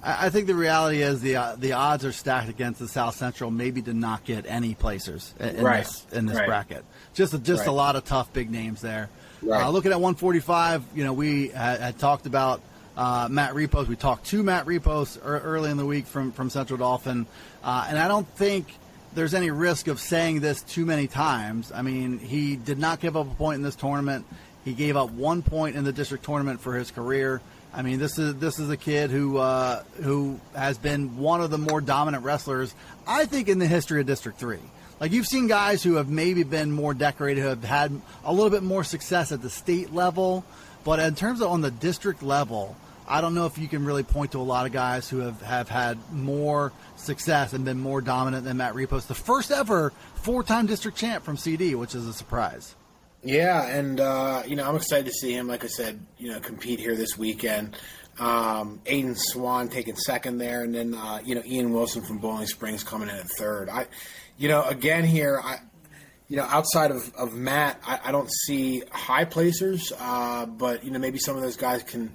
I 0.00 0.30
think 0.30 0.46
the 0.46 0.54
reality 0.54 1.02
is 1.02 1.20
the 1.20 1.36
uh, 1.36 1.56
the 1.56 1.72
odds 1.72 2.04
are 2.04 2.12
stacked 2.12 2.48
against 2.48 2.78
the 2.78 2.86
South 2.86 3.16
Central, 3.16 3.50
maybe 3.50 3.82
to 3.82 3.92
not 3.92 4.22
get 4.22 4.46
any 4.46 4.74
placers 4.74 5.34
in, 5.40 5.56
in 5.56 5.64
right. 5.64 5.84
this 5.84 6.06
in 6.12 6.26
this 6.26 6.36
right. 6.36 6.46
bracket. 6.46 6.84
Just 7.12 7.34
a, 7.34 7.38
just 7.38 7.60
right. 7.60 7.68
a 7.68 7.72
lot 7.72 7.96
of 7.96 8.04
tough 8.04 8.32
big 8.32 8.48
names 8.48 8.80
there. 8.80 9.10
Right. 9.42 9.64
Uh, 9.64 9.70
looking 9.70 9.90
at 9.90 10.00
145, 10.00 10.84
you 10.94 11.02
know, 11.02 11.12
we 11.12 11.48
had, 11.48 11.80
had 11.80 11.98
talked 11.98 12.26
about 12.26 12.62
uh, 12.96 13.26
Matt 13.28 13.56
Repos. 13.56 13.88
We 13.88 13.96
talked 13.96 14.26
to 14.26 14.44
Matt 14.44 14.68
Repos 14.68 15.18
early 15.24 15.72
in 15.72 15.76
the 15.76 15.86
week 15.86 16.06
from 16.06 16.30
from 16.30 16.50
Central 16.50 16.78
Dauphin. 16.78 17.26
uh, 17.64 17.86
and 17.88 17.98
I 17.98 18.06
don't 18.06 18.28
think 18.36 18.68
there's 19.14 19.34
any 19.34 19.50
risk 19.50 19.88
of 19.88 20.00
saying 20.00 20.40
this 20.40 20.62
too 20.62 20.86
many 20.86 21.06
times. 21.06 21.72
I 21.72 21.82
mean, 21.82 22.18
he 22.18 22.56
did 22.56 22.78
not 22.78 23.00
give 23.00 23.16
up 23.16 23.30
a 23.30 23.34
point 23.34 23.56
in 23.56 23.62
this 23.62 23.76
tournament. 23.76 24.26
He 24.64 24.72
gave 24.74 24.96
up 24.96 25.10
one 25.10 25.42
point 25.42 25.76
in 25.76 25.84
the 25.84 25.92
district 25.92 26.24
tournament 26.24 26.60
for 26.60 26.74
his 26.74 26.90
career. 26.90 27.40
I 27.74 27.82
mean, 27.82 27.98
this 27.98 28.18
is 28.18 28.36
this 28.36 28.58
is 28.58 28.68
a 28.70 28.76
kid 28.76 29.10
who 29.10 29.38
uh, 29.38 29.82
who 30.02 30.38
has 30.54 30.78
been 30.78 31.16
one 31.16 31.40
of 31.40 31.50
the 31.50 31.58
more 31.58 31.80
dominant 31.80 32.24
wrestlers, 32.24 32.74
I 33.06 33.24
think, 33.24 33.48
in 33.48 33.58
the 33.58 33.66
history 33.66 34.00
of 34.00 34.06
District 34.06 34.38
Three. 34.38 34.60
Like 35.00 35.10
you've 35.10 35.26
seen 35.26 35.48
guys 35.48 35.82
who 35.82 35.94
have 35.94 36.08
maybe 36.08 36.44
been 36.44 36.70
more 36.70 36.94
decorated, 36.94 37.40
who 37.40 37.48
have 37.48 37.64
had 37.64 37.98
a 38.24 38.32
little 38.32 38.50
bit 38.50 38.62
more 38.62 38.84
success 38.84 39.32
at 39.32 39.42
the 39.42 39.50
state 39.50 39.92
level, 39.92 40.44
but 40.84 41.00
in 41.00 41.14
terms 41.14 41.40
of 41.40 41.48
on 41.48 41.60
the 41.60 41.70
district 41.70 42.22
level, 42.22 42.76
I 43.06 43.20
don't 43.20 43.34
know 43.34 43.46
if 43.46 43.58
you 43.58 43.68
can 43.68 43.84
really 43.84 44.02
point 44.02 44.32
to 44.32 44.38
a 44.38 44.42
lot 44.42 44.66
of 44.66 44.72
guys 44.72 45.08
who 45.08 45.18
have, 45.18 45.40
have 45.42 45.68
had 45.68 45.98
more 46.12 46.72
success 46.96 47.52
and 47.52 47.64
been 47.64 47.80
more 47.80 48.00
dominant 48.00 48.44
than 48.44 48.56
Matt 48.56 48.74
Repos, 48.74 49.06
the 49.06 49.14
first 49.14 49.50
ever 49.50 49.92
four 50.14 50.42
time 50.42 50.66
district 50.66 50.96
champ 50.96 51.24
from 51.24 51.36
CD, 51.36 51.74
which 51.74 51.94
is 51.94 52.06
a 52.06 52.12
surprise. 52.12 52.74
Yeah, 53.24 53.66
and 53.66 54.00
uh, 54.00 54.42
you 54.46 54.56
know 54.56 54.68
I'm 54.68 54.76
excited 54.76 55.06
to 55.06 55.12
see 55.12 55.32
him. 55.32 55.46
Like 55.46 55.64
I 55.64 55.68
said, 55.68 56.00
you 56.18 56.30
know, 56.30 56.40
compete 56.40 56.80
here 56.80 56.96
this 56.96 57.16
weekend. 57.16 57.76
Um, 58.18 58.80
Aiden 58.84 59.16
Swan 59.16 59.68
taking 59.68 59.96
second 59.96 60.38
there, 60.38 60.62
and 60.62 60.74
then 60.74 60.94
uh, 60.94 61.20
you 61.24 61.34
know 61.34 61.42
Ian 61.44 61.72
Wilson 61.72 62.02
from 62.02 62.18
Boiling 62.18 62.46
Springs 62.46 62.82
coming 62.82 63.08
in 63.08 63.14
at 63.14 63.28
third. 63.38 63.68
I, 63.68 63.86
you 64.38 64.48
know, 64.48 64.64
again 64.64 65.04
here, 65.04 65.40
I, 65.42 65.58
you 66.28 66.36
know, 66.36 66.44
outside 66.44 66.90
of, 66.90 67.12
of 67.14 67.34
Matt, 67.34 67.80
I, 67.86 68.00
I 68.06 68.12
don't 68.12 68.30
see 68.46 68.82
high 68.90 69.24
placers, 69.24 69.92
uh, 70.00 70.46
but 70.46 70.84
you 70.84 70.90
know 70.90 70.98
maybe 70.98 71.18
some 71.18 71.36
of 71.36 71.42
those 71.42 71.56
guys 71.56 71.82
can 71.84 72.12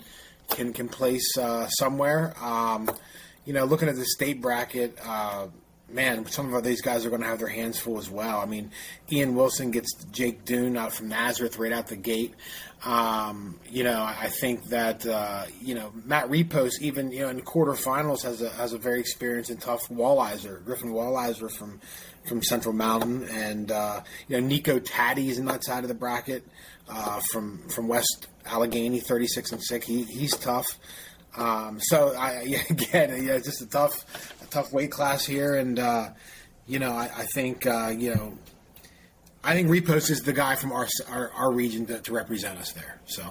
can 0.49 0.73
can 0.73 0.89
place 0.89 1.38
uh, 1.38 1.67
somewhere. 1.67 2.33
Um, 2.41 2.89
you 3.45 3.53
know, 3.53 3.65
looking 3.65 3.88
at 3.88 3.95
the 3.95 4.05
state 4.05 4.41
bracket, 4.41 4.97
uh, 5.05 5.47
man, 5.89 6.25
some 6.27 6.53
of 6.53 6.63
these 6.63 6.81
guys 6.81 7.05
are 7.05 7.10
going 7.10 7.21
to 7.21 7.27
have 7.27 7.39
their 7.39 7.47
hands 7.47 7.79
full 7.79 7.97
as 7.97 8.10
well. 8.10 8.39
I 8.39 8.45
mean, 8.45 8.71
Ian 9.12 9.36
Wilson 9.36 9.71
gets 9.71 9.93
Jake 10.12 10.45
Dune 10.45 10.77
out 10.77 10.93
from 10.93 11.10
Nazareth 11.10 11.57
right 11.57 11.71
out 11.71 11.88
the 11.88 11.95
gate. 11.95 12.33
Um, 12.86 13.60
you 13.69 13.83
know, 13.83 14.03
I 14.03 14.27
think 14.27 14.65
that 14.65 15.05
uh, 15.05 15.45
you 15.62 15.75
know 15.75 15.91
Matt 16.05 16.29
Repos, 16.29 16.81
even 16.81 17.12
you 17.12 17.21
know 17.21 17.29
in 17.29 17.41
quarterfinals, 17.41 18.23
has 18.23 18.41
a 18.41 18.49
has 18.49 18.73
a 18.73 18.77
very 18.77 18.99
experienced 18.99 19.49
and 19.49 19.62
tough 19.62 19.88
Wallizer, 19.89 20.63
Griffin 20.63 20.91
Wallizer 20.91 21.51
from 21.51 21.79
from 22.28 22.44
Central 22.44 22.74
Mountain, 22.74 23.28
and 23.30 23.72
uh, 23.72 24.02
you 24.28 24.40
know 24.40 24.46
Nico 24.46 24.80
Taddy 24.80 25.30
is 25.30 25.38
in 25.38 25.46
that 25.46 25.63
side 25.63 25.84
of 25.84 25.88
the 25.88 25.96
bracket 25.96 26.44
uh, 26.90 27.20
from 27.32 27.68
from 27.70 27.88
West 27.88 28.28
Allegheny, 28.46 29.00
thirty 29.00 29.28
six 29.28 29.52
and 29.52 29.63
six. 29.63 29.86
He, 29.86 30.04
he's 30.04 30.36
tough. 30.36 30.68
Um, 31.36 31.80
so 31.80 32.16
I, 32.16 32.63
again, 32.70 33.26
yeah, 33.26 33.38
just 33.38 33.62
a 33.62 33.68
tough, 33.68 34.34
a 34.44 34.48
tough 34.48 34.74
weight 34.74 34.92
class 34.92 35.26
here, 35.26 35.56
and 35.56 35.80
uh, 35.80 36.10
you 36.68 36.80
know, 36.80 36.92
I, 36.92 37.10
I 37.16 37.24
think 37.24 37.66
uh, 37.66 37.94
you 37.98 38.16
know, 38.16 38.38
I 39.44 39.54
think 39.54 39.70
Repos 39.70 40.10
is 40.10 40.22
the 40.22 40.34
guy 40.34 40.56
from 40.56 40.72
our 40.72 40.88
our, 41.10 41.32
our 41.32 41.52
region 41.52 41.86
to, 41.88 42.00
to, 42.02 42.13
represent 42.13 42.60
us 42.60 42.74
there. 42.74 43.00
So. 43.06 43.24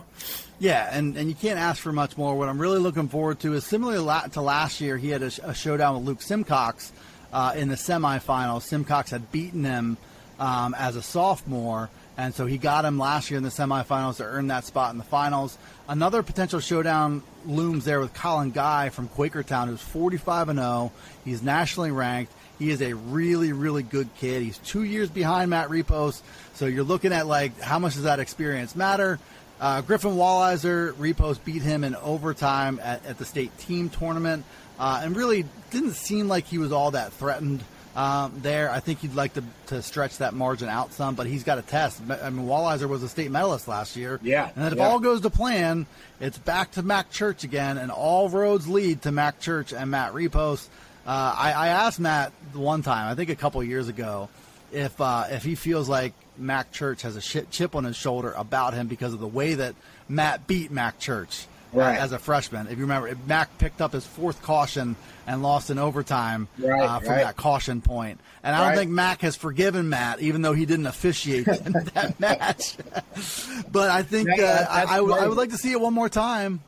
Yeah, 0.58 0.88
and, 0.90 1.14
and 1.18 1.28
you 1.28 1.34
can't 1.34 1.58
ask 1.58 1.82
for 1.82 1.92
much 1.92 2.16
more. 2.16 2.34
What 2.34 2.48
I'm 2.48 2.58
really 2.58 2.78
looking 2.78 3.08
forward 3.08 3.40
to 3.40 3.52
is 3.52 3.66
similar 3.66 3.96
to 4.30 4.40
last 4.40 4.80
year, 4.80 4.96
he 4.96 5.10
had 5.10 5.22
a, 5.22 5.30
a 5.42 5.54
showdown 5.54 5.96
with 5.96 6.04
Luke 6.04 6.22
Simcox 6.22 6.92
uh, 7.36 7.52
in 7.54 7.68
the 7.68 7.74
semifinals. 7.74 8.62
Simcox 8.62 9.10
had 9.10 9.30
beaten 9.30 9.62
him 9.62 9.98
um, 10.40 10.74
as 10.74 10.96
a 10.96 11.02
sophomore, 11.02 11.90
and 12.16 12.34
so 12.34 12.46
he 12.46 12.56
got 12.56 12.86
him 12.86 12.98
last 12.98 13.30
year 13.30 13.36
in 13.36 13.42
the 13.44 13.50
semifinals 13.50 14.16
to 14.16 14.24
earn 14.24 14.46
that 14.46 14.64
spot 14.64 14.92
in 14.92 14.96
the 14.96 15.04
finals. 15.04 15.58
Another 15.86 16.22
potential 16.22 16.60
showdown 16.60 17.22
looms 17.44 17.84
there 17.84 18.00
with 18.00 18.14
Colin 18.14 18.52
Guy 18.52 18.88
from 18.88 19.10
Quakertown, 19.10 19.66
who's 19.66 19.82
45 19.82 20.48
and 20.48 20.58
0. 20.58 20.92
He's 21.26 21.42
nationally 21.42 21.90
ranked. 21.90 22.32
He 22.58 22.70
is 22.70 22.80
a 22.80 22.94
really, 22.94 23.52
really 23.52 23.82
good 23.82 24.08
kid. 24.16 24.42
He's 24.42 24.56
two 24.56 24.84
years 24.84 25.10
behind 25.10 25.50
Matt 25.50 25.68
Repos, 25.68 26.22
so 26.54 26.64
you're 26.64 26.84
looking 26.84 27.12
at 27.12 27.26
like 27.26 27.60
how 27.60 27.78
much 27.78 27.94
does 27.94 28.04
that 28.04 28.18
experience 28.18 28.74
matter? 28.74 29.18
Uh, 29.60 29.82
Griffin 29.82 30.12
Wallizer, 30.12 30.94
Repos 30.98 31.36
beat 31.38 31.62
him 31.62 31.84
in 31.84 31.96
overtime 31.96 32.80
at, 32.82 33.04
at 33.04 33.18
the 33.18 33.24
state 33.26 33.56
team 33.58 33.90
tournament, 33.90 34.44
uh, 34.78 35.00
and 35.02 35.16
really 35.16 35.44
didn't 35.70 35.94
seem 35.94 36.28
like 36.28 36.44
he 36.46 36.58
was 36.58 36.72
all 36.72 36.92
that 36.92 37.12
threatened 37.12 37.62
um, 37.96 38.32
there. 38.42 38.70
I 38.70 38.80
think 38.80 39.00
he'd 39.00 39.14
like 39.14 39.34
to, 39.34 39.44
to 39.68 39.82
stretch 39.82 40.18
that 40.18 40.34
margin 40.34 40.68
out 40.68 40.92
some, 40.92 41.14
but 41.14 41.26
he's 41.26 41.44
got 41.44 41.58
a 41.58 41.62
test. 41.62 42.00
I 42.08 42.30
mean, 42.30 42.46
Walliser 42.46 42.88
was 42.88 43.02
a 43.02 43.08
state 43.08 43.30
medalist 43.30 43.66
last 43.68 43.96
year. 43.96 44.20
Yeah. 44.22 44.50
And 44.54 44.66
if 44.66 44.78
yeah. 44.78 44.86
all 44.86 45.00
goes 45.00 45.22
to 45.22 45.30
plan, 45.30 45.86
it's 46.20 46.38
back 46.38 46.72
to 46.72 46.82
Mac 46.82 47.10
Church 47.10 47.42
again, 47.42 47.78
and 47.78 47.90
all 47.90 48.28
roads 48.28 48.68
lead 48.68 49.02
to 49.02 49.12
Mac 49.12 49.40
Church 49.40 49.72
and 49.72 49.90
Matt 49.90 50.12
Repos. 50.12 50.68
Uh, 51.06 51.34
I, 51.36 51.52
I, 51.52 51.68
asked 51.68 52.00
Matt 52.00 52.32
one 52.52 52.82
time, 52.82 53.08
I 53.08 53.14
think 53.14 53.30
a 53.30 53.36
couple 53.36 53.62
years 53.62 53.86
ago, 53.88 54.28
if 54.72 55.00
uh, 55.00 55.26
if 55.30 55.44
he 55.44 55.54
feels 55.54 55.88
like 55.88 56.12
Mac 56.36 56.72
Church 56.72 57.02
has 57.02 57.14
a 57.14 57.20
shit 57.20 57.50
chip 57.50 57.76
on 57.76 57.84
his 57.84 57.96
shoulder 57.96 58.32
about 58.32 58.74
him 58.74 58.88
because 58.88 59.14
of 59.14 59.20
the 59.20 59.28
way 59.28 59.54
that 59.54 59.76
Matt 60.08 60.48
beat 60.48 60.72
Mac 60.72 60.98
Church 60.98 61.46
right. 61.76 61.98
as 61.98 62.12
a 62.12 62.18
freshman. 62.18 62.66
If 62.66 62.78
you 62.78 62.84
remember, 62.84 63.14
Mac 63.26 63.58
picked 63.58 63.80
up 63.80 63.92
his 63.92 64.06
fourth 64.06 64.42
caution 64.42 64.96
and 65.26 65.42
lost 65.42 65.70
in 65.70 65.78
overtime 65.78 66.48
right, 66.58 66.82
uh, 66.82 67.00
from 67.00 67.08
right. 67.10 67.24
that 67.24 67.36
caution 67.36 67.80
point. 67.80 68.20
And 68.42 68.54
I 68.54 68.68
don't 68.68 68.76
think 68.76 68.90
Mac 68.90 69.22
has 69.22 69.36
forgiven 69.36 69.88
Matt, 69.88 70.20
even 70.20 70.42
though 70.42 70.52
he 70.52 70.66
didn't 70.66 70.86
officiate 70.86 71.46
that 71.94 72.14
match. 72.18 72.76
but 73.72 73.90
I 73.90 74.02
think 74.02 74.28
Yeah, 74.36 74.66
uh, 74.68 74.72
I, 74.72 74.96
I, 74.96 75.00
would- 75.00 75.18
I 75.18 75.26
would 75.26 75.38
like 75.38 75.50
to 75.50 75.58
see 75.58 75.72
it 75.72 75.80
one 75.80 75.94
more 75.94 76.08
time. 76.08 76.60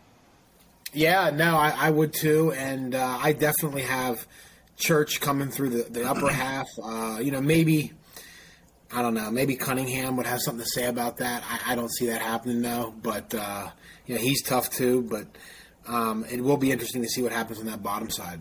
Yeah, 0.93 1.31
no, 1.31 1.57
I, 1.57 1.75
I 1.77 1.91
would 1.91 2.15
too, 2.15 2.53
and 2.53 2.95
uh, 2.95 3.19
I 3.21 3.33
definitely 3.33 3.83
have 3.83 4.27
Church 4.79 5.21
coming 5.21 5.51
through 5.51 5.71
the, 5.71 5.83
the 5.91 6.09
upper 6.09 6.29
half. 6.33 6.67
Uh, 6.83 7.19
you 7.21 7.31
know, 7.31 7.43
maybe 7.43 7.93
I 8.93 9.03
don't 9.03 9.15
know, 9.15 9.31
maybe 9.31 9.55
Cunningham 9.55 10.17
would 10.17 10.27
have 10.27 10.41
something 10.41 10.65
to 10.65 10.71
say 10.71 10.87
about 10.87 11.19
that. 11.19 11.45
I, 11.47 11.73
I 11.73 11.75
don't 11.75 11.93
see 11.93 12.07
that 12.07 12.23
happening 12.23 12.63
though, 12.63 12.95
but 13.03 13.35
uh, 13.35 13.69
you 14.09 14.17
know, 14.17 14.21
he's 14.21 14.43
tough 14.43 14.71
too. 14.71 15.03
But 15.03 15.27
um, 15.87 16.25
it 16.29 16.41
will 16.41 16.57
be 16.57 16.73
interesting 16.73 17.03
to 17.03 17.09
see 17.09 17.23
what 17.23 17.31
happens 17.31 17.61
on 17.61 17.67
that 17.67 17.83
bottom 17.83 18.11
side. 18.11 18.41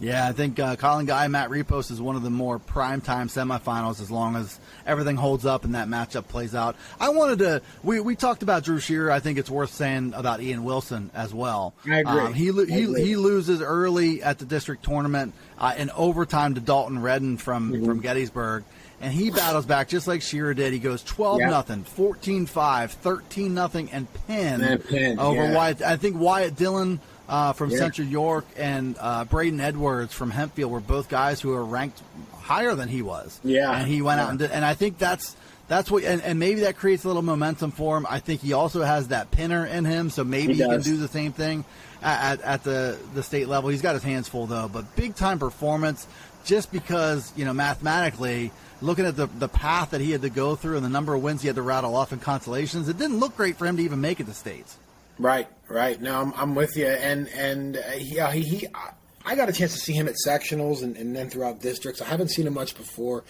Yeah, 0.00 0.26
I 0.26 0.32
think 0.32 0.58
uh, 0.58 0.74
Colin 0.76 1.06
Guy, 1.06 1.28
Matt 1.28 1.50
Repos 1.50 1.90
is 1.92 2.00
one 2.00 2.16
of 2.16 2.22
the 2.22 2.30
more 2.30 2.58
prime 2.58 3.02
primetime 3.02 3.26
semifinals 3.30 4.00
as 4.00 4.10
long 4.10 4.34
as 4.34 4.58
everything 4.84 5.14
holds 5.16 5.46
up 5.46 5.64
and 5.64 5.74
that 5.76 5.86
matchup 5.86 6.26
plays 6.26 6.54
out. 6.56 6.74
I 6.98 7.10
wanted 7.10 7.38
to, 7.40 7.62
we, 7.84 8.00
we 8.00 8.16
talked 8.16 8.42
about 8.42 8.64
Drew 8.64 8.80
Shearer. 8.80 9.12
I 9.12 9.20
think 9.20 9.38
it's 9.38 9.50
worth 9.50 9.70
saying 9.70 10.14
about 10.16 10.40
Ian 10.42 10.64
Wilson 10.64 11.10
as 11.14 11.32
well. 11.32 11.74
I 11.86 11.98
agree. 11.98 12.20
Um, 12.20 12.34
he, 12.34 12.50
lo- 12.50 12.64
I 12.64 12.66
he, 12.66 12.82
agree. 12.84 13.04
he 13.04 13.16
loses 13.16 13.60
early 13.60 14.22
at 14.24 14.38
the 14.40 14.44
district 14.46 14.82
tournament 14.82 15.34
uh, 15.58 15.74
in 15.76 15.90
overtime 15.90 16.54
to 16.54 16.60
Dalton 16.60 17.00
Redden 17.00 17.36
from, 17.36 17.70
Mm-hmm. 17.72 17.84
from 17.86 18.00
Gettysburg. 18.00 18.64
And 19.02 19.12
he 19.12 19.30
battles 19.30 19.66
back 19.66 19.88
just 19.88 20.06
like 20.06 20.22
Shearer 20.22 20.54
did. 20.54 20.72
He 20.72 20.78
goes 20.78 21.02
12 21.02 21.40
Yeah. 21.40 21.50
nothing, 21.50 21.82
14 21.82 22.46
5, 22.46 22.92
13 22.92 23.52
nothing, 23.52 23.90
and 23.90 24.06
pin 24.28 24.60
And 24.62 25.18
over 25.20 25.42
yeah. 25.42 25.54
Wyatt. 25.54 25.82
I 25.82 25.96
think 25.96 26.16
Wyatt 26.18 26.54
Dillon 26.56 27.00
uh, 27.28 27.52
from 27.52 27.70
Yeah. 27.70 27.78
Central 27.78 28.06
York 28.06 28.44
and 28.56 28.94
uh, 29.00 29.24
Braden 29.24 29.60
Edwards 29.60 30.14
from 30.14 30.30
Hempfield 30.30 30.70
were 30.70 30.80
both 30.80 31.08
guys 31.08 31.40
who 31.40 31.48
were 31.48 31.64
ranked 31.64 32.00
higher 32.40 32.74
than 32.76 32.88
he 32.88 33.02
was. 33.02 33.40
Yeah. 33.42 33.72
and 33.76 33.88
he 33.88 34.02
went 34.02 34.20
out 34.20 34.30
and 34.30 34.38
did, 34.38 34.50
and 34.52 34.64
I 34.64 34.74
think 34.74 34.98
that's 34.98 35.34
that's 35.68 35.90
what 35.90 36.04
and, 36.04 36.20
and 36.22 36.38
maybe 36.38 36.60
that 36.60 36.76
creates 36.76 37.02
a 37.04 37.08
little 37.08 37.22
momentum 37.22 37.70
for 37.72 37.96
him. 37.96 38.06
I 38.08 38.20
think 38.20 38.40
he 38.40 38.52
also 38.52 38.82
has 38.82 39.08
that 39.08 39.30
pinner 39.32 39.64
in 39.66 39.84
him, 39.84 40.10
so 40.10 40.22
maybe 40.22 40.54
He 40.54 40.62
he, 40.62 40.68
can 40.68 40.80
do 40.82 40.96
the 40.96 41.08
same 41.08 41.32
thing 41.32 41.64
at, 42.02 42.38
at, 42.40 42.40
at 42.42 42.64
the 42.64 42.98
the 43.14 43.22
state 43.22 43.48
level. 43.48 43.70
He's 43.70 43.82
got 43.82 43.94
his 43.94 44.02
hands 44.04 44.28
full 44.28 44.46
though, 44.46 44.68
but 44.72 44.94
big 44.94 45.14
time 45.16 45.38
performance 45.40 46.06
just 46.44 46.70
because 46.70 47.32
you 47.36 47.44
know 47.44 47.52
mathematically. 47.54 48.52
Looking 48.82 49.06
at 49.06 49.16
the, 49.16 49.26
the 49.26 49.48
path 49.48 49.90
that 49.90 50.00
he 50.00 50.10
had 50.10 50.22
to 50.22 50.30
go 50.30 50.56
through 50.56 50.76
and 50.76 50.84
the 50.84 50.88
number 50.90 51.14
of 51.14 51.22
wins 51.22 51.40
he 51.42 51.46
had 51.46 51.56
to 51.56 51.62
rattle 51.62 51.94
off 51.94 52.12
in 52.12 52.18
consolations, 52.18 52.88
it 52.88 52.98
didn't 52.98 53.18
look 53.18 53.36
great 53.36 53.56
for 53.56 53.66
him 53.66 53.76
to 53.76 53.82
even 53.82 54.00
make 54.00 54.18
it 54.20 54.26
to 54.26 54.34
states. 54.34 54.76
Right, 55.18 55.46
right. 55.68 56.00
No, 56.00 56.20
I'm, 56.20 56.32
I'm 56.36 56.54
with 56.54 56.76
you. 56.76 56.86
And 56.86 57.28
and 57.28 57.76
uh, 57.76 57.80
yeah, 57.98 58.30
he, 58.32 58.42
he 58.42 58.66
I- 58.74 58.92
I 59.24 59.36
got 59.36 59.48
a 59.48 59.52
chance 59.52 59.72
to 59.74 59.78
see 59.78 59.92
him 59.92 60.08
at 60.08 60.16
sectionals 60.26 60.82
and, 60.82 60.96
and 60.96 61.14
then 61.14 61.30
throughout 61.30 61.60
districts. 61.60 62.02
I 62.02 62.06
haven't 62.06 62.28
seen 62.32 62.44
him 62.44 62.54
much 62.54 62.76
before. 62.76 63.22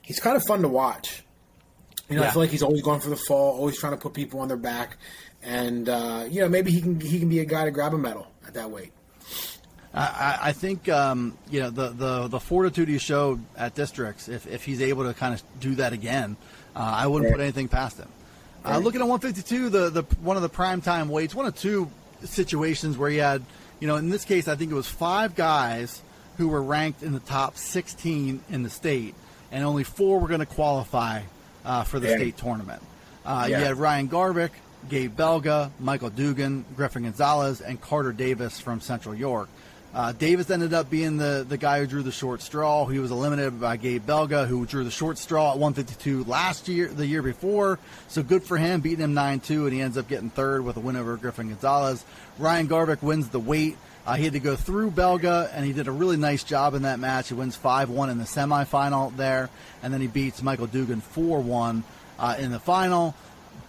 He's 0.00 0.20
kind 0.20 0.36
of 0.36 0.44
fun 0.46 0.62
to 0.62 0.68
watch. 0.68 1.24
You 2.08 2.14
know, 2.16 2.22
I 2.22 2.30
feel 2.30 2.42
like 2.42 2.50
he's 2.50 2.62
always 2.62 2.82
going 2.82 3.00
for 3.00 3.08
the 3.10 3.16
fall, 3.16 3.56
always 3.58 3.76
trying 3.76 3.92
to 3.94 3.98
put 3.98 4.14
people 4.14 4.38
on 4.40 4.46
their 4.48 4.56
back, 4.56 4.96
and 5.42 5.88
uh, 5.88 6.24
you 6.30 6.40
know 6.40 6.48
maybe 6.48 6.70
he 6.70 6.80
can 6.80 7.00
he 7.00 7.18
can 7.18 7.28
be 7.28 7.40
a 7.40 7.44
guy 7.44 7.64
to 7.64 7.72
grab 7.72 7.94
a 7.94 7.98
medal 7.98 8.28
at 8.46 8.54
that 8.54 8.70
weight. 8.70 8.92
I, 9.92 10.38
I- 10.42 10.52
think 10.52 10.88
um, 10.88 11.36
you 11.50 11.60
know 11.60 11.70
the, 11.70 11.88
the 11.90 12.28
the 12.28 12.40
fortitude 12.40 12.88
he 12.88 12.98
showed 12.98 13.40
at 13.56 13.74
districts. 13.74 14.28
If, 14.28 14.46
if 14.46 14.64
he's 14.64 14.80
able 14.82 15.04
to 15.04 15.14
kind 15.14 15.34
of 15.34 15.42
do 15.60 15.74
that 15.76 15.92
again, 15.92 16.36
uh, 16.76 16.78
I 16.80 17.06
wouldn't 17.08 17.32
put 17.32 17.40
anything 17.40 17.68
past 17.68 17.98
him. 17.98 18.08
Uh, 18.64 18.78
looking 18.78 19.00
at 19.00 19.08
152, 19.08 19.68
the 19.70 19.90
the 19.90 20.02
one 20.22 20.36
of 20.36 20.42
the 20.42 20.48
prime 20.48 20.80
time 20.80 21.08
weights, 21.08 21.34
one 21.34 21.46
of 21.46 21.56
two 21.56 21.90
situations 22.24 22.96
where 22.98 23.10
he 23.10 23.16
had, 23.16 23.42
you 23.80 23.88
know, 23.88 23.96
in 23.96 24.10
this 24.10 24.24
case, 24.24 24.46
I 24.48 24.54
think 24.56 24.70
it 24.70 24.74
was 24.74 24.86
five 24.88 25.34
guys 25.34 26.02
who 26.36 26.48
were 26.48 26.62
ranked 26.62 27.02
in 27.02 27.12
the 27.12 27.20
top 27.20 27.56
16 27.56 28.42
in 28.50 28.62
the 28.62 28.70
state, 28.70 29.14
and 29.50 29.64
only 29.64 29.84
four 29.84 30.20
were 30.20 30.28
going 30.28 30.40
to 30.40 30.46
qualify 30.46 31.22
uh, 31.64 31.84
for 31.84 31.98
the 31.98 32.08
Yeah. 32.08 32.16
state 32.16 32.36
tournament. 32.36 32.82
Uh, 33.24 33.46
Yeah. 33.48 33.58
You 33.58 33.64
had 33.64 33.76
Ryan 33.76 34.08
Garvick, 34.08 34.50
Gabe 34.88 35.14
Belga, 35.16 35.70
Michael 35.80 36.10
Dugan, 36.10 36.64
Griffin 36.76 37.02
Gonzalez, 37.02 37.60
and 37.60 37.80
Carter 37.80 38.12
Davis 38.12 38.60
from 38.60 38.80
Central 38.80 39.14
York. 39.14 39.48
Uh, 39.92 40.12
Davis 40.12 40.48
ended 40.50 40.72
up 40.72 40.88
being 40.88 41.16
the, 41.16 41.44
the 41.48 41.58
guy 41.58 41.80
who 41.80 41.86
drew 41.86 42.02
the 42.02 42.12
short 42.12 42.42
straw. 42.42 42.86
He 42.86 43.00
was 43.00 43.10
eliminated 43.10 43.60
by 43.60 43.76
Gabe 43.76 44.06
Belga, 44.06 44.46
who 44.46 44.64
drew 44.64 44.84
the 44.84 44.90
short 44.90 45.18
straw 45.18 45.50
at 45.50 45.58
152 45.58 46.24
last 46.30 46.68
year, 46.68 46.86
the 46.86 47.04
year 47.04 47.22
before. 47.22 47.80
So 48.06 48.22
good 48.22 48.44
for 48.44 48.56
him, 48.56 48.82
beating 48.82 49.02
him 49.02 49.14
9-2, 49.14 49.64
and 49.64 49.72
he 49.72 49.80
ends 49.80 49.98
up 49.98 50.06
getting 50.06 50.30
third 50.30 50.64
with 50.64 50.76
a 50.76 50.80
win 50.80 50.94
over 50.94 51.16
Griffin 51.16 51.48
Gonzalez. 51.48 52.04
Ryan 52.38 52.68
Garvick 52.68 53.02
wins 53.02 53.30
the 53.30 53.40
weight. 53.40 53.76
Uh, 54.06 54.14
he 54.14 54.22
had 54.22 54.34
to 54.34 54.40
go 54.40 54.54
through 54.54 54.92
Belga, 54.92 55.50
and 55.52 55.66
he 55.66 55.72
did 55.72 55.88
a 55.88 55.92
really 55.92 56.16
nice 56.16 56.44
job 56.44 56.74
in 56.74 56.82
that 56.82 57.00
match. 57.00 57.28
He 57.28 57.34
wins 57.34 57.56
5-1 57.56 58.10
in 58.10 58.18
the 58.18 58.24
semifinal 58.24 59.14
there, 59.16 59.50
and 59.82 59.92
then 59.92 60.00
he 60.00 60.06
beats 60.06 60.40
Michael 60.40 60.68
Dugan 60.68 61.02
4-1 61.02 61.82
uh, 62.20 62.36
in 62.38 62.52
the 62.52 62.60
final 62.60 63.16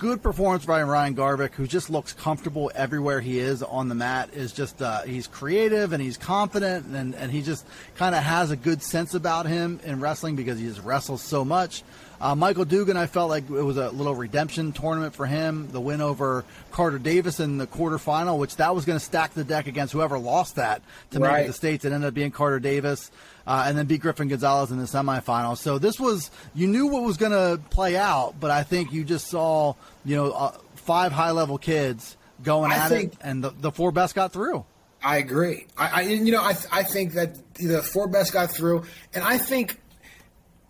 good 0.01 0.23
performance 0.23 0.65
by 0.65 0.81
Ryan 0.81 1.15
Garvick, 1.15 1.53
who 1.53 1.67
just 1.67 1.91
looks 1.91 2.11
comfortable 2.11 2.71
everywhere 2.73 3.21
he 3.21 3.37
is 3.37 3.61
on 3.61 3.87
the 3.87 3.93
mat. 3.93 4.31
Is 4.33 4.51
just 4.51 4.81
uh, 4.81 5.03
he's 5.03 5.27
creative 5.27 5.93
and 5.93 6.01
he's 6.01 6.17
confident, 6.17 6.87
and, 6.87 7.13
and 7.13 7.31
he 7.31 7.43
just 7.43 7.67
kind 7.97 8.15
of 8.15 8.23
has 8.23 8.49
a 8.49 8.55
good 8.55 8.81
sense 8.81 9.13
about 9.13 9.45
him 9.45 9.79
in 9.83 9.99
wrestling 9.99 10.35
because 10.35 10.57
he 10.57 10.65
just 10.65 10.81
wrestles 10.81 11.21
so 11.21 11.45
much. 11.45 11.83
Uh, 12.19 12.33
Michael 12.33 12.65
Dugan, 12.65 12.97
I 12.97 13.05
felt 13.05 13.29
like 13.29 13.43
it 13.47 13.63
was 13.63 13.77
a 13.77 13.89
little 13.91 14.15
redemption 14.15 14.71
tournament 14.71 15.13
for 15.13 15.27
him. 15.27 15.69
The 15.71 15.81
win 15.81 16.01
over 16.01 16.45
Carter 16.71 16.97
Davis 16.99 17.39
in 17.39 17.59
the 17.59 17.67
quarterfinal, 17.67 18.39
which 18.39 18.55
that 18.55 18.73
was 18.73 18.85
going 18.85 18.97
to 18.97 19.03
stack 19.05 19.33
the 19.35 19.43
deck 19.43 19.67
against 19.67 19.93
whoever 19.93 20.17
lost 20.19 20.55
that 20.55 20.81
to 21.11 21.19
make 21.19 21.29
it 21.29 21.33
Right. 21.33 21.47
to 21.47 21.53
states. 21.53 21.85
It 21.85 21.93
ended 21.93 22.07
up 22.07 22.13
being 22.15 22.31
Carter 22.31 22.59
Davis, 22.59 23.11
uh, 23.47 23.65
and 23.67 23.77
then 23.77 23.86
beat 23.86 24.01
Griffin 24.01 24.27
Gonzalez 24.27 24.71
in 24.71 24.77
the 24.77 24.86
semifinal. 24.86 25.58
So 25.58 25.77
this 25.80 25.99
was 25.99 26.32
you 26.54 26.67
knew 26.67 26.88
what 26.88 27.04
was 27.04 27.17
going 27.17 27.32
to 27.32 27.62
play 27.69 27.97
out, 27.97 28.36
but 28.39 28.51
I 28.51 28.63
think 28.63 28.93
you 28.93 29.04
just 29.04 29.27
saw 29.27 29.75
you 30.06 30.15
know 30.15 30.32
uh, 30.32 30.51
five 30.75 31.12
high 31.12 31.32
level 31.32 31.58
kids 31.58 32.17
going 32.43 32.71
I 32.71 32.75
at 32.77 32.89
think- 32.89 33.13
it, 33.13 33.19
and 33.23 33.43
the, 33.43 33.49
the 33.51 33.71
four 33.71 33.91
best 33.91 34.15
got 34.15 34.34
through. 34.34 34.65
I 35.04 35.17
agree. 35.17 35.65
I, 35.77 35.89
I 35.89 36.01
you 36.01 36.32
know 36.32 36.41
I, 36.41 36.56
I 36.71 36.84
think 36.84 37.13
that 37.13 37.36
the 37.56 37.82
four 37.82 38.08
best 38.08 38.34
got 38.34 38.51
through, 38.51 38.84
and 39.15 39.23
I 39.23 39.38
think 39.39 39.80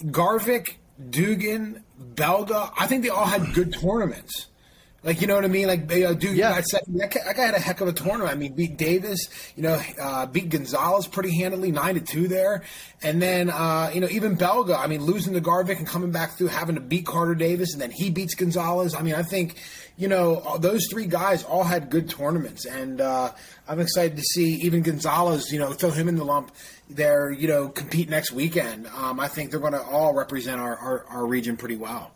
Garvick, 0.06 0.76
Dugan, 1.10 1.84
Belga. 2.16 2.72
I 2.78 2.88
think 2.88 3.04
they 3.04 3.10
all 3.10 3.26
had 3.26 3.54
good 3.54 3.74
tournaments. 3.74 4.48
Like 5.04 5.20
you 5.20 5.26
know 5.26 5.34
what 5.34 5.46
I 5.46 5.48
mean? 5.48 5.68
Like 5.68 5.90
know, 5.90 6.14
Dugan 6.14 6.36
Yeah. 6.38 6.54
got. 6.54 6.64
That 6.88 7.12
guy, 7.12 7.22
that 7.26 7.36
guy 7.36 7.46
had 7.48 7.56
a 7.56 7.60
heck 7.60 7.82
of 7.82 7.88
a 7.88 7.94
tournament. 7.94 8.30
I 8.32 8.36
mean, 8.36 8.54
beat 8.54 8.78
Davis. 8.78 9.28
You 9.56 9.64
know, 9.64 9.82
uh, 10.00 10.28
beat 10.28 10.50
Gonzalez 10.50 11.08
pretty 11.08 11.36
handily, 11.36 11.72
nine 11.72 11.96
to 11.96 12.02
two 12.02 12.28
there. 12.28 12.62
And 13.02 13.20
then 13.20 13.50
uh, 13.50 13.90
you 13.94 14.00
know 14.00 14.08
even 14.12 14.38
Belga. 14.38 14.78
I 14.78 14.86
mean, 14.86 15.02
losing 15.02 15.34
to 15.34 15.42
Garvick 15.42 15.80
and 15.80 15.88
coming 15.88 16.12
back 16.12 16.38
through 16.38 16.48
having 16.48 16.76
to 16.76 16.82
beat 16.82 17.08
Carter 17.08 17.34
Davis, 17.34 17.74
and 17.74 17.82
then 17.82 17.90
he 17.90 18.12
beats 18.12 18.36
Gonzalez. 18.36 18.94
I 18.94 19.02
mean, 19.02 19.16
I 19.16 19.24
think 19.24 19.56
you 19.98 20.08
know 20.08 20.58
those 20.60 20.86
three 20.92 21.08
guys 21.08 21.44
all 21.44 21.64
had 21.64 21.90
good 21.90 22.08
tournaments, 22.08 22.66
and 22.66 23.02
uh, 23.02 23.32
I'm 23.68 23.80
excited 23.80 24.18
to 24.18 24.24
see 24.24 24.54
even 24.62 24.84
Gonzalez. 24.84 25.52
You 25.52 25.58
know, 25.58 25.74
throw 25.74 25.90
him 25.90 26.10
in 26.10 26.16
the 26.16 26.26
lump 26.26 26.52
there. 26.92 27.32
You 27.32 27.48
know, 27.48 27.70
compete 27.70 28.08
next 28.08 28.34
weekend. 28.34 28.86
Um, 28.96 29.20
I 29.20 29.28
think 29.30 29.50
they're 29.50 29.60
going 29.60 29.74
to 29.74 29.82
all 29.82 30.14
represent 30.14 30.62
our, 30.62 30.76
our, 30.78 31.06
our 31.10 31.26
region 31.26 31.58
pretty 31.58 31.76
well. 31.76 32.12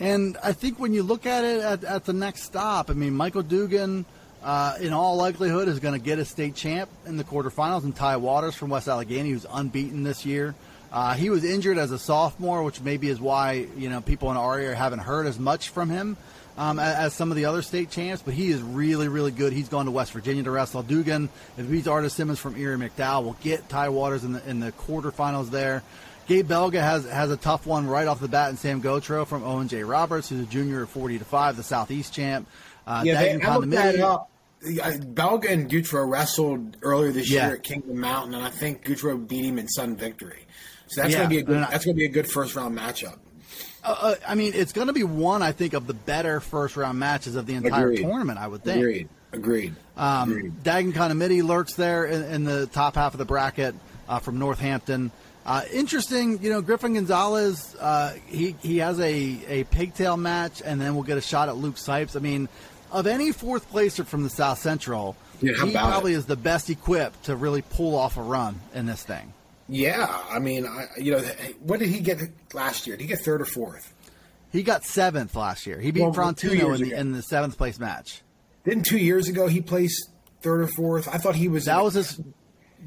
And 0.00 0.36
I 0.42 0.52
think 0.52 0.78
when 0.78 0.94
you 0.94 1.02
look 1.02 1.26
at 1.26 1.44
it 1.44 1.60
at, 1.60 1.84
at 1.84 2.04
the 2.04 2.12
next 2.12 2.42
stop, 2.42 2.90
I 2.90 2.92
mean, 2.92 3.14
Michael 3.14 3.42
Dugan, 3.42 4.04
uh, 4.42 4.76
in 4.80 4.92
all 4.92 5.16
likelihood, 5.16 5.66
is 5.68 5.80
going 5.80 5.98
to 5.98 6.04
get 6.04 6.18
a 6.18 6.24
state 6.24 6.54
champ 6.54 6.88
in 7.06 7.16
the 7.16 7.24
quarterfinals. 7.24 7.82
And 7.82 7.94
Ty 7.94 8.18
Waters 8.18 8.54
from 8.54 8.70
West 8.70 8.86
Allegheny, 8.86 9.30
who's 9.30 9.46
unbeaten 9.50 10.04
this 10.04 10.24
year. 10.24 10.54
Uh, 10.90 11.14
he 11.14 11.30
was 11.30 11.44
injured 11.44 11.78
as 11.78 11.90
a 11.90 11.98
sophomore, 11.98 12.62
which 12.62 12.80
maybe 12.80 13.08
is 13.08 13.20
why 13.20 13.66
you 13.76 13.90
know 13.90 14.00
people 14.00 14.30
in 14.30 14.36
our 14.36 14.58
area 14.58 14.74
haven't 14.74 15.00
heard 15.00 15.26
as 15.26 15.38
much 15.38 15.68
from 15.68 15.90
him 15.90 16.16
um, 16.56 16.78
as, 16.78 16.96
as 16.96 17.14
some 17.14 17.30
of 17.30 17.36
the 17.36 17.44
other 17.44 17.60
state 17.60 17.90
champs. 17.90 18.22
But 18.22 18.34
he 18.34 18.50
is 18.50 18.62
really, 18.62 19.08
really 19.08 19.30
good. 19.30 19.52
He's 19.52 19.68
gone 19.68 19.84
to 19.84 19.90
West 19.90 20.12
Virginia 20.12 20.42
to 20.44 20.50
wrestle. 20.50 20.82
Dugan, 20.82 21.28
if 21.58 21.70
beats 21.70 21.86
Artis 21.86 22.14
Simmons 22.14 22.38
from 22.38 22.56
Erie 22.56 22.78
McDowell, 22.78 23.24
will 23.24 23.36
get 23.42 23.68
Ty 23.68 23.90
Waters 23.90 24.24
in 24.24 24.32
the 24.32 24.48
in 24.48 24.60
the 24.60 24.72
quarterfinals 24.72 25.50
there. 25.50 25.82
Gabe 26.28 26.46
Belga 26.48 26.80
has 26.80 27.04
has 27.06 27.30
a 27.30 27.36
tough 27.36 27.66
one 27.66 27.86
right 27.88 28.06
off 28.06 28.20
the 28.20 28.28
bat, 28.28 28.50
and 28.50 28.58
Sam 28.58 28.80
Gotro 28.82 29.26
from 29.26 29.42
Owen 29.42 29.66
J. 29.66 29.82
Roberts, 29.82 30.28
who's 30.28 30.40
a 30.42 30.46
junior 30.46 30.82
at 30.82 30.88
40 30.90 31.18
to 31.18 31.24
five, 31.24 31.56
the 31.56 31.62
Southeast 31.62 32.12
champ. 32.14 32.46
Uh, 32.86 33.02
Yeah, 33.04 33.20
they, 33.20 33.40
I 33.42 33.56
looked 33.56 33.70
that 33.72 33.98
up. 33.98 34.30
Belga 34.62 35.50
and 35.50 35.70
Gutro 35.70 36.04
wrestled 36.06 36.76
earlier 36.82 37.12
this 37.12 37.30
Yeah. 37.30 37.46
year 37.46 37.56
at 37.56 37.62
Kingdom 37.62 37.98
Mountain, 38.00 38.34
and 38.34 38.44
I 38.44 38.50
think 38.50 38.84
Gutro 38.84 39.16
beat 39.16 39.44
him 39.44 39.58
in 39.58 39.68
sudden 39.68 39.96
victory. 39.96 40.46
So 40.88 41.00
that's 41.02 41.12
Yeah, 41.12 41.18
gonna 41.20 41.28
be 41.30 41.38
a 41.38 41.42
good. 41.42 41.62
That's 41.70 41.84
gonna 41.84 41.94
be 41.96 42.04
a 42.06 42.10
good 42.10 42.30
first 42.30 42.54
round 42.54 42.76
matchup. 42.78 43.16
Uh, 43.84 44.16
I 44.26 44.34
mean, 44.34 44.52
it's 44.54 44.72
going 44.72 44.88
to 44.88 44.92
be 44.92 45.04
one, 45.04 45.40
I 45.40 45.52
think, 45.52 45.72
of 45.72 45.86
the 45.86 45.94
better 45.94 46.40
first 46.40 46.76
round 46.76 46.98
matches 46.98 47.36
of 47.36 47.46
the 47.46 47.54
entire 47.54 47.86
Agreed. 47.86 48.02
tournament. 48.02 48.38
I 48.38 48.46
would 48.48 48.62
think. 48.62 48.78
Agreed. 48.78 49.08
Agreed. 49.32 49.74
Um, 49.96 50.52
Agreed. 50.64 51.42
Lurks 51.44 51.74
there 51.74 52.04
in, 52.04 52.22
in 52.24 52.44
the 52.44 52.66
top 52.66 52.96
half 52.96 53.14
of 53.14 53.18
the 53.18 53.24
bracket 53.24 53.74
uh, 54.08 54.18
from 54.18 54.38
Northampton. 54.38 55.10
Uh, 55.48 55.62
interesting, 55.72 56.42
you 56.42 56.50
know, 56.50 56.60
Griffin 56.60 56.92
Gonzalez. 56.92 57.74
Uh, 57.80 58.12
he 58.26 58.54
he 58.62 58.76
has 58.78 59.00
a, 59.00 59.40
a 59.48 59.64
pigtail 59.64 60.18
match, 60.18 60.60
and 60.62 60.78
then 60.78 60.94
we'll 60.94 61.04
get 61.04 61.16
a 61.16 61.22
shot 61.22 61.48
at 61.48 61.56
Luke 61.56 61.76
Sipes. 61.76 62.14
I 62.16 62.18
mean, 62.18 62.50
of 62.92 63.06
any 63.06 63.32
fourth 63.32 63.66
placer 63.70 64.04
from 64.04 64.24
the 64.24 64.28
South 64.28 64.58
Central, 64.58 65.16
Yeah, 65.40 65.54
he 65.64 65.72
probably 65.72 66.12
it? 66.12 66.16
is 66.18 66.26
the 66.26 66.36
best 66.36 66.68
equipped 66.68 67.24
to 67.24 67.34
really 67.34 67.62
pull 67.62 67.96
off 67.96 68.18
a 68.18 68.22
run 68.22 68.60
in 68.74 68.84
this 68.84 69.02
thing. 69.02 69.32
Yeah, 69.70 70.06
I 70.30 70.38
mean, 70.38 70.66
I, 70.66 70.84
you 70.98 71.12
know, 71.12 71.20
what 71.60 71.78
did 71.80 71.88
he 71.88 72.00
get 72.00 72.20
last 72.52 72.86
year? 72.86 72.96
Did 72.98 73.04
he 73.04 73.08
get 73.08 73.20
third 73.20 73.40
or 73.40 73.46
fourth? 73.46 73.94
He 74.52 74.62
got 74.62 74.84
seventh 74.84 75.34
last 75.34 75.66
year. 75.66 75.80
He 75.80 75.92
beat 75.92 76.02
Well, 76.02 76.12
Frontino 76.14 76.74
in 76.74 76.88
the, 76.90 76.92
in 76.98 77.12
the 77.12 77.22
seventh 77.22 77.56
place 77.56 77.78
match. 77.78 78.20
Didn't 78.64 78.84
two 78.84 78.98
years 78.98 79.28
ago 79.28 79.46
he 79.46 79.62
placed 79.62 80.10
third 80.42 80.60
or 80.60 80.66
fourth? 80.68 81.08
I 81.08 81.16
thought 81.16 81.36
he 81.36 81.48
was. 81.48 81.64
That 81.66 81.82
was 81.82 81.94
his. 81.94 82.20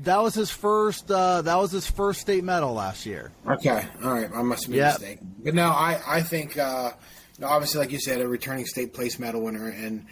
That 0.04 0.22
was 0.22 0.34
his 0.34 0.50
first. 0.50 1.12
Uh, 1.12 1.42
that 1.44 1.56
was 1.58 1.72
his 1.72 1.86
first 1.90 2.22
state 2.22 2.44
medal 2.44 2.74
last 2.74 3.06
year. 3.06 3.32
Okay, 3.48 3.86
all 4.04 4.14
right. 4.14 4.30
I 4.34 4.42
must 4.42 4.64
have 4.64 4.72
been 4.72 4.80
Yeah. 4.80 4.88
mistaken. 4.92 5.36
But 5.44 5.54
no, 5.54 5.68
I 5.70 6.00
I 6.08 6.22
think 6.24 6.58
uh, 6.58 6.92
obviously, 7.44 7.80
like 7.80 7.92
you 7.92 8.00
said, 8.00 8.22
a 8.22 8.28
returning 8.28 8.66
state 8.66 8.94
place 8.94 9.20
medal 9.20 9.42
winner, 9.44 9.68
and 9.68 10.06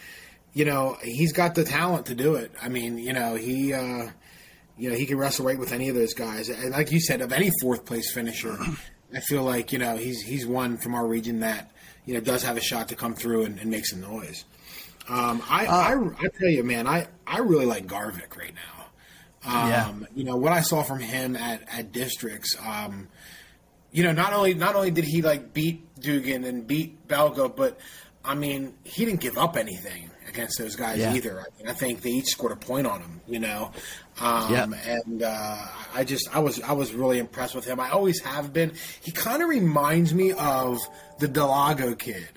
you 0.54 0.66
know 0.66 0.98
he's 1.02 1.32
got 1.34 1.56
the 1.56 1.64
talent 1.64 2.08
to 2.08 2.16
do 2.16 2.36
it. 2.36 2.52
I 2.62 2.70
mean, 2.70 2.98
you 2.98 3.14
know 3.14 3.36
he. 3.36 3.74
Uh, 3.74 4.10
you 4.78 4.90
know 4.90 4.96
he 4.96 5.06
can 5.06 5.18
wrestle 5.18 5.46
right 5.46 5.60
with 5.60 5.74
any 5.74 5.90
of 5.90 5.96
those 5.96 6.14
guys, 6.14 6.48
and 6.48 6.72
like 6.72 6.90
you 6.90 7.02
said, 7.02 7.20
of 7.20 7.34
any 7.34 7.52
fourth 7.62 7.84
place 7.84 8.14
finisher, 8.14 8.58
I 9.14 9.20
feel 9.20 9.44
like 9.44 9.74
you 9.74 9.78
know 9.80 9.98
he's 9.98 10.22
he's 10.22 10.46
one 10.48 10.78
from 10.78 10.96
our 10.96 11.06
region 11.06 11.42
that 11.42 11.72
you 12.06 12.14
know 12.14 12.22
does 12.22 12.44
have 12.44 12.56
a 12.56 12.62
shot 12.62 12.88
to 12.88 12.96
come 12.96 13.14
through 13.14 13.44
and, 13.44 13.60
and 13.60 13.70
make 13.70 13.86
some 13.86 14.00
noise. 14.00 14.46
Um, 15.10 15.42
I, 15.50 15.66
I 15.66 15.94
I 15.96 16.28
tell 16.40 16.48
you, 16.50 16.64
man, 16.64 16.88
I 16.88 17.08
I 17.28 17.40
really 17.40 17.66
like 17.66 17.88
Garvick 17.88 18.38
right 18.38 18.54
now. 18.54 18.79
Um, 19.50 19.70
Yeah. 19.70 19.94
You 20.16 20.24
know 20.24 20.36
what 20.36 20.54
I 20.54 20.62
saw 20.62 20.84
from 20.84 21.00
him 21.00 21.36
at 21.36 21.62
at 21.72 21.92
districts. 21.92 22.56
Um, 22.66 23.08
you 23.92 24.04
know, 24.04 24.12
not 24.12 24.34
only 24.34 24.54
not 24.54 24.76
only 24.76 24.92
did 24.92 25.04
he 25.06 25.22
like 25.22 25.54
beat 25.54 26.00
Dugan 26.00 26.44
and 26.44 26.66
beat 26.68 27.08
Belga, 27.08 27.56
but 27.56 27.80
I 28.24 28.36
mean, 28.36 28.74
he 28.84 29.06
didn't 29.06 29.22
give 29.22 29.38
up 29.38 29.56
anything 29.58 30.12
against 30.28 30.60
those 30.60 30.76
guys 30.76 31.00
Yeah. 31.00 31.14
either. 31.16 31.40
I, 31.40 31.46
mean, 31.58 31.68
I 31.70 31.74
think 31.74 32.02
they 32.02 32.12
each 32.12 32.28
scored 32.28 32.52
a 32.52 32.56
point 32.56 32.86
on 32.86 33.02
him. 33.02 33.22
You 33.28 33.40
know, 33.40 33.72
um, 34.20 34.52
Yeah. 34.54 34.68
and 34.86 35.24
uh, 35.24 35.58
I 35.96 36.04
just 36.04 36.30
I 36.36 36.40
was 36.40 36.62
I 36.62 36.74
was 36.74 36.94
really 36.94 37.18
impressed 37.20 37.56
with 37.56 37.66
him. 37.66 37.80
I 37.80 37.90
always 37.90 38.22
have 38.22 38.54
been. 38.54 38.74
He 39.02 39.12
kind 39.12 39.42
of 39.42 39.50
reminds 39.50 40.14
me 40.14 40.34
of 40.34 40.78
the 41.20 41.28
Delago 41.28 41.98
kid. 41.98 42.30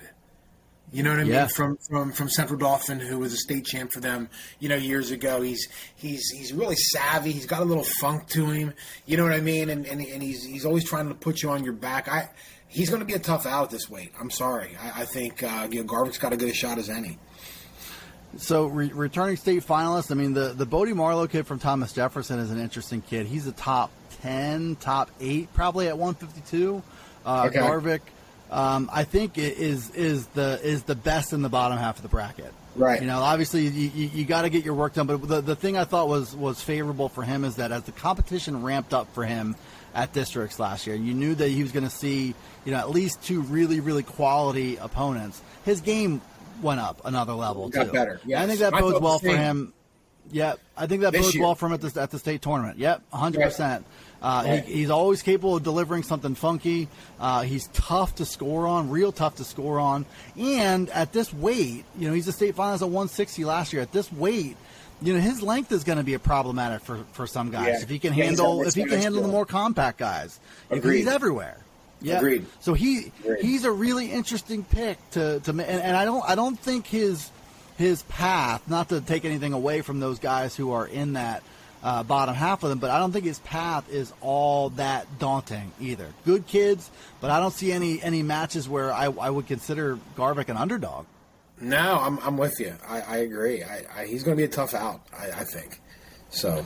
You 0.93 1.01
know 1.03 1.09
what 1.09 1.19
I 1.19 1.23
Yeah. 1.23 1.39
mean? 1.41 1.49
From 1.49 1.77
from 1.89 2.11
from 2.13 2.29
Central 2.29 2.57
Dauphin, 2.59 2.99
who 2.99 3.17
was 3.19 3.33
a 3.33 3.37
state 3.37 3.65
champ 3.65 3.91
for 3.91 3.99
them, 3.99 4.29
you 4.59 4.69
know, 4.69 4.75
years 4.75 5.09
ago. 5.11 5.41
He's 5.41 5.67
he's 5.95 6.29
he's 6.29 6.53
really 6.53 6.75
savvy. 6.75 7.31
He's 7.31 7.47
got 7.47 7.61
a 7.61 7.65
little 7.65 7.83
funk 7.99 8.27
to 8.29 8.45
him. 8.45 8.73
You 9.05 9.17
know 9.17 9.23
what 9.23 9.33
I 9.33 9.41
mean? 9.41 9.69
And 9.69 9.85
and, 9.87 9.99
and 10.01 10.21
he's 10.23 10.45
he's 10.45 10.65
always 10.65 10.83
trying 10.85 11.07
to 11.09 11.15
put 11.15 11.41
you 11.41 11.49
on 11.49 11.63
your 11.63 11.73
back. 11.73 12.07
I 12.07 12.29
he's 12.67 12.89
going 12.89 12.99
to 13.01 13.05
be 13.05 13.13
a 13.13 13.19
tough 13.19 13.45
out 13.47 13.71
this 13.71 13.89
weight. 13.89 14.11
I'm 14.19 14.29
sorry. 14.29 14.77
I, 14.81 15.01
I 15.01 15.05
think 15.05 15.41
uh, 15.43 15.67
you 15.71 15.83
know 15.83 15.87
Garvick's 15.91 16.19
got 16.19 16.31
as 16.31 16.37
good 16.37 16.49
a 16.49 16.53
shot 16.53 16.77
as 16.77 16.89
any. 16.89 17.17
So 18.37 18.65
re- 18.67 18.91
returning 18.93 19.37
state 19.37 19.63
finalist. 19.65 20.11
I 20.11 20.15
mean, 20.15 20.33
the 20.33 20.49
the 20.53 20.65
Bodie 20.65 20.93
Marlowe 20.93 21.27
kid 21.27 21.45
from 21.47 21.59
Thomas 21.59 21.93
Jefferson 21.93 22.39
is 22.39 22.51
an 22.51 22.59
interesting 22.59 23.01
kid. 23.01 23.25
He's 23.27 23.45
a 23.47 23.51
top 23.51 23.91
ten, 24.21 24.75
top 24.77 25.09
eight, 25.19 25.51
probably 25.53 25.87
at 25.87 25.97
152. 25.97 26.81
Uh, 27.25 27.45
Okay. 27.47 27.59
Garvick, 27.59 28.01
um, 28.53 28.89
I 28.93 29.03
think 29.03 29.37
is 29.37 29.89
is 29.91 30.27
the 30.27 30.59
is 30.63 30.83
the 30.83 30.95
best 30.95 31.33
in 31.33 31.41
the 31.41 31.49
bottom 31.49 31.77
half 31.77 31.97
of 31.97 32.03
the 32.03 32.09
bracket. 32.09 32.53
Right. 32.75 33.01
You 33.01 33.07
know, 33.07 33.19
obviously 33.19 33.67
you, 33.67 33.91
you, 33.93 34.09
you 34.13 34.25
got 34.25 34.43
to 34.43 34.49
get 34.49 34.63
your 34.63 34.73
work 34.73 34.93
done. 34.93 35.07
But 35.07 35.27
the 35.27 35.41
the 35.41 35.55
thing 35.55 35.75
I 35.75 35.83
thought 35.83 36.07
was 36.07 36.35
was 36.35 36.61
favorable 36.61 37.09
for 37.09 37.23
him 37.23 37.43
is 37.43 37.55
that 37.55 37.71
as 37.71 37.83
the 37.83 37.91
competition 37.91 38.63
ramped 38.63 38.93
up 38.93 39.13
for 39.13 39.25
him 39.25 39.55
at 39.95 40.13
districts 40.13 40.59
last 40.59 40.87
year, 40.87 40.95
you 40.95 41.13
knew 41.13 41.35
that 41.35 41.49
he 41.49 41.63
was 41.63 41.71
going 41.71 41.83
to 41.83 41.89
see 41.89 42.35
you 42.65 42.71
know 42.71 42.77
at 42.77 42.91
least 42.91 43.23
two 43.23 43.41
really 43.41 43.79
really 43.79 44.03
quality 44.03 44.77
opponents. 44.77 45.41
His 45.65 45.81
game 45.81 46.21
went 46.61 46.79
up 46.79 47.01
another 47.05 47.33
level 47.33 47.69
Got 47.69 47.87
too. 47.87 47.91
better, 47.91 48.21
yes. 48.25 48.41
I 48.41 48.47
think 48.47 48.59
that 48.59 48.73
bodes 48.73 48.99
well 48.99 49.19
for 49.19 49.35
him. 49.35 49.73
Yep, 50.31 50.59
I 50.77 50.87
think 50.87 51.01
that 51.01 51.11
This 51.11 51.23
bodes 51.23 51.35
year. 51.35 51.43
well 51.43 51.55
for 51.55 51.67
him 51.67 51.73
at 51.73 51.81
the, 51.81 52.01
at 52.01 52.09
the 52.11 52.17
state 52.19 52.41
tournament. 52.41 52.77
Yep, 52.79 53.01
100%. 53.13 53.83
Uh, 54.21 54.43
Right. 54.45 54.63
he, 54.63 54.73
he's 54.75 54.89
always 54.89 55.21
capable 55.21 55.57
of 55.57 55.63
delivering 55.63 56.01
something 56.03 56.33
funky. 56.33 56.87
Uh, 57.19 57.41
he's 57.41 57.67
tough 57.73 58.15
to 58.15 58.25
score 58.25 58.65
on, 58.65 58.89
real 58.89 59.11
tough 59.11 59.35
to 59.35 59.43
score 59.43 59.79
on. 59.79 60.05
And 60.37 60.89
at 60.91 61.11
this 61.11 61.33
weight, 61.33 61.83
you 61.99 62.07
know, 62.07 62.13
he's 62.13 62.27
a 62.27 62.31
state 62.31 62.55
finalist 62.55 62.81
at 62.81 62.89
160 62.89 63.43
last 63.45 63.73
year. 63.73 63.81
At 63.81 63.91
this 63.91 64.11
weight, 64.13 64.55
you 65.01 65.13
know, 65.13 65.19
his 65.19 65.41
length 65.41 65.73
is 65.73 65.83
going 65.83 65.97
to 65.97 66.05
be 66.05 66.13
a 66.13 66.19
problematic 66.19 66.81
for, 66.81 66.99
for 67.11 67.27
some 67.27 67.51
guys. 67.51 67.67
Yeah. 67.67 67.81
If 67.81 67.89
he 67.89 67.99
can 67.99 68.13
Yeah, 68.13 68.23
handle, 68.25 68.61
if 68.65 68.73
he 68.75 68.85
can 68.85 68.99
handle 69.01 69.21
the 69.21 69.27
more 69.27 69.45
compact 69.45 69.97
guys, 69.99 70.39
because 70.69 70.85
Agreed. 70.85 70.97
he's 70.99 71.07
everywhere. 71.07 71.57
Yeah. 72.01 72.17
Agreed. 72.17 72.45
So 72.61 72.73
he 72.73 73.11
Agreed. 73.25 73.41
he's 73.43 73.65
a 73.65 73.71
really 73.71 74.09
interesting 74.11 74.63
pick 74.63 74.97
to 75.11 75.39
to 75.41 75.51
and, 75.51 75.61
and 75.61 75.95
I 75.97 76.03
don't 76.05 76.23
I 76.29 76.35
don't 76.35 76.59
think 76.59 76.85
his 76.87 77.29
his 77.77 78.03
path 78.03 78.67
not 78.69 78.89
to 78.89 79.01
take 79.01 79.25
anything 79.25 79.53
away 79.53 79.81
from 79.81 79.99
those 79.99 80.19
guys 80.19 80.55
who 80.55 80.71
are 80.71 80.85
in 80.85 81.13
that 81.13 81.43
uh, 81.83 82.03
bottom 82.03 82.33
half 82.33 82.63
of 82.63 82.69
them, 82.69 82.79
but 82.79 82.89
I 82.89 82.99
don't 82.99 83.11
think 83.11 83.25
his 83.25 83.39
path 83.39 83.91
is 83.91 84.13
all 84.21 84.69
that 84.71 85.19
daunting 85.19 85.71
either. 85.81 86.07
Good 86.25 86.47
kids, 86.47 86.89
but 87.19 87.29
I 87.29 87.39
don't 87.39 87.53
see 87.53 87.71
any 87.71 88.01
any 88.01 88.23
matches 88.23 88.69
where 88.69 88.93
I, 88.93 89.05
I 89.05 89.29
would 89.29 89.47
consider 89.47 89.99
Garvick 90.15 90.47
an 90.49 90.55
underdog. 90.55 91.05
No, 91.59 91.99
I'm 91.99 92.19
I'm 92.19 92.37
with 92.37 92.59
you. 92.59 92.73
I, 92.87 93.01
I 93.01 93.17
agree. 93.17 93.63
I, 93.63 93.83
I, 93.95 94.05
he's 94.05 94.23
going 94.23 94.37
to 94.37 94.41
be 94.41 94.45
a 94.45 94.53
tough 94.53 94.73
out. 94.73 95.01
I, 95.13 95.41
I 95.41 95.43
think. 95.43 95.81
So 96.29 96.65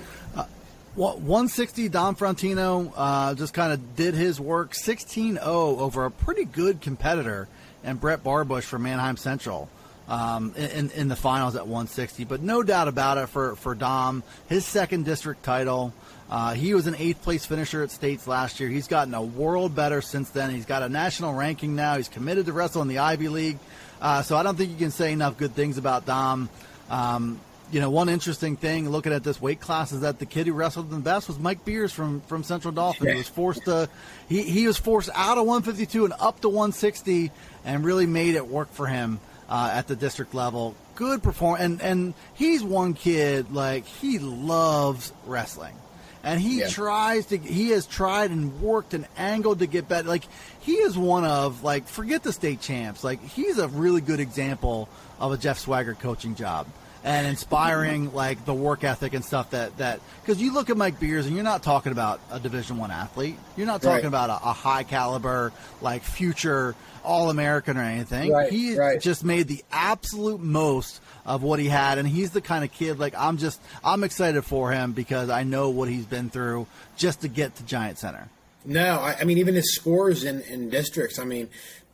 Well, 0.97 1.14
160 1.18 1.89
Dom 1.89 2.16
Frontino 2.16 2.91
uh, 2.95 3.36
just 3.36 3.53
kind 3.53 3.72
of 3.72 3.95
did 3.95 4.16
his 4.16 4.39
work 4.39 4.74
16-0 4.74 5.39
over 5.45 6.05
a 6.05 6.10
pretty 6.10 6.43
good 6.43 6.82
competitor 6.82 7.47
and 7.84 8.01
Brett 8.01 8.24
Barbush 8.24 8.64
from 8.64 8.82
Manheim 8.82 9.16
Central 9.16 9.70
um, 10.08 10.53
in, 10.55 10.89
in 10.91 11.08
the 11.08 11.16
finals 11.16 11.55
at 11.55 11.64
160. 11.64 12.24
But 12.26 12.41
no 12.41 12.64
doubt 12.64 12.88
about 12.88 13.18
it 13.18 13.28
for, 13.28 13.55
for 13.55 13.76
Dom, 13.76 14.24
his 14.47 14.66
second 14.66 15.05
district 15.05 15.43
title. 15.43 15.93
Uh, 16.30 16.53
he 16.53 16.74
was 16.74 16.88
an 16.88 16.95
eighth 16.97 17.22
place 17.22 17.45
finisher 17.45 17.84
at 17.84 17.91
states 17.91 18.28
last 18.28 18.60
year. 18.60 18.70
He's 18.70 18.88
gotten 18.88 19.14
a 19.14 19.22
world 19.22 19.76
better 19.76 20.01
since 20.01 20.30
then. 20.30 20.49
He's 20.51 20.66
got 20.66 20.84
a 20.84 20.89
national 20.89 21.34
ranking 21.34 21.76
now. 21.76 21.95
He's 21.95 22.10
committed 22.10 22.47
to 22.47 22.53
wrestle 22.53 22.82
in 22.82 22.88
the 22.88 22.99
Ivy 22.99 23.30
League. 23.30 23.60
Uh, 24.01 24.22
so 24.22 24.36
I 24.36 24.43
don't 24.43 24.55
think 24.55 24.72
you 24.72 24.78
can 24.78 24.91
say 24.91 25.14
enough 25.14 25.38
good 25.38 25.53
things 25.53 25.78
about 25.78 26.05
Dom. 26.05 26.49
Um, 26.89 27.39
you 27.72 27.82
know, 27.82 27.89
one 27.89 28.08
interesting 28.08 28.55
thing 28.55 28.89
looking 28.89 29.12
at 29.12 29.24
this 29.24 29.41
weight 29.41 29.60
class 29.60 29.91
is 29.91 30.01
that 30.01 30.20
the 30.20 30.26
kid 30.26 30.47
who 30.47 30.53
wrestled 30.53 30.89
the 30.89 30.97
best 30.97 31.28
was 31.28 31.38
Mike 31.38 31.66
Beers 31.66 31.91
from 31.91 32.22
from 32.22 32.43
Central 32.43 32.74
Dauphin. 32.74 33.10
He 33.10 33.16
was 33.16 33.28
forced 33.28 33.66
to 33.66 33.89
he, 34.30 34.43
he 34.43 34.68
was 34.68 34.78
forced 34.78 35.10
out 35.14 35.38
of 35.38 35.45
152 35.45 36.05
and 36.05 36.14
up 36.18 36.39
to 36.41 36.49
160 36.49 37.30
and 37.66 37.84
really 37.84 38.05
made 38.05 38.36
it 38.36 38.47
work 38.47 38.72
for 38.72 38.88
him 38.88 39.20
uh, 39.50 39.70
at 39.74 39.88
the 39.88 39.95
district 39.95 40.34
level. 40.34 40.76
Good 40.95 41.22
perform 41.24 41.58
and 41.62 41.82
and 41.82 42.14
he's 42.34 42.64
one 42.64 42.93
kid 42.93 43.52
like 43.54 43.86
he 43.86 44.20
loves 44.20 45.14
wrestling. 45.26 45.76
And 46.24 46.41
he 46.41 46.60
Yeah. 46.60 46.68
tries 46.68 47.28
to 47.28 47.38
he 47.38 47.70
has 47.70 47.86
tried 47.86 48.32
and 48.32 48.60
worked 48.62 48.93
and 48.93 49.08
angled 49.18 49.60
to 49.60 49.68
get 49.68 49.88
better. 49.88 50.08
Like 50.08 50.26
he 50.60 50.74
is 50.74 50.98
one 50.98 51.24
of 51.24 51.64
like 51.64 51.88
forget 51.88 52.24
the 52.24 52.34
state 52.34 52.60
champs. 52.62 53.04
Like 53.04 53.24
he's 53.24 53.58
a 53.60 53.68
really 53.68 54.02
good 54.02 54.20
example 54.20 54.89
of 55.20 55.32
a 55.32 55.38
Jeff 55.38 55.60
Swagger 55.60 55.93
coaching 55.93 56.36
job 56.36 56.68
and 57.08 57.26
inspiring 57.26 58.14
like 58.14 58.43
the 58.43 58.53
work 58.53 58.84
ethic 58.84 59.14
and 59.14 59.24
stuff 59.24 59.51
that 59.51 59.78
that 59.78 60.01
because 60.22 60.41
you 60.41 60.53
look 60.53 60.70
at 60.70 60.76
Mike 60.76 60.99
Beers 60.99 61.26
and 61.26 61.34
you're 61.36 61.43
not 61.43 61.64
talking 61.64 61.93
about 61.93 62.20
a 62.32 62.39
Division 62.39 62.78
One 62.78 62.91
athlete. 62.91 63.38
You're 63.55 63.66
not 63.66 63.82
talking 63.82 64.03
Right. 64.03 64.05
about 64.05 64.30
a, 64.30 64.34
a 64.49 64.53
high 64.53 64.84
caliber 64.84 65.53
like 65.82 66.03
future 66.03 66.76
All 67.05 67.30
American 67.30 67.78
or 67.78 67.82
anything. 67.84 68.32
Right, 68.34 68.51
he 68.51 68.78
right. 68.78 68.99
just 68.99 69.24
made 69.24 69.47
the 69.47 69.64
absolute 69.72 70.41
most 70.41 70.99
of 71.26 71.43
what 71.43 71.60
he 71.60 71.68
had, 71.68 71.97
and 71.97 72.08
he's 72.08 72.32
the 72.32 72.41
kind 72.41 72.66
of 72.66 72.72
kid 72.74 72.99
like 72.99 73.14
I'm 73.18 73.38
just 73.38 73.62
I'm 73.86 74.03
excited 74.03 74.43
for 74.43 74.72
him 74.72 74.91
because 74.91 75.30
I 75.30 75.43
know 75.43 75.70
what 75.70 75.88
he's 75.88 76.05
been 76.05 76.30
through 76.30 76.68
just 76.97 77.22
to 77.22 77.30
get 77.30 77.55
to 77.55 77.64
Giant 77.64 77.97
Center. 77.97 78.28
No, 78.66 78.95
I, 78.99 79.16
I 79.22 79.24
mean 79.24 79.38
even 79.38 79.55
his 79.55 79.74
scores 79.74 80.26
in, 80.26 80.41
in 80.41 80.70
districts. 80.70 81.20
I 81.20 81.24
mean, 81.24 81.47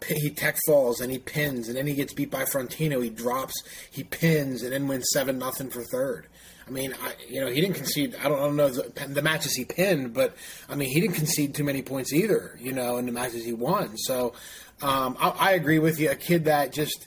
he 0.08 0.30
tech 0.30 0.58
falls 0.66 1.02
and 1.02 1.12
he 1.12 1.20
pins, 1.20 1.68
and 1.68 1.78
then 1.78 1.88
he 1.88 1.94
gets 1.94 2.14
beat 2.14 2.32
by 2.32 2.44
Frontino. 2.44 3.04
He 3.04 3.10
drops, 3.10 3.54
he 3.92 4.04
pins, 4.04 4.64
and 4.64 4.72
then 4.72 4.88
wins 4.88 5.10
seven 5.14 5.40
nothing 5.40 5.70
for 5.70 5.84
third. 5.84 6.28
I 6.66 6.72
mean, 6.72 6.94
I, 7.04 7.14
you 7.28 7.42
know, 7.42 7.48
he 7.48 7.60
didn't 7.60 7.76
concede. 7.76 8.16
I 8.16 8.30
don't, 8.30 8.40
I 8.40 8.44
don't 8.44 8.56
know 8.56 8.70
the, 8.70 9.08
the 9.08 9.22
matches 9.22 9.54
he 9.54 9.66
pinned, 9.66 10.14
but 10.14 10.36
I 10.70 10.76
mean, 10.76 10.90
he 10.90 11.02
didn't 11.02 11.16
concede 11.16 11.56
too 11.56 11.64
many 11.64 11.82
points 11.82 12.14
either. 12.14 12.58
You 12.60 12.72
know, 12.72 12.98
in 12.98 13.06
the 13.06 13.12
matches 13.12 13.44
he 13.44 13.54
won. 13.54 13.98
So, 13.98 14.34
um, 14.82 15.18
I, 15.20 15.30
I 15.30 15.52
agree 15.54 15.80
with 15.80 16.00
you. 16.00 16.12
A 16.12 16.16
kid 16.16 16.46
that 16.46 16.72
just 16.72 17.06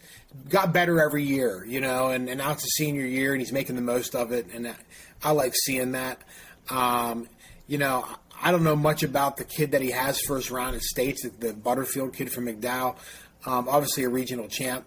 got 0.49 0.73
better 0.73 1.01
every 1.01 1.25
year, 1.25 1.65
you 1.65 1.81
know, 1.81 2.09
and, 2.09 2.29
and 2.29 2.39
now 2.39 2.53
it's 2.53 2.65
a 2.65 2.69
senior 2.69 3.07
year 3.07 3.33
and 3.33 3.41
he's 3.41 3.53
making 3.53 3.77
the 3.77 3.83
most 3.83 4.15
of 4.15 4.33
it. 4.33 4.47
And 4.53 4.75
I 5.25 5.31
like 5.31 5.55
seeing 5.65 5.93
that. 5.93 6.21
Um, 6.69 7.29
you 7.67 7.79
know, 7.79 8.05
I 8.43 8.51
don't 8.51 8.63
know 8.63 8.77
much 8.77 9.03
about 9.03 9.37
the 9.37 9.45
kid 9.45 9.73
that 9.73 9.83
he 9.83 9.91
has 9.91 10.21
first 10.21 10.51
round 10.51 10.75
in 10.75 10.81
states, 10.81 11.27
the 11.39 11.53
Butterfield 11.53 12.15
kid 12.15 12.33
from 12.33 12.47
McDowell. 12.47 12.97
Um, 13.45 13.69
obviously 13.69 14.05
a 14.05 14.09
regional 14.09 14.49
champ. 14.49 14.85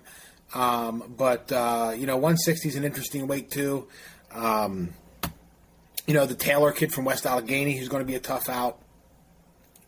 Um, 0.53 1.13
but, 1.17 1.51
uh, 1.51 1.93
you 1.95 2.05
know, 2.05 2.15
160 2.15 2.69
is 2.69 2.75
an 2.75 2.83
interesting 2.83 3.27
weight 3.27 3.51
too. 3.51 3.87
Um, 4.31 4.93
you 6.07 6.13
know, 6.13 6.25
the 6.25 6.35
Taylor 6.35 6.71
kid 6.71 6.91
from 6.91 7.05
West 7.05 7.25
Allegheny, 7.25 7.77
who's 7.77 7.87
going 7.87 8.01
to 8.01 8.07
be 8.07 8.15
a 8.15 8.19
tough 8.19 8.49
out. 8.49 8.79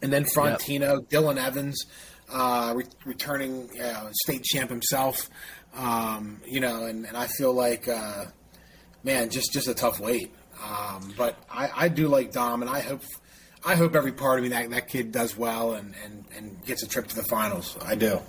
And 0.01 0.11
then 0.11 0.23
Frontino, 0.23 0.99
yep. 0.99 1.09
Dylan 1.09 1.37
Evans, 1.37 1.85
uh, 2.31 2.73
re- 2.75 2.85
returning 3.05 3.69
uh, 3.79 4.11
state 4.23 4.43
champ 4.43 4.69
himself. 4.69 5.29
Um, 5.75 6.41
you 6.45 6.59
know, 6.59 6.85
and, 6.85 7.05
and 7.05 7.15
I 7.15 7.27
feel 7.27 7.53
like, 7.53 7.87
uh, 7.87 8.25
man, 9.03 9.29
just 9.29 9.53
just 9.53 9.67
a 9.67 9.73
tough 9.73 9.99
weight. 9.99 10.33
Um, 10.63 11.13
but 11.17 11.37
I, 11.49 11.69
I 11.75 11.87
do 11.87 12.07
like 12.07 12.31
Dom, 12.31 12.61
and 12.61 12.69
I 12.69 12.81
hope 12.81 13.01
I 13.63 13.75
hope 13.75 13.95
every 13.95 14.11
part 14.11 14.39
of 14.39 14.43
me 14.43 14.49
that 14.49 14.69
that 14.71 14.87
kid 14.87 15.11
does 15.11 15.37
well 15.37 15.73
and, 15.73 15.93
and, 16.03 16.25
and 16.35 16.65
gets 16.65 16.83
a 16.83 16.87
trip 16.87 17.07
to 17.07 17.15
the 17.15 17.23
finals. 17.23 17.77
I 17.81 17.95
do 17.95 18.19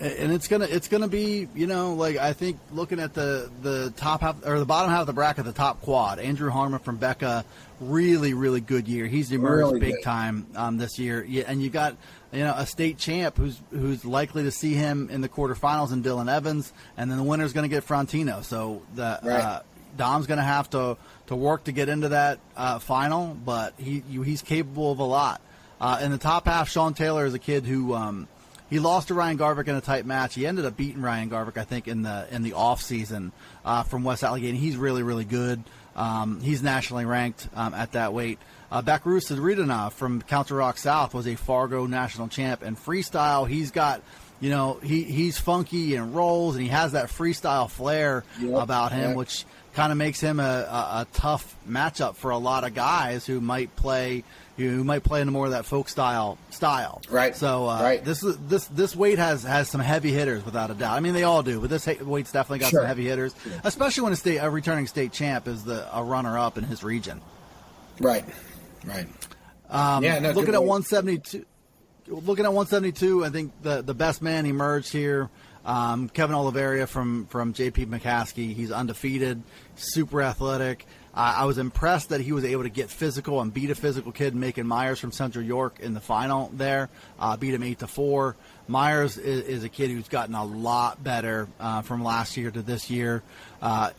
and 0.00 0.32
it's 0.32 0.48
gonna 0.48 0.64
it's 0.64 0.88
gonna 0.88 1.08
be 1.08 1.46
you 1.54 1.66
know 1.66 1.94
like 1.94 2.16
I 2.16 2.32
think 2.32 2.58
looking 2.72 3.00
at 3.00 3.12
the 3.12 3.50
the 3.60 3.92
top 3.96 4.22
half 4.22 4.46
or 4.46 4.58
the 4.58 4.64
bottom 4.64 4.90
half 4.90 5.02
of 5.02 5.06
the 5.06 5.12
bracket, 5.12 5.44
the 5.44 5.52
top 5.52 5.82
quad, 5.82 6.18
Andrew 6.18 6.50
Harmon 6.50 6.78
from 6.78 6.96
Becca, 6.96 7.44
really 7.80 8.32
really 8.32 8.62
good 8.62 8.88
year. 8.88 9.06
He's 9.06 9.30
emerged 9.30 9.68
really 9.68 9.80
big 9.80 9.94
good. 9.96 10.02
time 10.02 10.46
um, 10.56 10.78
this 10.78 10.98
year, 10.98 11.24
yeah, 11.28 11.44
and 11.46 11.62
you 11.62 11.68
got 11.68 11.96
you 12.32 12.40
know 12.40 12.54
a 12.56 12.64
state 12.64 12.96
champ 12.96 13.36
who's 13.36 13.60
who's 13.70 14.04
likely 14.06 14.44
to 14.44 14.50
see 14.50 14.72
him 14.72 15.10
in 15.10 15.20
the 15.20 15.28
quarterfinals 15.28 15.92
in 15.92 16.02
Dylan 16.02 16.32
Evans, 16.32 16.72
and 16.96 17.10
then 17.10 17.18
the 17.18 17.24
winner's 17.24 17.52
going 17.52 17.68
to 17.68 17.74
get 17.74 17.86
Frontino. 17.86 18.42
So 18.42 18.80
the 18.94 19.20
right. 19.22 19.40
uh, 19.40 19.60
Dom's 19.96 20.26
going 20.26 20.38
to 20.38 20.44
have 20.44 20.70
to 20.70 20.96
to 21.26 21.36
work 21.36 21.64
to 21.64 21.72
get 21.72 21.88
into 21.88 22.10
that 22.10 22.38
uh, 22.56 22.78
final, 22.78 23.36
but 23.44 23.74
he 23.78 24.02
he's 24.08 24.42
capable 24.42 24.92
of 24.92 24.98
a 24.98 25.04
lot. 25.04 25.40
Uh, 25.80 26.00
in 26.02 26.10
the 26.10 26.18
top 26.18 26.46
half, 26.46 26.68
Sean 26.68 26.94
Taylor 26.94 27.24
is 27.24 27.34
a 27.34 27.38
kid 27.38 27.64
who. 27.64 27.94
Um, 27.94 28.28
he 28.68 28.78
lost 28.78 29.08
to 29.08 29.14
Ryan 29.14 29.36
Garvick 29.36 29.66
in 29.66 29.74
a 29.74 29.80
tight 29.80 30.06
match. 30.06 30.36
He 30.36 30.46
ended 30.46 30.64
up 30.64 30.76
beating 30.76 31.02
Ryan 31.02 31.28
Garvick, 31.28 31.58
I 31.58 31.64
think, 31.64 31.88
in 31.88 32.02
the 32.02 32.28
in 32.30 32.42
the 32.42 32.52
off 32.52 32.80
season 32.80 33.32
uh, 33.64 33.82
from 33.82 34.04
West 34.04 34.22
Allegheny. 34.22 34.58
He's 34.58 34.76
really 34.76 35.02
really 35.02 35.24
good. 35.24 35.64
Um, 35.96 36.40
he's 36.40 36.62
nationally 36.62 37.04
ranked 37.04 37.48
um, 37.54 37.74
at 37.74 37.92
that 37.92 38.14
weight. 38.14 38.38
Uh, 38.70 38.82
Bakarus 38.82 39.92
from 39.92 40.22
Council 40.22 40.56
Rock 40.56 40.78
South 40.78 41.14
was 41.14 41.26
a 41.26 41.34
Fargo 41.34 41.86
national 41.86 42.28
champ 42.28 42.62
and 42.62 42.78
freestyle. 42.78 43.48
He's 43.48 43.72
got 43.72 44.02
you 44.38 44.50
know 44.50 44.78
he 44.82 45.02
he's 45.02 45.38
funky 45.38 45.96
and 45.96 46.14
rolls 46.14 46.54
and 46.54 46.62
he 46.62 46.70
has 46.70 46.92
that 46.92 47.08
freestyle 47.08 47.68
flair 47.68 48.24
yep, 48.40 48.62
about 48.62 48.92
him, 48.92 49.10
yep. 49.10 49.16
which 49.16 49.44
kind 49.74 49.92
of 49.92 49.98
makes 49.98 50.20
him 50.20 50.40
a, 50.40 50.42
a, 50.42 51.00
a, 51.00 51.06
tough 51.12 51.56
matchup 51.68 52.16
for 52.16 52.30
a 52.30 52.38
lot 52.38 52.64
of 52.64 52.74
guys 52.74 53.26
who 53.26 53.40
might 53.40 53.74
play 53.76 54.24
who 54.56 54.84
might 54.84 55.02
play 55.02 55.20
into 55.20 55.32
more 55.32 55.46
of 55.46 55.52
that 55.52 55.64
folk 55.64 55.88
style 55.88 56.38
style. 56.50 57.00
Right. 57.08 57.34
So 57.36 57.68
uh, 57.68 57.82
right. 57.82 58.04
this 58.04 58.20
this 58.20 58.66
this 58.66 58.94
weight 58.96 59.18
has 59.18 59.42
has 59.42 59.68
some 59.68 59.80
heavy 59.80 60.12
hitters 60.12 60.44
without 60.44 60.70
a 60.70 60.74
doubt. 60.74 60.96
I 60.96 61.00
mean 61.00 61.14
they 61.14 61.22
all 61.22 61.42
do, 61.42 61.60
but 61.60 61.70
this 61.70 61.86
weight's 61.86 62.32
definitely 62.32 62.60
got 62.60 62.70
sure. 62.70 62.80
some 62.80 62.86
heavy 62.86 63.06
hitters, 63.06 63.34
especially 63.64 64.04
when 64.04 64.12
a 64.12 64.16
state 64.16 64.38
a 64.38 64.50
returning 64.50 64.86
state 64.86 65.12
champ 65.12 65.46
is 65.48 65.64
the 65.64 65.86
a 65.96 66.02
runner 66.02 66.38
up 66.38 66.58
in 66.58 66.64
his 66.64 66.82
region. 66.82 67.20
Right. 68.00 68.24
Right. 68.84 69.06
Um, 69.68 70.02
yeah. 70.02 70.18
No, 70.18 70.32
looking 70.32 70.54
at 70.54 70.62
172. 70.64 71.46
Looking 72.08 72.44
at 72.44 72.52
172, 72.52 73.24
I 73.24 73.28
think 73.28 73.52
the 73.62 73.82
the 73.82 73.94
best 73.94 74.20
man 74.20 74.44
emerged 74.46 74.92
here. 74.92 75.30
Um, 75.64 76.08
Kevin 76.08 76.36
Oliveria 76.36 76.88
from 76.88 77.26
from 77.26 77.52
JP 77.54 77.86
McCaskey. 77.86 78.54
He's 78.54 78.70
undefeated, 78.70 79.42
super 79.76 80.22
athletic. 80.22 80.86
Uh, 81.12 81.34
I 81.38 81.44
was 81.44 81.58
impressed 81.58 82.10
that 82.10 82.20
he 82.20 82.30
was 82.32 82.44
able 82.44 82.62
to 82.62 82.68
get 82.68 82.88
physical 82.88 83.40
and 83.40 83.52
beat 83.52 83.70
a 83.70 83.74
physical 83.74 84.12
kid, 84.12 84.34
Macon 84.34 84.66
Myers 84.66 85.00
from 85.00 85.10
Central 85.10 85.44
York 85.44 85.80
in 85.80 85.92
the 85.92 86.00
final 86.00 86.50
there. 86.54 86.88
Uh, 87.18 87.36
beat 87.36 87.52
him 87.52 87.64
eight 87.64 87.80
to 87.80 87.88
four. 87.88 88.36
Myers 88.68 89.18
is, 89.18 89.40
is, 89.42 89.64
a 89.64 89.68
kid 89.68 89.90
who's 89.90 90.06
gotten 90.06 90.36
a 90.36 90.44
lot 90.44 91.02
better 91.02 91.48
uh, 91.58 91.82
from 91.82 92.04
last 92.04 92.36
year 92.36 92.52
to 92.52 92.62
this 92.62 92.88
year. 92.88 93.24
Uh, 93.60 93.90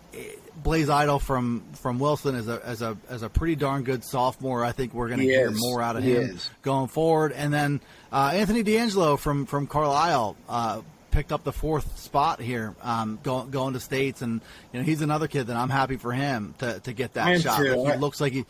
Blaze 0.64 0.90
Idol 0.90 1.20
from 1.20 1.64
from 1.74 2.00
Wilson 2.00 2.36
is 2.36 2.48
a 2.48 2.62
as 2.64 2.82
a 2.82 2.98
as 3.10 3.24
a 3.24 3.30
pretty 3.30 3.56
darn 3.56 3.84
good 3.84 4.04
sophomore. 4.04 4.64
I 4.64 4.72
think 4.72 4.94
we're 4.94 5.08
going 5.08 5.20
to 5.20 5.26
hear 5.26 5.52
is. 5.52 5.60
more 5.60 5.82
out 5.82 5.98
of 5.98 6.04
he 6.04 6.16
him 6.16 6.36
is. 6.36 6.50
going 6.62 6.88
forward. 6.88 7.34
And 7.34 7.54
then 7.54 7.82
uh, 8.12 8.32
Anthony 8.34 8.64
D'Angelo 8.64 9.18
from 9.18 9.46
from 9.46 9.68
Carlisle 9.68 10.38
uh, 10.48 10.82
picked 11.12 11.32
up 11.32 11.44
the 11.44 11.54
fourth 11.54 12.00
spot 12.00 12.40
here, 12.40 12.76
um, 12.82 13.20
going 13.22 13.52
going 13.52 13.74
to 13.74 13.80
states, 13.80 14.22
and 14.22 14.42
you 14.72 14.80
know 14.80 14.86
he's 14.86 15.02
another 15.02 15.28
kid 15.28 15.48
that 15.48 15.58
I'm 15.58 15.70
happy 15.70 15.98
for 15.98 16.12
him 16.12 16.56
to, 16.60 16.80
to 16.80 16.94
get 16.94 17.14
that 17.14 17.42
shot. 17.42 17.60
Like 17.60 17.94
he 17.94 18.00
looks 18.00 18.20
like 18.20 18.34
he 18.34 18.46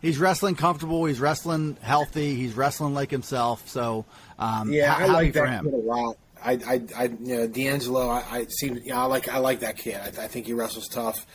he's 0.00 0.18
wrestling 0.18 0.54
comfortable, 0.54 1.04
he's 1.06 1.20
wrestling 1.20 1.76
healthy, 1.80 2.34
he's 2.34 2.54
wrestling 2.54 2.94
like 2.94 3.10
himself. 3.10 3.68
So 3.68 4.04
um, 4.38 4.72
yeah, 4.72 4.92
ha- 4.92 5.04
I 5.04 5.06
like 5.06 5.32
that 5.32 5.48
him. 5.48 5.64
kid 5.64 5.74
a 5.74 5.76
lot. 5.78 6.16
I, 6.44 6.52
I, 6.52 6.82
I 6.96 7.04
you 7.04 7.36
know, 7.36 7.46
D'Angelo, 7.46 8.08
I, 8.08 8.22
I 8.30 8.44
seem, 8.44 8.76
you 8.76 8.90
know, 8.90 8.98
I 8.98 9.04
like, 9.04 9.28
I 9.28 9.38
like 9.38 9.60
that 9.60 9.78
kid. 9.78 9.96
I, 9.96 10.24
I 10.24 10.28
think 10.28 10.46
he 10.46 10.52
wrestles 10.52 10.88
tough. 10.88 11.26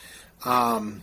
Um, 0.44 1.02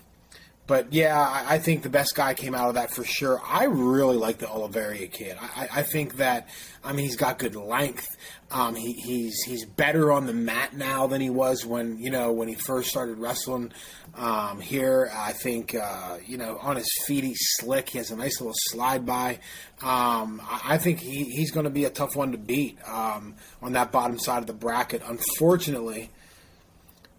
but 0.66 0.94
yeah, 0.94 1.20
I, 1.20 1.56
I, 1.56 1.60
think 1.60 1.84
the 1.84 1.90
best 1.90 2.16
guy 2.16 2.34
came 2.34 2.56
out 2.56 2.70
of 2.70 2.76
that 2.76 2.92
for 2.92 3.04
sure. 3.04 3.42
I 3.46 3.66
really 3.66 4.18
like 4.18 4.38
the 4.38 4.48
Oliveria 4.48 5.12
kid. 5.12 5.38
I, 5.40 5.68
I 5.76 5.84
think 5.84 6.18
that, 6.18 6.48
I 6.84 6.94
mean, 6.94 7.06
he's 7.06 7.16
got 7.16 7.38
good 7.38 7.56
length. 7.56 8.18
Um, 8.50 8.76
he, 8.76 8.94
he's 8.94 9.42
he's 9.44 9.66
better 9.66 10.12
on 10.12 10.26
the 10.26 10.34
mat 10.34 10.74
now 10.74 11.06
than 11.08 11.20
he 11.20 11.30
was 11.30 11.66
when 11.66 12.00
you 12.00 12.10
know 12.10 12.32
when 12.32 12.48
he 12.48 12.56
first 12.56 12.90
started 12.90 13.18
wrestling. 13.18 13.74
Um, 14.16 14.62
here, 14.62 15.12
I 15.14 15.34
think 15.34 15.76
uh, 15.76 16.18
you 16.26 16.38
know 16.38 16.58
on 16.62 16.78
his 16.78 16.90
feet 17.06 17.26
he's 17.26 17.40
slick. 17.60 17.90
He 17.90 17.98
has 17.98 18.10
a 18.10 18.16
nice 18.16 18.40
little 18.40 18.56
slide 18.56 19.06
by. 19.06 19.40
Um, 19.82 20.42
I, 20.44 20.62
I, 20.64 20.78
think 20.78 21.02
he, 21.02 21.26
he's 21.26 21.52
going 21.52 21.66
to 21.66 21.70
be 21.70 21.84
a 21.84 21.90
tough 21.90 22.16
one 22.16 22.32
to 22.32 22.38
beat 22.38 22.78
um, 22.88 23.36
on 23.62 23.74
that 23.74 23.92
bottom 23.92 24.18
side 24.18 24.40
of 24.40 24.48
the 24.48 24.54
bracket. 24.54 25.02
Unfortunately, 25.06 26.10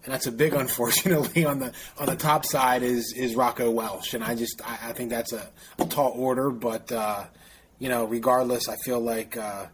and 0.03 0.11
that's 0.11 0.25
a 0.25 0.31
big 0.31 0.53
unfortunately 0.55 1.45
on 1.45 1.59
the 1.59 1.73
on 1.99 2.07
the 2.07 2.15
top 2.15 2.43
side 2.43 2.81
is 2.81 3.13
is 3.15 3.35
Rocco 3.35 3.69
Welsh, 3.69 4.15
and 4.15 4.23
I 4.23 4.33
just 4.33 4.61
I, 4.65 4.89
I 4.89 4.93
think 4.93 5.11
that's 5.11 5.31
a, 5.31 5.47
a, 5.77 5.85
tall 5.85 6.13
order, 6.15 6.49
but 6.49 6.91
uh, 6.91 7.25
you 7.77 7.89
know 7.89 8.05
regardless, 8.05 8.67
I 8.67 8.77
feel 8.77 8.99
like. 8.99 9.37
Uh, 9.37 9.67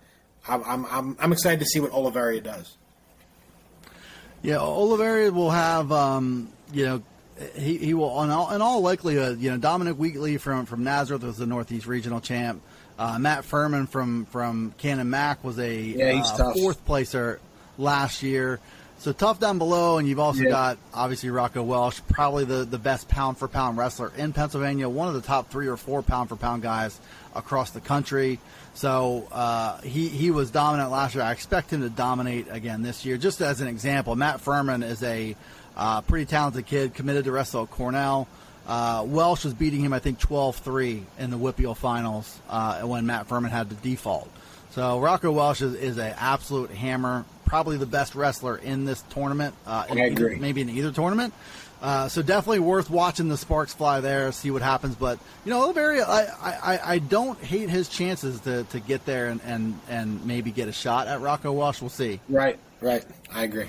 I'm, 0.48 0.86
I'm, 0.86 1.18
I'm 1.20 1.32
excited 1.32 1.60
to 1.60 1.66
see 1.66 1.80
what 1.80 1.92
Oliveria 1.92 2.44
does. 2.44 2.78
Yeah, 4.42 4.58
Oliveria 4.58 5.34
will 5.34 5.50
have, 5.50 5.92
um, 5.92 6.50
you 6.72 6.86
know, 6.86 7.04
he, 7.56 7.78
he 7.78 7.94
will, 7.94 8.22
in 8.24 8.30
all, 8.30 8.52
in 8.52 8.62
all 8.62 8.82
likelihood, 8.82 9.40
you 9.40 9.50
know, 9.50 9.58
Dominic 9.58 9.98
Wheatley 9.98 10.38
from, 10.38 10.66
from 10.66 10.84
Nazareth 10.84 11.24
was 11.24 11.38
the 11.38 11.46
Northeast 11.46 11.88
Regional 11.88 12.22
champ. 12.22 12.62
Uh, 12.98 13.20
Matt 13.20 13.44
Furman 13.44 13.88
from, 13.88 14.26
from 14.26 14.74
Canon-Mac 14.78 15.44
was 15.44 15.60
a 15.60 15.80
yeah, 15.80 16.24
uh, 16.24 16.54
fourth 16.54 16.86
placer 16.86 17.40
last 17.78 18.24
year. 18.24 18.60
So 19.00 19.12
tough 19.12 19.40
down 19.40 19.58
below, 19.58 19.98
and 19.98 20.08
you've 20.08 20.20
also 20.20 20.44
yeah. 20.44 20.50
got 20.50 20.78
obviously 20.94 21.30
Rocco 21.30 21.62
Welsh, 21.62 22.00
probably 22.10 22.46
the, 22.46 22.64
the 22.64 22.80
best 22.80 23.10
pound 23.10 23.38
for 23.38 23.48
pound 23.48 23.78
wrestler 23.78 24.12
in 24.16 24.32
Pennsylvania, 24.32 24.88
one 24.88 25.10
of 25.10 25.14
the 25.14 25.22
top 25.22 25.50
three 25.50 25.68
or 25.68 25.76
four 25.76 26.02
pound 26.02 26.30
for 26.30 26.38
pound 26.38 26.62
guys 26.62 26.98
across 27.36 27.72
the 27.72 27.82
country. 27.82 28.40
So 28.76 29.28
uh, 29.32 29.80
he 29.82 30.10
he 30.10 30.32
was 30.32 30.52
dominant 30.52 30.92
last 30.92 31.16
year. 31.16 31.24
I 31.24 31.32
expect 31.32 31.72
him 31.72 31.82
to 31.82 31.90
dominate 31.90 32.48
again 32.50 32.82
this 32.82 33.06
year. 33.06 33.18
Just 33.18 33.42
as 33.42 33.62
an 33.62 33.68
example, 33.68 34.16
Matt 34.16 34.42
Furman 34.42 34.84
is 34.84 35.02
a 35.02 35.36
uh, 35.78 36.02
pretty 36.02 36.26
talented 36.26 36.66
kid, 36.66 36.94
committed 36.94 37.26
to 37.26 37.32
wrestle 37.32 37.64
at 37.64 37.72
Cornell. 37.72 38.28
Uh, 38.68 39.04
Welsh 39.08 39.46
was 39.46 39.54
beating 39.54 39.82
him, 39.82 39.94
I 39.94 40.00
think, 40.00 40.20
12-3 40.20 41.04
in 41.20 41.30
the 41.30 41.38
WPIAL 41.38 41.78
finals 41.78 42.40
uh, 42.50 42.82
when 42.82 43.06
Matt 43.06 43.28
Furman 43.28 43.52
had 43.52 43.70
the 43.70 43.76
default. 43.76 44.30
So 44.72 45.00
Rocco 45.00 45.32
Welsh 45.32 45.62
is, 45.62 45.76
is 45.76 45.98
an 45.98 46.16
absolute 46.18 46.72
hammer, 46.72 47.26
probably 47.46 47.78
the 47.78 47.86
best 47.86 48.16
wrestler 48.16 48.58
in 48.58 48.86
this 48.86 49.04
tournament. 49.12 49.56
Uh, 49.66 49.86
in 49.90 50.00
I 50.00 50.06
agree. 50.06 50.38
Maybe 50.38 50.62
in 50.62 50.70
either 50.70 50.92
tournament. 50.92 51.34
Uh, 51.86 52.10
so 52.10 52.24
definitely 52.24 52.58
worth 52.58 52.90
watching 52.90 53.30
the 53.30 53.38
sparks 53.38 53.72
fly 53.72 54.02
there, 54.02 54.32
see 54.32 54.50
what 54.50 54.64
happens. 54.64 54.96
But 54.96 55.20
you 55.46 55.52
know, 55.52 55.72
Oliveria, 55.72 56.04
I, 56.04 56.26
I, 56.42 56.94
I 56.94 56.98
don't 56.98 57.40
hate 57.40 57.70
his 57.70 57.88
chances 57.88 58.40
to, 58.40 58.64
to 58.64 58.80
get 58.80 59.06
there 59.06 59.28
and, 59.28 59.40
and, 59.46 59.80
and 59.88 60.26
maybe 60.26 60.50
get 60.50 60.68
a 60.68 60.72
shot 60.72 61.08
at 61.08 61.22
Rocco 61.22 61.52
Welsh. 61.52 61.82
We'll 61.82 61.92
see. 61.92 62.20
Right, 62.28 62.58
right. 62.82 63.06
I 63.32 63.44
agree. 63.44 63.68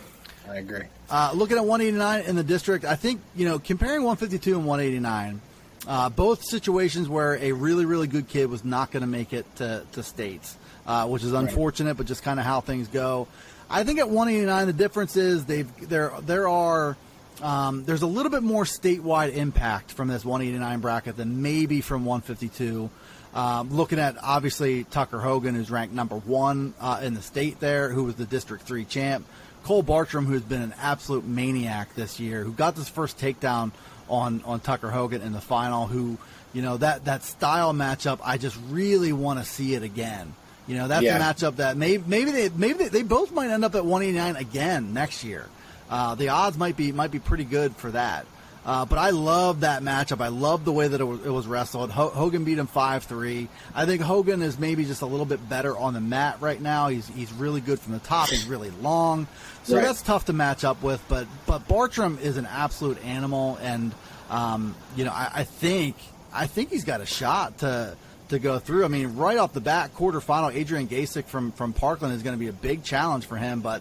I 0.48 0.56
agree. 0.56 0.84
Uh, 1.10 1.32
looking 1.34 1.58
at 1.58 1.66
189 1.66 2.24
in 2.24 2.36
the 2.36 2.42
district, 2.42 2.86
I 2.86 2.96
think 2.96 3.20
you 3.34 3.46
know 3.46 3.58
comparing 3.58 4.02
152 4.02 4.56
and 4.56 4.64
189, 4.64 5.42
uh, 5.86 6.08
both 6.08 6.42
situations 6.42 7.10
where 7.10 7.34
a 7.34 7.52
really 7.52 7.84
really 7.84 8.06
good 8.06 8.28
kid 8.28 8.48
was 8.48 8.64
not 8.64 8.92
going 8.92 9.02
to 9.02 9.06
make 9.06 9.34
it 9.34 9.44
to, 9.56 9.84
to 9.92 10.02
states, 10.02 10.56
uh, 10.86 11.06
which 11.06 11.22
is 11.22 11.34
unfortunate, 11.34 11.90
right. 11.90 11.96
but 11.98 12.06
just 12.06 12.22
kind 12.22 12.40
of 12.40 12.46
how 12.46 12.62
things 12.62 12.88
go. 12.88 13.28
I 13.68 13.84
think 13.84 13.98
at 13.98 14.08
189 14.08 14.68
the 14.68 14.72
difference 14.72 15.16
is 15.16 15.44
they've 15.44 15.88
there 15.88 16.14
there 16.22 16.48
are 16.48 16.96
um, 17.42 17.84
there's 17.84 18.02
a 18.02 18.06
little 18.06 18.30
bit 18.30 18.42
more 18.42 18.64
statewide 18.64 19.34
impact 19.34 19.92
from 19.92 20.08
this 20.08 20.24
189 20.24 20.80
bracket 20.80 21.16
than 21.16 21.42
maybe 21.42 21.80
from 21.80 22.04
152. 22.04 22.90
Um, 23.34 23.70
looking 23.70 23.98
at 23.98 24.16
obviously 24.22 24.84
Tucker 24.84 25.20
Hogan, 25.20 25.54
who's 25.54 25.70
ranked 25.70 25.94
number 25.94 26.16
one 26.16 26.72
uh, 26.80 27.00
in 27.02 27.14
the 27.14 27.22
state 27.22 27.60
there, 27.60 27.90
who 27.90 28.04
was 28.04 28.14
the 28.14 28.24
District 28.24 28.64
Three 28.64 28.84
champ. 28.84 29.26
Cole 29.62 29.82
Bartram, 29.82 30.26
who's 30.26 30.42
been 30.42 30.62
an 30.62 30.74
absolute 30.80 31.24
maniac 31.24 31.94
this 31.94 32.20
year, 32.20 32.44
who 32.44 32.52
got 32.52 32.76
this 32.76 32.88
first 32.88 33.18
takedown 33.18 33.72
on 34.08 34.42
on 34.44 34.60
Tucker 34.60 34.90
Hogan 34.90 35.22
in 35.22 35.32
the 35.32 35.40
final, 35.40 35.86
who 35.86 36.16
you 36.52 36.62
know 36.62 36.76
that 36.78 37.04
that 37.04 37.24
style 37.24 37.74
matchup. 37.74 38.20
I 38.24 38.38
just 38.38 38.56
really 38.70 39.12
want 39.12 39.38
to 39.40 39.44
see 39.44 39.74
it 39.74 39.82
again. 39.82 40.34
You 40.66 40.76
know, 40.76 40.88
that's 40.88 41.02
yeah. 41.02 41.16
a 41.16 41.20
matchup 41.20 41.56
that 41.56 41.76
maybe 41.76 42.02
maybe 42.06 42.30
they 42.30 42.48
maybe 42.48 42.78
they, 42.78 42.88
they, 42.88 43.02
both 43.02 43.32
might 43.32 43.50
end 43.50 43.64
up 43.64 43.74
at 43.74 43.84
189 43.84 44.36
again 44.36 44.94
next 44.94 45.22
year. 45.24 45.46
Uh, 45.88 46.14
the 46.14 46.30
odds 46.30 46.56
might 46.58 46.76
be 46.76 46.92
might 46.92 47.10
be 47.10 47.18
pretty 47.18 47.44
good 47.44 47.76
for 47.76 47.90
that. 47.90 48.26
Uh, 48.66 48.84
but 48.84 48.98
I 48.98 49.10
love 49.10 49.60
that 49.60 49.82
matchup. 49.82 50.20
I 50.20 50.26
love 50.26 50.64
the 50.64 50.72
way 50.72 50.88
that 50.88 51.00
it 51.00 51.04
was, 51.04 51.24
it 51.24 51.30
was 51.30 51.46
wrestled. 51.46 51.90
H- 51.90 51.96
Hogan 51.96 52.42
beat 52.42 52.58
him 52.58 52.66
five 52.66 53.04
three. 53.04 53.48
I 53.72 53.86
think 53.86 54.02
Hogan 54.02 54.42
is 54.42 54.58
maybe 54.58 54.84
just 54.84 55.02
a 55.02 55.06
little 55.06 55.24
bit 55.24 55.48
better 55.48 55.76
on 55.76 55.94
the 55.94 56.00
mat 56.00 56.38
right 56.40 56.60
now. 56.60 56.88
He's 56.88 57.06
he's 57.06 57.32
really 57.32 57.60
good 57.60 57.78
from 57.78 57.92
the 57.92 58.00
top. 58.00 58.28
He's 58.28 58.46
really 58.46 58.70
long, 58.82 59.28
so 59.62 59.76
right. 59.76 59.84
that's 59.84 60.02
tough 60.02 60.24
to 60.24 60.32
match 60.32 60.64
up 60.64 60.82
with. 60.82 61.00
But 61.08 61.28
but 61.46 61.68
Bartram 61.68 62.18
is 62.20 62.38
an 62.38 62.46
absolute 62.46 63.02
animal, 63.04 63.56
and 63.62 63.94
um, 64.30 64.74
you 64.96 65.04
know 65.04 65.12
I, 65.12 65.30
I 65.32 65.44
think 65.44 65.94
I 66.32 66.48
think 66.48 66.70
he's 66.70 66.84
got 66.84 67.00
a 67.00 67.06
shot 67.06 67.58
to 67.58 67.96
to 68.30 68.40
go 68.40 68.58
through. 68.58 68.84
I 68.84 68.88
mean, 68.88 69.14
right 69.14 69.38
off 69.38 69.52
the 69.52 69.60
bat, 69.60 69.94
quarterfinal, 69.94 70.52
Adrian 70.52 70.88
Gasiuk 70.88 71.26
from 71.26 71.52
from 71.52 71.72
Parkland 71.72 72.14
is 72.14 72.24
going 72.24 72.34
to 72.34 72.40
be 72.40 72.48
a 72.48 72.52
big 72.52 72.82
challenge 72.82 73.26
for 73.26 73.36
him, 73.36 73.60
but 73.60 73.80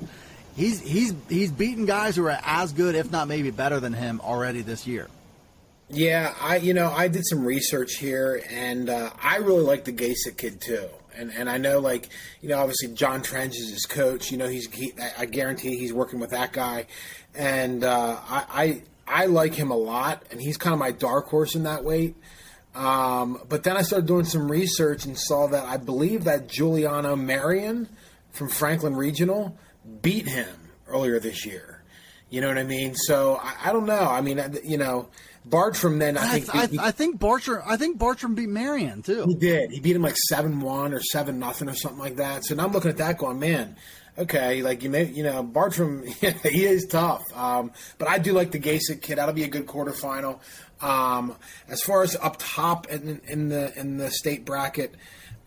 he's 0.56 0.80
he's 0.82 1.14
he's 1.30 1.52
beaten 1.52 1.86
guys 1.86 2.16
who 2.16 2.26
are 2.26 2.40
as 2.44 2.74
good, 2.74 2.96
if 2.96 3.12
not 3.12 3.28
maybe 3.28 3.52
better 3.52 3.80
than 3.80 3.94
him 3.94 4.22
already 4.24 4.62
this 4.62 4.88
year. 4.88 5.08
Yeah, 5.90 6.34
I 6.42 6.58
you 6.58 6.74
know 6.74 6.92
I 6.92 7.08
did 7.08 7.26
some 7.28 7.46
research 7.46 7.96
here, 7.96 8.42
and 8.50 8.90
uh, 8.90 9.12
I 9.22 9.38
really 9.38 9.64
like 9.64 9.84
the 9.84 9.94
Gasiuk 9.94 10.38
kid 10.38 10.62
too. 10.62 10.88
And 11.16 11.32
and 11.32 11.50
I 11.50 11.58
know 11.58 11.80
like 11.80 12.10
you 12.42 12.50
know 12.50 12.60
obviously 12.60 12.94
John 12.94 13.22
Trench 13.22 13.56
is 13.56 13.70
his 13.70 13.86
coach. 13.86 14.32
You 14.32 14.38
know 14.38 14.48
he's 14.48 14.72
he, 14.74 14.94
I 15.18 15.26
guarantee 15.26 15.78
he's 15.78 15.94
working 15.94 16.20
with 16.20 16.32
that 16.32 16.54
guy, 16.54 16.88
and 17.36 17.84
uh, 17.84 18.18
I, 18.28 18.82
I 19.08 19.24
I 19.24 19.26
like 19.28 19.54
him 19.54 19.70
a 19.70 19.78
lot, 19.78 20.24
and 20.32 20.42
he's 20.42 20.58
kind 20.58 20.74
of 20.74 20.80
my 20.80 20.92
dark 20.92 21.28
horse 21.28 21.56
in 21.56 21.64
that 21.64 21.84
weight. 21.84 22.16
Um, 22.74 23.40
but 23.48 23.64
then 23.64 23.78
I 23.78 23.84
started 23.84 24.06
doing 24.06 24.26
some 24.26 24.52
research 24.52 25.06
and 25.06 25.18
saw 25.18 25.48
that 25.48 25.64
I 25.66 25.78
believe 25.78 26.26
that 26.26 26.50
Juliano 26.50 27.16
Marion 27.16 27.88
from 28.32 28.50
Franklin 28.50 28.96
Regional 28.98 29.58
beat 30.06 30.28
him 30.28 30.56
earlier 30.88 31.20
this 31.20 31.46
year. 31.46 31.82
You 32.30 32.42
know 32.42 32.48
what 32.48 32.58
I 32.58 32.64
mean? 32.64 32.96
So 32.96 33.40
I, 33.42 33.56
I 33.66 33.74
don't 33.74 33.86
know. 33.86 34.08
I 34.08 34.22
mean, 34.22 34.40
you 34.64 34.78
know, 34.78 35.10
Bartram 35.46 36.00
then 36.00 36.18
I 36.18 36.28
think 36.40 36.56
I, 36.56 36.68
beat, 36.68 36.80
I, 36.80 36.88
I, 36.88 36.92
think 36.92 37.20
Bartram 37.20 37.64
I 37.66 37.78
think 37.78 37.98
Bartram 37.98 38.36
beat 38.36 38.50
Marion 38.50 39.02
too. 39.02 39.26
He 39.28 39.36
did. 39.36 39.72
He 39.72 39.80
beat 39.80 39.96
him 39.96 40.02
like 40.02 40.18
seven 40.30 40.60
one 40.60 40.94
or 40.94 41.02
seven 41.02 41.40
nothing 41.40 41.70
or 41.70 41.76
something 41.76 42.00
like 42.00 42.16
that. 42.18 42.46
So 42.46 42.56
now 42.56 42.66
I'm 42.66 42.72
looking 42.72 42.90
at 42.90 42.98
that 42.98 43.18
going, 43.18 43.40
man. 43.40 43.76
Okay, 44.18 44.62
like 44.62 44.82
you 44.82 44.90
may, 44.90 45.06
you 45.06 45.24
know, 45.24 45.44
Bartram, 45.44 46.04
he 46.44 46.66
is 46.66 46.88
tough. 46.88 47.24
Um, 47.36 47.72
but 47.98 48.08
I 48.08 48.18
do 48.18 48.32
like 48.32 48.52
the 48.52 48.60
Gasiuk 48.60 49.02
kid. 49.02 49.18
That'll 49.18 49.36
be 49.36 49.44
a 49.44 49.50
good 49.50 49.66
quarterfinal. 49.66 50.40
Um, 50.82 51.36
as 51.68 51.82
far 51.82 52.02
as 52.02 52.16
up 52.16 52.38
top 52.40 52.88
in, 52.88 53.22
in 53.28 53.50
the 53.50 53.78
in 53.78 53.98
the 53.98 54.10
state 54.10 54.46
bracket, 54.46 54.96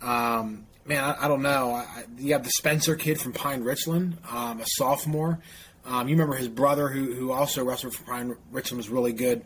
um, 0.03 0.67
man, 0.89 1.05
I, 1.05 1.25
I 1.25 1.29
don't 1.29 1.43
know. 1.43 1.73
I, 1.73 2.05
you 2.19 2.33
have 2.33 2.45
the 2.45 2.51
Spencer 2.51 2.97
kid 2.97 3.21
from 3.21 3.33
Pine 3.33 3.63
Richland, 3.63 4.17
um, 4.31 4.61
a 4.61 4.65
sophomore. 4.67 5.39
Um, 5.85 6.09
you 6.09 6.15
remember 6.15 6.35
his 6.35 6.49
brother, 6.49 6.89
who 6.89 7.15
who 7.15 7.33
also 7.33 7.65
wrestled 7.65 7.95
for 7.95 8.05
Pine 8.05 8.37
Richland, 8.51 8.79
was 8.79 8.89
really 8.89 9.13
good. 9.13 9.45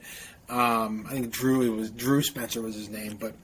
Um, 0.49 1.07
I 1.09 1.13
think 1.13 1.31
Drew 1.31 1.63
it 1.63 1.77
was 1.77 1.91
Drew 1.91 2.23
Spencer 2.23 2.63
was 2.63 2.75
his 2.75 2.89
name, 2.89 3.17
but 3.21 3.35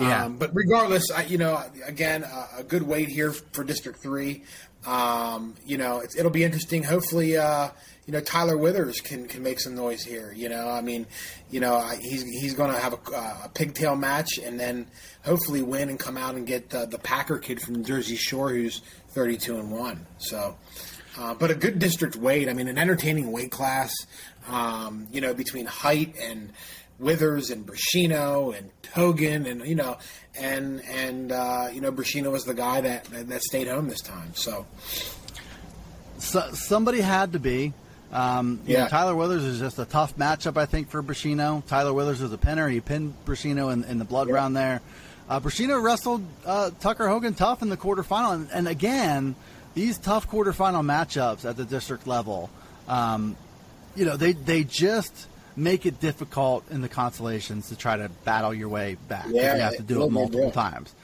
yeah. 0.00 0.24
Um, 0.24 0.36
but 0.36 0.50
regardless, 0.54 1.10
I, 1.10 1.24
you 1.24 1.38
know, 1.38 1.62
again, 1.86 2.24
a 2.56 2.62
good 2.64 2.82
weight 2.82 3.08
here 3.08 3.32
for 3.32 3.64
District 3.64 4.00
Three. 4.00 4.42
Um, 4.86 5.54
you 5.64 5.78
know, 5.78 6.02
it'll 6.02 6.30
be 6.30 6.44
interesting. 6.44 6.82
Hopefully, 6.82 7.36
uh, 7.36 7.70
you 8.06 8.12
know 8.12 8.20
Tyler 8.20 8.56
Withers 8.56 9.00
can 9.00 9.26
can 9.26 9.42
make 9.42 9.60
some 9.60 9.74
noise 9.74 10.02
here. 10.02 10.32
You 10.36 10.48
know, 10.48 10.68
I 10.68 10.80
mean, 10.80 11.06
you 11.50 11.60
know 11.60 11.80
he's 12.00 12.22
he's 12.22 12.54
going 12.54 12.72
to 12.72 12.78
have 12.78 12.92
a, 12.92 13.12
a, 13.44 13.50
pigtail 13.54 13.96
match 13.96 14.38
and 14.38 14.60
then 14.60 14.86
hopefully 15.24 15.62
win 15.62 15.88
and 15.88 15.98
come 15.98 16.16
out 16.16 16.34
and 16.34 16.46
get 16.46 16.70
the, 16.70 16.86
the 16.86 16.98
Packer 16.98 17.38
kid 17.38 17.60
from 17.60 17.84
Jersey 17.84 18.16
Shore 18.16 18.50
who's 18.50 18.82
thirty 19.08 19.36
two 19.36 19.56
and 19.56 19.70
one. 19.70 20.06
So, 20.18 20.56
uh, 21.18 21.34
but 21.34 21.50
a 21.50 21.54
good 21.54 21.78
district 21.78 22.16
weight. 22.16 22.48
I 22.48 22.52
mean, 22.52 22.68
an 22.68 22.78
entertaining 22.78 23.32
weight 23.32 23.50
class. 23.50 23.94
Um, 24.46 25.06
you 25.10 25.22
know, 25.22 25.32
between 25.32 25.64
height 25.64 26.16
and 26.20 26.52
Withers 26.98 27.48
and 27.48 27.66
Brashino 27.66 28.56
and 28.56 28.70
Hogan 28.92 29.46
and 29.46 29.66
you 29.66 29.74
know 29.74 29.96
and 30.38 30.82
and 30.84 31.32
uh, 31.32 31.68
you 31.72 31.80
know 31.80 31.90
Brashino 31.90 32.30
was 32.30 32.44
the 32.44 32.52
guy 32.52 32.82
that, 32.82 33.04
that, 33.04 33.28
that 33.28 33.42
stayed 33.42 33.68
home 33.68 33.88
this 33.88 34.02
time. 34.02 34.34
So. 34.34 34.66
so 36.18 36.50
somebody 36.52 37.00
had 37.00 37.32
to 37.32 37.38
be. 37.38 37.72
Um, 38.14 38.60
yeah. 38.64 38.84
Know, 38.84 38.88
Tyler 38.88 39.16
Withers 39.16 39.42
is 39.42 39.58
just 39.58 39.78
a 39.80 39.84
tough 39.84 40.16
matchup, 40.16 40.56
I 40.56 40.66
think, 40.66 40.88
for 40.88 41.02
Brashino. 41.02 41.66
Tyler 41.66 41.92
Withers 41.92 42.20
is 42.20 42.32
a 42.32 42.38
pinner. 42.38 42.68
He 42.68 42.80
pinned 42.80 43.12
Brashino 43.26 43.72
in, 43.72 43.82
in 43.84 43.98
the 43.98 44.04
blood 44.04 44.28
yeah. 44.28 44.34
round 44.34 44.56
there. 44.56 44.80
Uh, 45.28 45.40
Brashino 45.40 45.82
wrestled 45.82 46.22
uh, 46.46 46.70
Tucker 46.80 47.08
Hogan 47.08 47.34
tough 47.34 47.60
in 47.60 47.70
the 47.70 47.76
quarterfinal. 47.76 48.34
And, 48.34 48.48
and, 48.52 48.68
again, 48.68 49.34
these 49.74 49.98
tough 49.98 50.30
quarterfinal 50.30 50.84
matchups 50.84 51.44
at 51.44 51.56
the 51.56 51.64
district 51.64 52.06
level, 52.06 52.50
um, 52.86 53.36
you 53.96 54.04
know, 54.04 54.16
they, 54.16 54.32
they 54.32 54.62
just 54.62 55.26
make 55.56 55.84
it 55.84 55.98
difficult 55.98 56.70
in 56.70 56.82
the 56.82 56.88
consolations 56.88 57.70
to 57.70 57.76
try 57.76 57.96
to 57.96 58.08
battle 58.24 58.54
your 58.54 58.68
way 58.68 58.96
back. 59.08 59.26
Yeah, 59.28 59.56
you 59.56 59.62
have 59.62 59.76
to 59.76 59.82
do 59.82 60.04
it 60.04 60.10
multiple 60.10 60.52
times. 60.52 60.94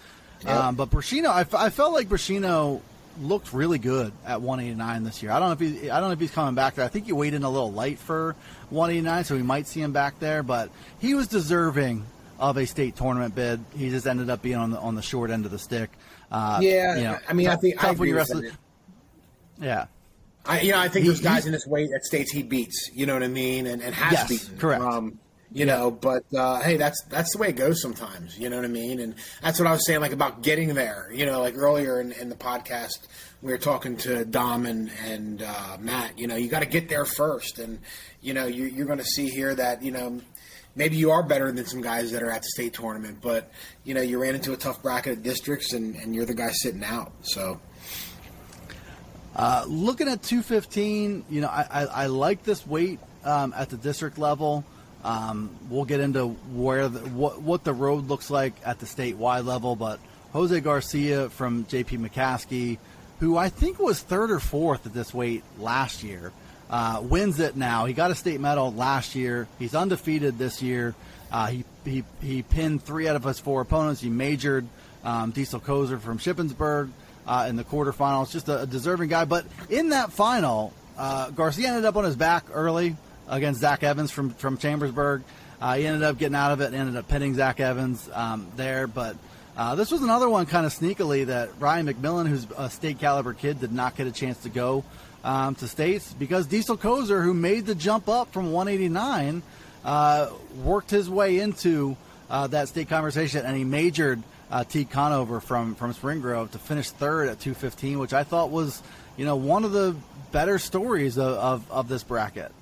Yeah. 0.45 0.69
Um, 0.69 0.77
but 0.77 0.91
Brashino, 0.91 1.29
I, 1.29 1.47
I 1.67 1.71
felt 1.71 1.93
like 1.93 2.09
Brashino 2.09 2.81
looked 3.21 3.53
really 3.53 3.79
good 3.79 4.13
at 4.25 4.41
189 4.41 5.05
this 5.05 5.23
year. 5.23 5.33
I 5.33 5.39
don't 5.39 5.49
know 5.49 5.67
if 5.67 5.81
he, 5.83 5.91
I 5.91 6.01
don't 6.01 6.09
know 6.09 6.13
if 6.13 6.21
he's 6.21 6.31
coming 6.31 6.55
back 6.55 6.75
there. 6.75 6.85
I 6.85 6.89
think 6.89 7.07
he 7.07 7.13
weighed 7.13 7.35
in 7.35 7.43
a 7.43 7.51
little 7.51 7.73
light 7.73 7.99
for 7.99 8.37
189, 8.71 9.25
so 9.25 9.35
we 9.37 9.43
might 9.43 9.67
see 9.67 9.81
him 9.81 9.93
back 9.93 10.19
there. 10.21 10.43
But 10.43 10.71
he 11.01 11.15
was 11.15 11.29
deserving 11.29 12.05
of 12.39 12.57
a 12.57 12.67
state 12.67 12.97
tournament 12.97 13.35
bid. 13.35 13.65
He 13.77 13.91
just 13.91 14.07
ended 14.07 14.31
up 14.31 14.43
being 14.43 14.57
on 14.57 14.71
the 14.71 14.79
on 14.79 14.95
the 14.95 15.03
short 15.03 15.31
end 15.31 15.45
of 15.45 15.51
the 15.51 15.59
stick. 15.59 15.91
Uh, 16.31 16.59
yeah, 16.63 16.97
you 16.97 17.03
know, 17.05 17.19
I 17.29 17.33
mean, 17.33 17.47
tough, 17.47 17.59
I 17.59 17.61
think 17.61 17.81
tough 17.81 18.01
I 18.01 18.05
you 18.05 18.17
wrestle. 18.17 18.43
Yeah. 19.61 19.87
I, 20.47 20.61
you 20.63 20.73
know, 20.73 20.79
I 20.79 20.89
think 20.89 21.03
he, 21.03 21.09
there's 21.09 21.21
guys 21.21 21.45
in 21.45 21.53
this 21.53 21.67
weight 21.67 21.91
at 21.95 22.03
states 22.05 22.33
he 22.33 22.43
beats. 22.43 22.91
You 22.95 23.05
know 23.05 23.13
what 23.13 23.23
I 23.23 23.29
mean, 23.29 23.67
and, 23.67 23.83
and 23.83 23.95
has 23.95 24.13
yes, 24.13 24.29
beaten. 24.29 24.59
Correct. 24.59 24.83
Um, 24.83 25.19
you 25.53 25.67
know 25.67 25.91
but 25.91 26.25
uh, 26.37 26.61
hey 26.61 26.77
that's 26.77 27.03
that's 27.05 27.33
the 27.33 27.39
way 27.39 27.49
it 27.49 27.57
goes 27.57 27.83
sometimes 27.83 28.39
you 28.39 28.49
know 28.49 28.57
what 28.57 28.65
i 28.65 28.69
mean? 28.69 29.01
And 29.01 29.15
that's 29.43 29.59
what 29.59 29.67
i 29.67 29.73
was 29.73 29.85
saying 29.87 30.01
like 30.01 30.13
about 30.13 30.43
getting 30.43 30.75
there 30.75 31.11
you 31.13 31.27
know 31.27 31.41
like 31.41 31.57
earlier 31.57 32.01
in, 32.01 32.13
in 32.13 32.29
the 32.29 32.37
podcast 32.37 33.07
we 33.43 33.53
were 33.53 33.59
talking 33.59 33.97
to 33.97 34.25
dom 34.25 34.67
and, 34.67 34.91
and 35.05 35.43
uh, 35.43 35.77
matt 35.81 36.19
you 36.19 36.27
know 36.27 36.37
you 36.37 36.49
got 36.49 36.61
to 36.61 36.67
get 36.67 36.89
there 36.89 37.05
first. 37.05 37.59
And 37.59 37.81
you 38.21 38.35
know 38.35 38.47
you, 38.47 38.65
you're 38.67 38.87
going 38.87 38.99
to 38.99 39.05
see 39.05 39.29
here 39.29 39.55
that 39.55 39.83
you 39.83 39.91
know 39.91 40.21
maybe 40.77 40.97
you 40.97 41.11
are 41.11 41.23
better 41.23 41.51
than 41.51 41.65
some 41.67 41.81
guys 41.81 42.13
that 42.13 42.23
are 42.23 42.31
at 42.31 42.43
the 42.43 42.49
state 42.49 42.75
tournament 42.75 43.19
but 43.21 43.51
you 43.85 43.95
know 43.95 44.01
you 44.01 44.21
ran 44.21 44.35
into 44.35 44.53
a 44.53 44.57
tough 44.57 44.83
bracket 44.83 45.19
of 45.19 45.23
districts 45.23 45.73
and, 45.73 45.97
and 45.97 46.15
you're 46.15 46.27
the 46.27 46.35
guy 46.35 46.51
sitting 46.51 46.85
out 46.85 47.13
so. 47.23 47.61
Uh, 49.35 49.65
looking 49.69 50.09
at 50.09 50.23
215 50.25 51.25
you 51.31 51.41
know 51.41 51.47
i, 51.49 51.65
I, 51.71 51.85
I 51.85 52.07
like 52.07 52.43
this 52.43 52.67
weight 52.67 52.99
um, 53.25 53.55
at 53.57 53.71
the 53.71 53.77
district 53.77 54.19
level 54.19 54.65
um, 55.05 55.51
we'll 55.69 55.85
get 55.85 56.01
into 56.01 56.29
where 56.29 56.89
the, 56.89 57.01
what 57.11 57.41
what 57.41 57.65
the 57.65 57.73
road 57.73 58.09
looks 58.09 58.31
like 58.31 58.55
at 58.65 58.79
the 58.81 58.87
statewide 58.87 59.45
level, 59.47 59.77
but 59.77 59.99
Jose 60.33 60.61
Garcia 60.61 61.31
from 61.31 61.65
JP 61.65 62.09
McCaskey, 62.09 62.79
who 63.21 63.37
I 63.37 63.49
think 63.49 63.79
was 63.79 64.01
third 64.01 64.31
or 64.31 64.41
fourth 64.41 64.87
at 64.87 64.93
this 64.93 65.15
weight 65.15 65.43
last 65.59 66.03
year, 66.03 66.33
uh, 66.69 67.01
wins 67.03 67.41
it 67.41 67.57
now. 67.57 67.87
He 67.87 67.95
got 67.95 68.11
a 68.11 68.15
state 68.15 68.41
medal 68.41 68.73
last 68.73 69.15
year. 69.15 69.49
He's 69.59 69.75
undefeated 69.75 70.39
this 70.39 70.63
year. 70.63 70.95
Uh, 71.33 71.47
he, 71.47 71.65
he 71.85 72.05
he 72.21 72.43
pinned 72.43 72.83
three 72.83 73.09
out 73.09 73.17
of 73.17 73.25
his 73.25 73.39
four 73.39 73.63
opponents. 73.63 74.01
He 74.03 74.11
majored 74.11 74.67
um, 75.03 75.31
Diesel 75.31 75.61
Kozer 75.61 76.01
from 76.01 76.19
Shippensburg 76.19 76.91
uh, 77.27 77.47
in 77.49 77.57
the 77.57 77.65
quarterfinals. 77.65 78.31
Just 78.33 78.49
a, 78.49 78.63
a, 78.63 78.67
deserving 78.67 79.09
guy. 79.09 79.25
But 79.25 79.47
in 79.71 79.91
that 79.91 80.13
final, 80.13 80.75
uh, 80.99 81.31
Garcia 81.31 81.69
ended 81.69 81.87
up 81.87 81.97
on 81.97 82.05
his 82.05 82.17
back 82.17 82.45
early 82.53 82.97
against 83.31 83.61
Zach 83.61 83.83
Evans 83.83 84.11
from 84.11 84.31
from 84.31 84.59
Chambersburg. 84.59 85.23
Uh, 85.61 85.77
he 85.77 85.87
ended 85.87 86.03
up 86.03 86.19
getting 86.19 86.35
out 86.35 86.53
of 86.53 86.61
it 86.61 86.67
and 86.67 86.75
ended 86.75 86.97
up 86.97 87.09
pinning 87.09 87.35
Zach 87.35 87.61
Evans 87.61 88.09
um, 88.13 88.47
there. 88.57 88.87
But 88.87 89.17
uh, 89.57 89.75
this 89.75 89.91
was 89.91 90.03
another 90.03 90.29
one 90.29 90.47
kind 90.47 90.67
of 90.67 90.73
sneakily 90.73 91.27
that 91.27 91.51
Ryan 91.59 91.87
McMillan, 91.87 92.29
who's 92.29 92.47
a 92.57 92.71
state 92.71 92.99
caliber 92.99 93.35
kid, 93.35 93.61
did 93.61 93.73
not 93.73 93.97
get 93.97 94.07
a 94.07 94.13
chance 94.13 94.39
to 94.43 94.49
go 94.49 94.85
um, 95.23 95.55
to 95.57 95.69
states 95.69 96.15
because 96.19 96.47
Diesel 96.47 96.77
Kozer, 96.77 97.23
who 97.23 97.35
made 97.35 97.67
the 97.67 97.75
jump 97.75 98.09
up 98.09 98.33
from 98.33 98.53
189, 98.53 99.43
uh, 99.85 100.31
worked 100.63 100.91
his 100.91 101.09
way 101.09 101.39
into 101.39 101.97
uh, 102.29 102.47
that 102.49 102.69
state 102.69 102.89
conversation 102.89 103.45
and 103.45 103.57
he 103.57 103.65
majored 103.65 104.23
uh, 104.51 104.65
T. 104.65 104.85
Conover 104.85 105.41
from 105.41 105.75
from 105.75 105.93
Spring 105.93 106.21
Grove 106.21 106.51
to 106.53 106.59
finish 106.59 106.91
third 106.91 107.29
at 107.29 107.41
215, 107.41 107.99
which 107.99 108.13
I 108.13 108.25
thought 108.25 108.51
was 108.51 108.83
you 109.17 109.25
know 109.25 109.37
one 109.37 109.65
of 109.65 109.73
the 109.73 109.95
better 110.33 110.59
stories 110.59 111.19
of, 111.19 111.35
of, 111.35 111.71
of 111.71 111.89
this 111.89 112.03
bracket. 112.03 112.53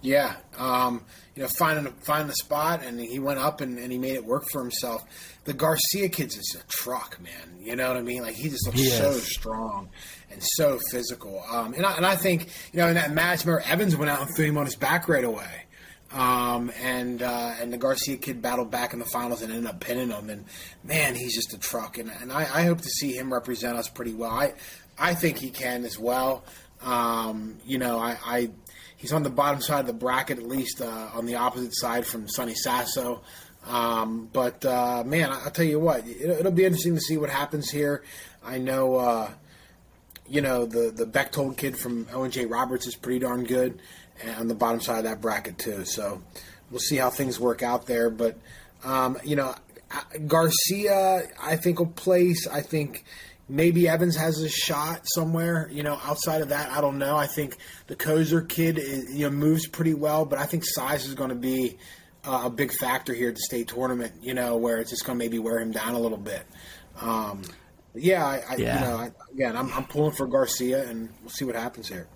Yeah, 0.00 0.36
um, 0.56 1.04
you 1.34 1.42
know, 1.42 1.48
finding 1.58 1.92
finding 2.04 2.28
the 2.28 2.34
spot, 2.34 2.84
and 2.84 3.00
he 3.00 3.18
went 3.18 3.40
up 3.40 3.60
and, 3.60 3.78
and 3.78 3.90
he 3.90 3.98
made 3.98 4.14
it 4.14 4.24
work 4.24 4.48
for 4.50 4.60
himself. 4.60 5.04
The 5.44 5.52
Garcia 5.52 6.08
kid's 6.08 6.36
is 6.36 6.56
a 6.60 6.66
truck, 6.66 7.18
man. 7.20 7.58
You 7.60 7.74
know 7.74 7.88
what 7.88 7.96
I 7.96 8.02
mean? 8.02 8.22
Like 8.22 8.34
he 8.34 8.48
just 8.48 8.66
looks 8.66 8.92
so 8.96 9.12
strong 9.12 9.88
and 10.30 10.40
so 10.42 10.78
physical. 10.90 11.42
Um, 11.50 11.74
and 11.74 11.84
I, 11.84 11.96
and 11.96 12.06
I 12.06 12.14
think 12.14 12.48
you 12.72 12.78
know 12.78 12.88
in 12.88 12.94
that 12.94 13.12
match, 13.12 13.44
remember 13.44 13.66
Evans 13.68 13.96
went 13.96 14.10
out 14.10 14.20
and 14.20 14.34
threw 14.36 14.46
him 14.46 14.58
on 14.58 14.66
his 14.66 14.76
back 14.76 15.08
right 15.08 15.24
away. 15.24 15.64
Um, 16.12 16.72
and 16.80 17.20
uh, 17.22 17.54
and 17.60 17.72
the 17.72 17.76
Garcia 17.76 18.16
kid 18.16 18.40
battled 18.40 18.70
back 18.70 18.92
in 18.92 18.98
the 18.98 19.04
finals 19.04 19.42
and 19.42 19.52
ended 19.52 19.68
up 19.68 19.80
pinning 19.80 20.10
him. 20.10 20.30
And 20.30 20.44
man, 20.84 21.14
he's 21.14 21.34
just 21.34 21.52
a 21.52 21.58
truck. 21.58 21.98
And, 21.98 22.10
and 22.20 22.32
I, 22.32 22.42
I 22.42 22.62
hope 22.64 22.80
to 22.80 22.88
see 22.88 23.12
him 23.12 23.32
represent 23.32 23.76
us 23.76 23.88
pretty 23.88 24.14
well. 24.14 24.30
I 24.30 24.54
I 24.98 25.14
think 25.14 25.38
he 25.38 25.50
can 25.50 25.84
as 25.84 25.98
well. 25.98 26.44
Um, 26.82 27.58
you 27.66 27.78
know, 27.78 27.98
I, 27.98 28.16
I 28.24 28.50
he's 28.98 29.12
on 29.12 29.22
the 29.22 29.30
bottom 29.30 29.62
side 29.62 29.80
of 29.80 29.86
the 29.86 29.94
bracket, 29.94 30.38
at 30.38 30.46
least 30.46 30.82
uh, 30.82 31.08
on 31.14 31.24
the 31.24 31.36
opposite 31.36 31.74
side 31.74 32.04
from 32.04 32.28
Sonny 32.28 32.54
Sasso. 32.54 33.22
Um, 33.66 34.28
but 34.32 34.64
uh, 34.64 35.02
man, 35.06 35.30
I'll 35.30 35.50
tell 35.50 35.64
you 35.64 35.80
what, 35.80 36.06
it, 36.06 36.20
it'll 36.20 36.52
be 36.52 36.64
interesting 36.64 36.94
to 36.94 37.00
see 37.00 37.16
what 37.16 37.30
happens 37.30 37.70
here. 37.70 38.02
I 38.44 38.58
know, 38.58 38.96
uh, 38.96 39.30
you 40.28 40.42
know, 40.42 40.66
the 40.66 40.90
the 40.94 41.06
Bechtold 41.06 41.56
kid 41.56 41.76
from 41.78 42.06
Owen 42.12 42.30
J. 42.30 42.44
Roberts 42.46 42.86
is 42.86 42.94
pretty 42.94 43.20
darn 43.20 43.44
good, 43.44 43.80
on 44.38 44.48
the 44.48 44.54
bottom 44.54 44.80
side 44.80 44.98
of 44.98 45.04
that 45.04 45.20
bracket 45.20 45.58
too. 45.58 45.84
So 45.84 46.22
we'll 46.70 46.80
see 46.80 46.96
how 46.96 47.10
things 47.10 47.38
work 47.40 47.62
out 47.62 47.86
there. 47.86 48.10
But 48.10 48.36
um, 48.84 49.18
you 49.24 49.36
know, 49.36 49.54
Garcia, 50.26 51.22
I 51.40 51.56
think 51.56 51.78
will 51.78 51.86
place. 51.86 52.46
I 52.46 52.60
think 52.60 53.04
maybe 53.48 53.88
Evans 53.88 54.16
has 54.16 54.40
a 54.42 54.48
shot 54.48 55.00
somewhere. 55.14 55.68
You 55.72 55.82
know, 55.82 55.98
outside 56.04 56.42
of 56.42 56.48
that, 56.50 56.70
I 56.70 56.80
don't 56.80 56.98
know. 56.98 57.16
I 57.16 57.26
think 57.26 57.56
the 57.86 57.96
Kozer 57.96 58.46
kid 58.48 58.78
is, 58.78 59.14
you 59.14 59.24
know 59.24 59.30
moves 59.30 59.66
pretty 59.66 59.94
well, 59.94 60.24
but 60.24 60.38
I 60.38 60.46
think 60.46 60.64
size 60.66 61.06
is 61.06 61.14
going 61.14 61.30
to 61.30 61.36
be 61.36 61.78
uh, 62.24 62.42
a 62.44 62.50
big 62.50 62.72
factor 62.72 63.14
here 63.14 63.28
at 63.30 63.34
the 63.36 63.40
state 63.42 63.68
tournament. 63.68 64.12
You 64.22 64.34
know, 64.34 64.56
where 64.56 64.78
it's 64.78 64.90
just 64.90 65.04
going 65.04 65.18
to 65.18 65.24
maybe 65.24 65.38
wear 65.38 65.58
him 65.60 65.72
down 65.72 65.94
a 65.94 65.98
little 65.98 66.18
bit. 66.18 66.42
Um, 67.00 67.42
yeah, 67.94 68.24
I, 68.26 68.42
I 68.50 68.56
Yeah. 68.56 68.74
you 68.74 68.86
know, 68.86 68.96
I, 68.96 69.10
again, 69.32 69.56
I'm, 69.56 69.72
I'm 69.72 69.84
pulling 69.84 70.12
for 70.12 70.26
Garcia, 70.26 70.88
and 70.88 71.08
we'll 71.22 71.30
see 71.30 71.44
what 71.44 71.54
happens 71.56 71.88
here. 71.88 72.06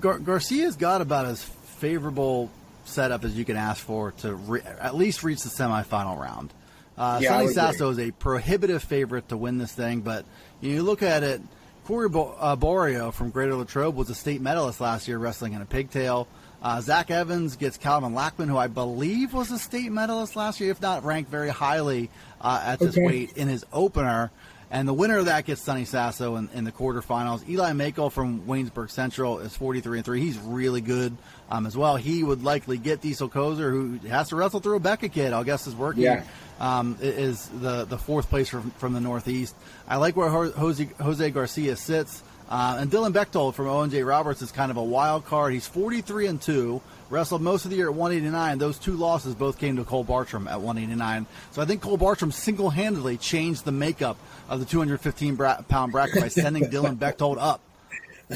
Gar- 0.00 0.18
Garcia's 0.18 0.76
got 0.76 1.00
about 1.00 1.26
as 1.26 1.42
favorable 1.44 2.50
setup 2.84 3.24
as 3.24 3.36
you 3.36 3.44
can 3.44 3.56
ask 3.56 3.84
for 3.84 4.12
to 4.12 4.34
re- 4.34 4.62
at 4.62 4.94
least 4.94 5.22
reach 5.22 5.42
the 5.42 5.50
semifinal 5.50 6.18
round. 6.18 6.52
Uh, 6.98 7.18
Yeah, 7.22 7.28
Sonny 7.38 7.48
Sasso 7.48 7.90
agree. 7.90 8.04
is 8.04 8.08
a 8.08 8.12
prohibitive 8.12 8.82
favorite 8.82 9.28
to 9.28 9.36
win 9.36 9.58
this 9.58 9.72
thing, 9.72 10.00
but 10.00 10.24
you 10.60 10.82
look 10.82 11.02
at 11.02 11.22
it. 11.22 11.40
Corey 11.86 12.08
Bo- 12.08 12.34
uh, 12.40 12.56
Borio 12.56 13.12
from 13.12 13.30
Greater 13.30 13.54
Latrobe 13.54 13.94
was 13.94 14.10
a 14.10 14.14
state 14.14 14.40
medalist 14.40 14.80
last 14.80 15.06
year 15.06 15.18
wrestling 15.18 15.52
in 15.52 15.62
a 15.62 15.66
pigtail. 15.66 16.26
Uh, 16.62 16.80
Zach 16.80 17.10
Evans 17.12 17.54
gets 17.56 17.76
Calvin 17.76 18.12
Lackman, 18.14 18.48
who 18.48 18.56
I 18.56 18.66
believe 18.66 19.32
was 19.32 19.52
a 19.52 19.58
state 19.58 19.92
medalist 19.92 20.34
last 20.34 20.58
year, 20.58 20.70
if 20.72 20.80
not 20.82 21.04
ranked 21.04 21.30
very 21.30 21.50
highly 21.50 22.10
uh, 22.40 22.60
at 22.64 22.78
this 22.80 22.96
Okay. 22.96 23.06
weight 23.06 23.36
in 23.36 23.46
his 23.46 23.64
opener. 23.72 24.32
And 24.70 24.88
the 24.88 24.94
winner 24.94 25.18
of 25.18 25.26
that 25.26 25.44
gets 25.44 25.60
Sonny 25.60 25.84
Sasso 25.84 26.36
in, 26.36 26.48
in 26.52 26.64
the 26.64 26.72
quarterfinals. 26.72 27.48
Eli 27.48 27.70
Makel 27.70 28.10
from 28.10 28.42
Waynesburg 28.42 28.90
Central 28.90 29.38
is 29.38 29.56
43 29.56 29.98
and 29.98 30.04
3. 30.04 30.20
He's 30.20 30.38
really 30.38 30.80
good 30.80 31.16
um, 31.50 31.66
as 31.66 31.76
well. 31.76 31.96
He 31.96 32.24
would 32.24 32.42
likely 32.42 32.76
get 32.76 33.00
Diesel 33.00 33.28
Kozer, 33.28 33.70
who 33.70 34.08
has 34.08 34.30
to 34.30 34.36
wrestle 34.36 34.58
through 34.58 34.76
a 34.76 34.80
Becca 34.80 35.08
kid. 35.08 35.32
I 35.32 35.44
guess 35.44 35.66
is 35.66 35.76
working. 35.76 36.02
Yeah. 36.02 36.24
Um, 36.58 36.96
is 37.00 37.48
the, 37.48 37.84
the 37.84 37.98
fourth 37.98 38.28
place 38.28 38.48
from, 38.48 38.70
from 38.72 38.92
the 38.92 39.00
Northeast. 39.00 39.54
I 39.86 39.96
like 39.96 40.16
where 40.16 40.30
Jose, 40.30 40.88
Jose 41.00 41.30
Garcia 41.30 41.76
sits. 41.76 42.22
Uh, 42.48 42.78
and 42.80 42.90
Dylan 42.90 43.12
Bechtold 43.12 43.54
from 43.54 43.66
ONJ 43.66 44.06
Roberts 44.06 44.40
is 44.40 44.52
kind 44.52 44.70
of 44.70 44.76
a 44.76 44.82
wild 44.82 45.26
card. 45.26 45.52
He's 45.52 45.66
43 45.66 46.28
and 46.28 46.40
2, 46.40 46.80
wrestled 47.10 47.42
most 47.42 47.64
of 47.64 47.70
the 47.70 47.76
year 47.76 47.88
at 47.88 47.94
189. 47.94 48.58
Those 48.58 48.78
two 48.78 48.92
losses 48.92 49.34
both 49.34 49.58
came 49.58 49.76
to 49.76 49.84
Cole 49.84 50.04
Bartram 50.04 50.48
at 50.48 50.60
189. 50.60 51.26
So 51.52 51.62
I 51.62 51.64
think 51.64 51.82
Cole 51.82 51.96
Bartram 51.96 52.32
single 52.32 52.70
handedly 52.70 53.16
changed 53.16 53.64
the 53.64 53.72
makeup 53.72 54.18
of 54.48 54.60
the 54.60 54.66
215 54.66 55.36
pound 55.68 55.92
bracket 55.92 56.20
by 56.20 56.28
sending 56.28 56.64
Dylan 56.70 56.98
Bechtold 56.98 57.38
up. 57.38 57.60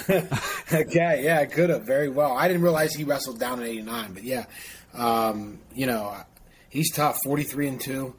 okay, 0.08 0.28
yeah, 1.24 1.44
could 1.46 1.70
have 1.70 1.82
very 1.82 2.08
well. 2.08 2.36
I 2.36 2.46
didn't 2.48 2.62
realize 2.62 2.94
he 2.94 3.04
wrestled 3.04 3.40
down 3.40 3.60
at 3.60 3.66
89, 3.66 4.12
but 4.12 4.22
yeah, 4.22 4.44
um, 4.94 5.58
you 5.74 5.86
know, 5.86 6.16
he's 6.68 6.92
tough, 6.92 7.18
43 7.24 7.68
and 7.68 7.80
two, 7.80 8.14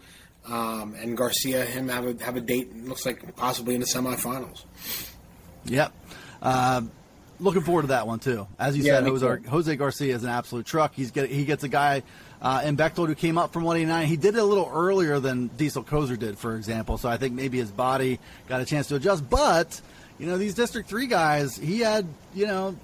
um, 0.48 0.96
and 0.96 1.16
Garcia 1.16 1.64
him 1.64 1.88
have 1.88 2.06
a 2.06 2.24
have 2.24 2.36
a 2.36 2.42
date. 2.42 2.76
Looks 2.86 3.06
like 3.06 3.36
possibly 3.38 3.76
in 3.76 3.82
the 3.82 3.88
semifinals. 3.88 4.66
Yep. 5.66 5.94
Uh, 6.42 6.82
looking 7.42 7.62
forward 7.64 7.82
to 7.84 7.88
that 7.90 8.08
one 8.08 8.20
too. 8.20 8.48
As 8.60 8.78
you 8.78 8.84
Yeah, 8.84 9.00
said, 9.00 9.04
Jose. 9.08 9.38
Jose 9.50 9.76
Garcia 9.76 10.16
is 10.16 10.24
an 10.24 10.30
absolute 10.30 10.66
truck. 10.66 10.94
He's 10.96 11.12
get, 11.12 11.30
he 11.30 11.44
gets 11.44 11.64
a 11.64 11.68
guy 11.70 12.04
uh, 12.42 12.62
in 12.64 12.76
Bechtold 12.76 13.10
who 13.10 13.16
came 13.16 13.38
up 13.38 13.52
from 13.52 13.64
189. 13.64 14.08
He 14.08 14.16
did 14.18 14.36
it 14.36 14.40
a 14.40 14.44
little 14.44 14.70
earlier 14.74 15.20
than 15.20 15.48
Diesel 15.58 15.84
Kozer 15.84 16.18
did, 16.18 16.38
for 16.38 16.56
example. 16.56 16.98
So 16.98 17.10
I 17.10 17.18
think 17.18 17.34
maybe 17.34 17.58
his 17.58 17.72
body 17.72 18.20
got 18.48 18.62
a 18.62 18.66
chance 18.66 18.88
to 18.88 18.96
adjust. 18.96 19.30
But 19.30 19.82
you 20.20 20.28
know, 20.28 20.38
these 20.38 20.54
District 20.54 20.88
Three 20.88 21.08
guys, 21.08 21.58
he 21.58 21.80
had 21.80 22.06
you 22.34 22.46
know 22.48 22.76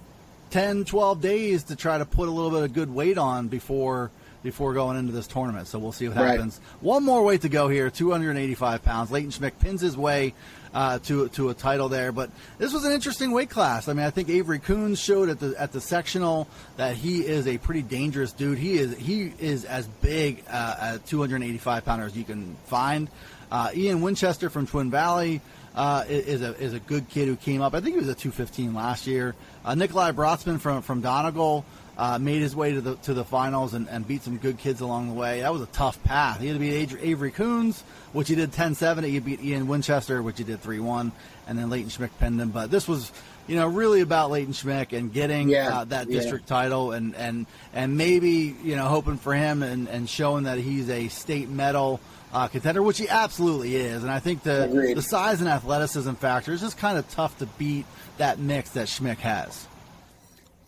10, 0.49 0.85
12 0.85 1.21
days 1.21 1.63
to 1.65 1.75
try 1.75 1.97
to 1.97 2.05
put 2.05 2.27
a 2.27 2.31
little 2.31 2.51
bit 2.51 2.63
of 2.63 2.73
good 2.73 2.93
weight 2.93 3.17
on 3.17 3.47
before 3.47 4.11
before 4.43 4.73
going 4.73 4.97
into 4.97 5.11
this 5.11 5.27
tournament. 5.27 5.67
So 5.67 5.77
we'll 5.77 5.91
see 5.91 6.07
what 6.07 6.15
Right. 6.17 6.31
happens. 6.31 6.61
One 6.79 7.03
more 7.03 7.21
weight 7.23 7.41
to 7.41 7.49
go 7.49 7.67
here, 7.67 7.89
285 7.89 8.83
pounds. 8.83 9.11
Leighton 9.11 9.31
Schmick 9.31 9.53
pins 9.59 9.81
his 9.81 9.97
way 9.97 10.33
uh, 10.77 10.99
to 10.99 11.27
to 11.29 11.49
a 11.49 11.55
title 11.55 11.89
there, 11.89 12.11
but 12.11 12.29
this 12.59 12.71
was 12.71 12.85
an 12.85 12.91
interesting 12.91 13.31
weight 13.31 13.49
class. 13.49 13.87
I 13.87 13.93
mean, 13.93 14.05
I 14.05 14.11
think 14.11 14.29
Avery 14.29 14.59
Coons 14.59 14.99
showed 14.99 15.27
at 15.27 15.39
the 15.39 15.55
at 15.59 15.71
the 15.71 15.81
sectional 15.81 16.47
that 16.75 16.95
he 16.95 17.25
is 17.25 17.47
a 17.47 17.57
pretty 17.57 17.81
dangerous 17.81 18.31
dude. 18.31 18.59
He 18.59 18.77
is 18.77 18.95
he 18.95 19.33
is 19.39 19.65
as 19.65 19.87
big 19.87 20.43
uh, 20.47 20.97
a 20.97 20.99
285 20.99 21.83
pounder 21.83 22.05
as 22.05 22.15
you 22.15 22.23
can 22.23 22.55
find. 22.67 23.09
Uh, 23.51 23.71
Ian 23.73 24.01
Winchester 24.01 24.51
from 24.51 24.67
Twin 24.67 24.91
Valley 24.91 25.41
uh, 25.73 26.03
is 26.07 26.43
a 26.43 26.55
is 26.57 26.73
a 26.73 26.79
good 26.79 27.09
kid 27.09 27.27
who 27.27 27.35
came 27.35 27.63
up. 27.63 27.73
I 27.73 27.81
think 27.81 27.95
he 27.95 27.99
was 27.99 28.09
a 28.09 28.13
215 28.13 28.75
last 28.75 29.07
year. 29.07 29.33
Uh, 29.65 29.73
Nikolai 29.73 30.11
Brotzman 30.11 30.59
from 30.59 30.83
from 30.83 31.01
Donegal 31.01 31.65
uh, 31.97 32.19
made 32.19 32.41
his 32.41 32.55
way 32.55 32.73
to 32.73 32.81
the 32.81 32.95
to 32.97 33.13
the 33.13 33.23
finals 33.25 33.73
and, 33.73 33.89
and 33.89 34.07
beat 34.07 34.21
some 34.21 34.37
good 34.37 34.57
kids 34.59 34.81
along 34.81 35.07
the 35.07 35.13
way. 35.13 35.41
That 35.41 35.51
was 35.51 35.61
a 35.63 35.67
tough 35.67 36.01
path. 36.03 36.39
He 36.39 36.47
had 36.47 36.53
to 36.53 36.59
beat 36.59 36.95
Avery 37.01 37.31
Coons, 37.31 37.81
which 38.13 38.29
he 38.29 38.35
did 38.35 38.51
10-7. 38.51 39.03
He 39.03 39.19
beat 39.19 39.41
Ian 39.43 39.67
Winchester, 39.67 40.21
which 40.21 40.37
he 40.37 40.43
did 40.43 40.61
3-1, 40.61 41.11
and 41.47 41.57
then 41.57 41.69
Leighton 41.69 41.89
Schmick 41.89 42.11
pinned 42.19 42.39
him. 42.39 42.51
But 42.51 42.69
this 42.69 42.87
was, 42.87 43.11
you 43.47 43.55
know, 43.55 43.65
really 43.67 44.01
about 44.01 44.29
Leighton 44.29 44.53
Schmick 44.53 44.95
and 44.95 45.11
getting 45.11 45.49
Yeah, 45.49 45.79
uh, 45.79 45.83
that 45.85 46.07
yeah. 46.07 46.19
district 46.19 46.47
title 46.47 46.91
and, 46.91 47.15
and 47.15 47.47
and 47.73 47.97
maybe 47.97 48.55
you 48.63 48.75
know 48.75 48.85
hoping 48.87 49.17
for 49.17 49.33
him 49.33 49.63
and, 49.63 49.87
and 49.89 50.07
showing 50.07 50.43
that 50.43 50.59
he's 50.59 50.89
a 50.89 51.07
state 51.07 51.49
medal 51.49 51.99
uh, 52.31 52.47
contender, 52.47 52.83
which 52.83 52.99
he 52.99 53.09
absolutely 53.09 53.75
is. 53.75 54.03
And 54.03 54.11
I 54.11 54.19
think 54.19 54.43
the 54.43 54.65
Agreed. 54.65 54.97
the 54.97 55.01
size 55.01 55.39
and 55.39 55.49
athleticism 55.49 56.13
factor 56.13 56.51
is 56.51 56.61
just 56.61 56.77
kind 56.77 56.97
of 56.97 57.09
tough 57.09 57.39
to 57.39 57.47
beat 57.57 57.85
that 58.17 58.37
mix 58.37 58.71
that 58.71 58.87
Schmick 58.87 59.17
has. 59.17 59.65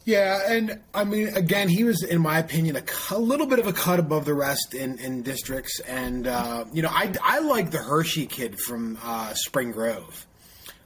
Yeah, 0.10 0.42
and 0.52 0.80
I 0.92 1.04
mean, 1.04 1.28
again, 1.36 1.70
he 1.70 1.84
was, 1.84 2.02
in 2.02 2.20
my 2.20 2.40
opinion, 2.40 2.76
a, 2.78 2.84
a 3.12 3.20
little 3.20 3.46
bit 3.46 3.60
of 3.60 3.68
a 3.68 3.74
cut 3.74 4.00
above 4.00 4.26
the 4.26 4.34
rest 4.34 4.74
in, 4.74 4.98
in 4.98 5.22
districts. 5.22 5.80
And, 5.82 6.26
uh, 6.26 6.66
you 6.74 6.82
know, 6.82 6.90
I, 6.92 7.14
I 7.24 7.42
like 7.42 7.70
the 7.70 7.78
Hershey 7.78 8.26
kid 8.26 8.60
from 8.60 8.98
uh, 9.04 9.36
Spring 9.36 9.70
Grove. 9.70 10.26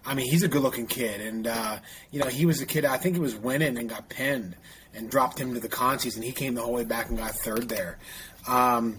I 0.06 0.14
mean, 0.14 0.30
he's 0.30 0.44
a 0.44 0.50
good 0.50 0.62
looking 0.62 0.88
kid. 0.88 1.22
And, 1.22 1.48
uh, 1.48 1.80
you 2.12 2.20
know, 2.20 2.28
he 2.28 2.46
was 2.46 2.60
a 2.60 2.66
kid, 2.66 2.84
I 2.84 2.98
think 2.98 3.16
he 3.16 3.22
was 3.22 3.34
winning 3.34 3.78
and 3.78 3.88
got 3.88 4.10
pinned 4.10 4.58
and 4.94 5.10
dropped 5.10 5.40
him 5.40 5.54
to 5.54 5.62
the 5.62 5.70
consies, 5.70 6.16
and 6.16 6.24
he 6.26 6.34
came 6.34 6.56
the 6.56 6.62
whole 6.62 6.74
way 6.74 6.84
back 6.84 7.08
and 7.08 7.18
got 7.18 7.32
third 7.32 7.70
there. 7.70 8.00
Um, 8.46 8.98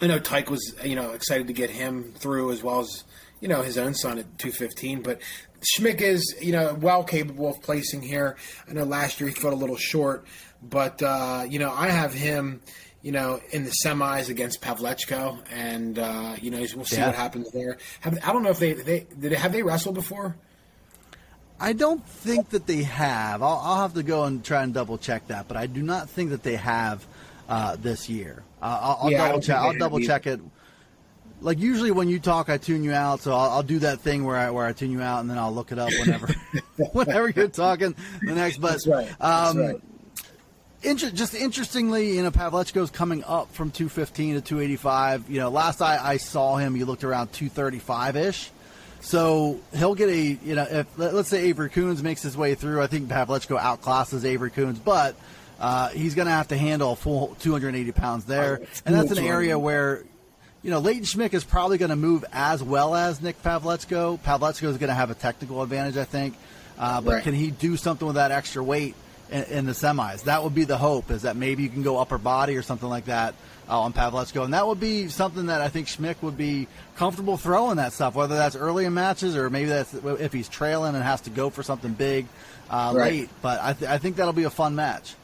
I 0.00 0.08
know 0.08 0.18
Tyke 0.18 0.50
was, 0.50 0.74
you 0.84 0.96
know, 0.96 1.12
excited 1.12 1.46
to 1.46 1.52
get 1.52 1.70
him 1.70 2.12
through 2.16 2.50
as 2.50 2.64
well 2.64 2.80
as, 2.80 3.04
you 3.40 3.46
know, 3.46 3.62
his 3.62 3.78
own 3.78 3.94
son 3.94 4.18
at 4.18 4.38
215. 4.38 5.02
But 5.02 5.20
Schmick 5.60 6.00
is, 6.00 6.34
you 6.40 6.52
know, 6.52 6.74
well 6.80 7.04
capable 7.04 7.48
of 7.48 7.60
placing 7.62 8.02
here. 8.02 8.36
I 8.68 8.72
know 8.72 8.84
last 8.84 9.20
year 9.20 9.28
he 9.28 9.34
fell 9.34 9.52
a 9.52 9.56
little 9.56 9.76
short, 9.76 10.24
but, 10.62 11.02
uh, 11.02 11.44
you 11.48 11.58
know, 11.58 11.72
I 11.72 11.88
have 11.88 12.12
him, 12.12 12.60
you 13.02 13.12
know, 13.12 13.40
in 13.52 13.64
the 13.64 13.72
semis 13.84 14.28
against 14.28 14.60
Pavlechko, 14.60 15.38
and, 15.50 15.98
uh, 15.98 16.36
you 16.40 16.50
know, 16.50 16.58
we'll 16.74 16.84
see 16.84 16.96
Yeah. 16.96 17.06
what 17.06 17.14
happens 17.16 17.50
there. 17.52 17.78
Have, 18.00 18.18
I 18.24 18.32
don't 18.32 18.42
know 18.42 18.50
if 18.50 18.58
they, 18.58 18.72
they, 18.74 19.06
did 19.18 19.32
have 19.32 19.52
they 19.52 19.62
wrestled 19.62 19.94
before? 19.94 20.36
I 21.58 21.72
don't 21.72 22.06
think 22.06 22.50
that 22.50 22.66
they 22.66 22.82
have. 22.82 23.42
I'll, 23.42 23.60
I'll 23.64 23.80
have 23.82 23.94
to 23.94 24.02
go 24.02 24.24
and 24.24 24.44
try 24.44 24.62
and 24.62 24.74
double 24.74 24.98
check 24.98 25.28
that, 25.28 25.48
but 25.48 25.56
I 25.56 25.66
do 25.66 25.82
not 25.82 26.10
think 26.10 26.30
that 26.30 26.42
they 26.42 26.56
have 26.56 27.06
uh, 27.48 27.76
this 27.76 28.10
year. 28.10 28.42
Uh, 28.60 28.78
I'll, 28.82 28.98
I'll 29.04 29.10
Yeah, 29.10 29.26
double 29.28 29.40
check. 29.40 29.56
I'll 29.56 29.78
double 29.78 30.00
check 30.00 30.26
it. 30.26 30.40
Like 31.40 31.58
usually 31.58 31.90
when 31.90 32.08
you 32.08 32.18
talk, 32.18 32.48
I 32.48 32.56
tune 32.56 32.82
you 32.82 32.92
out, 32.92 33.20
so 33.20 33.32
I'll, 33.32 33.50
I'll 33.50 33.62
do 33.62 33.78
that 33.80 34.00
thing 34.00 34.24
where 34.24 34.36
I 34.36 34.50
where 34.50 34.66
I 34.66 34.72
tune 34.72 34.90
you 34.90 35.02
out, 35.02 35.20
and 35.20 35.30
then 35.30 35.38
I'll 35.38 35.52
look 35.54 35.72
it 35.72 35.78
up 35.78 35.90
whenever 35.98 36.28
whenever 36.92 37.28
you're 37.28 37.48
talking 37.48 37.94
the 38.22 38.34
next. 38.34 38.58
But 38.58 38.72
That's 38.72 38.86
right. 38.86 39.06
That's 39.18 39.50
um, 39.50 39.58
right. 39.58 39.80
Inter- 40.82 41.10
just 41.10 41.34
interestingly, 41.34 42.16
you 42.16 42.22
know, 42.22 42.30
Pavlechko's 42.30 42.90
coming 42.90 43.24
up 43.24 43.52
from 43.52 43.70
215 43.70 44.36
to 44.36 44.40
285. 44.40 45.28
You 45.30 45.40
know, 45.40 45.48
last 45.48 45.80
I, 45.82 45.98
I 46.02 46.16
saw 46.18 46.56
him, 46.56 46.74
he 46.74 46.84
looked 46.84 47.02
around 47.02 47.32
235 47.32 48.16
ish. 48.16 48.50
So 49.00 49.60
he'll 49.74 49.94
get 49.94 50.08
a, 50.08 50.20
you 50.44 50.54
know, 50.54 50.66
if 50.68 50.98
let- 50.98 51.14
let's 51.14 51.28
say 51.28 51.44
Avery 51.44 51.70
Coons 51.70 52.02
makes 52.02 52.22
his 52.22 52.36
way 52.36 52.54
through, 52.54 52.82
I 52.82 52.86
think 52.86 53.08
Pavlechko 53.08 53.58
outclasses 53.58 54.24
Avery 54.24 54.50
Coons, 54.50 54.78
but 54.78 55.16
uh, 55.58 55.88
he's 55.88 56.14
going 56.14 56.26
to 56.26 56.32
have 56.32 56.48
to 56.48 56.56
handle 56.56 56.92
a 56.92 56.96
full 56.96 57.36
280 57.40 57.92
pounds 57.92 58.24
there, 58.24 58.60
and 58.84 58.94
that's 58.94 59.10
an 59.10 59.18
area 59.18 59.58
where. 59.58 60.04
You 60.66 60.72
know, 60.72 60.80
Leighton 60.80 61.04
Schmick 61.04 61.32
is 61.32 61.44
probably 61.44 61.78
going 61.78 61.90
to 61.90 61.96
move 61.96 62.24
as 62.32 62.60
well 62.60 62.96
as 62.96 63.22
Nick 63.22 63.40
Pavlechko. 63.40 64.18
Pavlechko 64.18 64.64
is 64.64 64.78
going 64.78 64.88
to 64.88 64.94
have 64.94 65.12
a 65.12 65.14
technical 65.14 65.62
advantage, 65.62 65.96
I 65.96 66.02
think. 66.02 66.34
Uh, 66.76 67.00
but 67.00 67.12
Right. 67.14 67.22
can 67.22 67.34
he 67.34 67.52
do 67.52 67.76
something 67.76 68.04
with 68.04 68.16
that 68.16 68.32
extra 68.32 68.64
weight 68.64 68.96
in, 69.30 69.44
in 69.44 69.66
the 69.66 69.70
semis? 69.74 70.24
That 70.24 70.42
would 70.42 70.56
be 70.56 70.64
the 70.64 70.76
hope, 70.76 71.12
is 71.12 71.22
that 71.22 71.36
maybe 71.36 71.62
you 71.62 71.68
can 71.68 71.84
go 71.84 71.98
upper 71.98 72.18
body 72.18 72.56
or 72.56 72.62
something 72.62 72.88
like 72.88 73.04
that 73.04 73.34
uh, 73.68 73.78
on 73.80 73.92
Pavlechko. 73.92 74.42
And 74.42 74.54
that 74.54 74.66
would 74.66 74.80
be 74.80 75.06
something 75.06 75.46
that 75.46 75.60
I 75.60 75.68
think 75.68 75.86
Schmick 75.86 76.20
would 76.22 76.36
be 76.36 76.66
comfortable 76.96 77.36
throwing 77.36 77.76
that 77.76 77.92
stuff, 77.92 78.16
whether 78.16 78.34
that's 78.34 78.56
early 78.56 78.86
in 78.86 78.92
matches 78.94 79.36
or 79.36 79.48
maybe 79.48 79.68
that's 79.68 79.94
if 79.94 80.32
he's 80.32 80.48
trailing 80.48 80.96
and 80.96 81.04
has 81.04 81.20
to 81.20 81.30
go 81.30 81.48
for 81.48 81.62
something 81.62 81.92
big 81.92 82.26
uh, 82.70 82.92
Right. 82.92 83.12
late. 83.12 83.28
But 83.40 83.60
I, 83.62 83.72
th- 83.72 83.88
I 83.88 83.98
think 83.98 84.16
that'll 84.16 84.32
be 84.32 84.42
a 84.42 84.50
fun 84.50 84.74
match. 84.74 85.14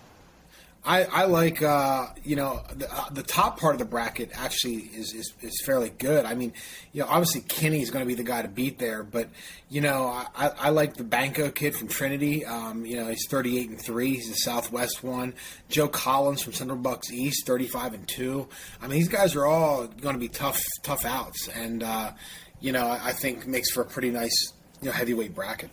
I, 0.85 1.05
I 1.05 1.25
like 1.27 1.63
uh, 1.63 2.09
you 2.25 2.35
know 2.35 2.61
the, 2.75 2.93
uh, 2.93 3.09
the 3.11 3.23
top 3.23 3.61
part 3.61 3.75
of 3.75 3.79
the 3.79 3.85
bracket 3.85 4.31
actually 4.35 4.79
is, 4.79 5.15
is, 5.15 5.33
is 5.41 5.63
fairly 5.65 5.91
good. 5.91 6.25
I 6.25 6.35
mean, 6.35 6.53
you 6.93 7.03
know, 7.03 7.09
obviously 7.09 7.43
Kinney's 7.43 7.91
going 7.91 8.05
to 8.05 8.07
be 8.07 8.17
the 8.17 8.25
guy 8.25 8.43
to 8.43 8.49
beat 8.49 8.79
there, 8.81 9.05
but 9.05 9.29
you 9.69 9.81
know, 9.81 10.07
I, 10.35 10.51
I 10.59 10.71
like 10.71 10.95
the 10.95 11.05
Banco 11.05 11.51
kid 11.51 11.77
from 11.77 11.87
Trinity. 11.87 12.45
Um, 12.45 12.85
you 12.85 12.97
know, 12.97 13.07
he's 13.07 13.29
thirty 13.29 13.59
eight 13.61 13.71
and 13.71 13.81
three. 13.81 14.15
He's 14.15 14.29
the 14.29 14.35
Southwest 14.35 15.05
one. 15.05 15.35
Joe 15.69 15.87
Collins 15.87 16.43
from 16.43 16.53
Central 16.53 16.79
Bucks 16.79 17.13
East, 17.13 17.47
thirty 17.47 17.69
five 17.69 17.95
and 17.95 18.07
two. 18.09 18.49
I 18.81 18.89
mean, 18.89 18.99
these 18.99 19.09
guys 19.09 19.37
are 19.37 19.47
all 19.47 19.87
going 19.87 20.15
to 20.15 20.21
be 20.21 20.29
tough 20.29 20.61
tough 20.83 21.05
outs, 21.05 21.49
and 21.49 21.85
uh, 21.85 22.11
you 22.61 22.73
know, 22.73 22.87
I 22.87 23.01
I 23.09 23.13
think 23.13 23.47
makes 23.47 23.71
for 23.71 23.83
a 23.83 23.87
pretty 23.87 24.11
nice 24.11 24.53
you 24.81 24.87
know 24.87 24.93
heavyweight 24.93 25.33
bracket. 25.33 25.71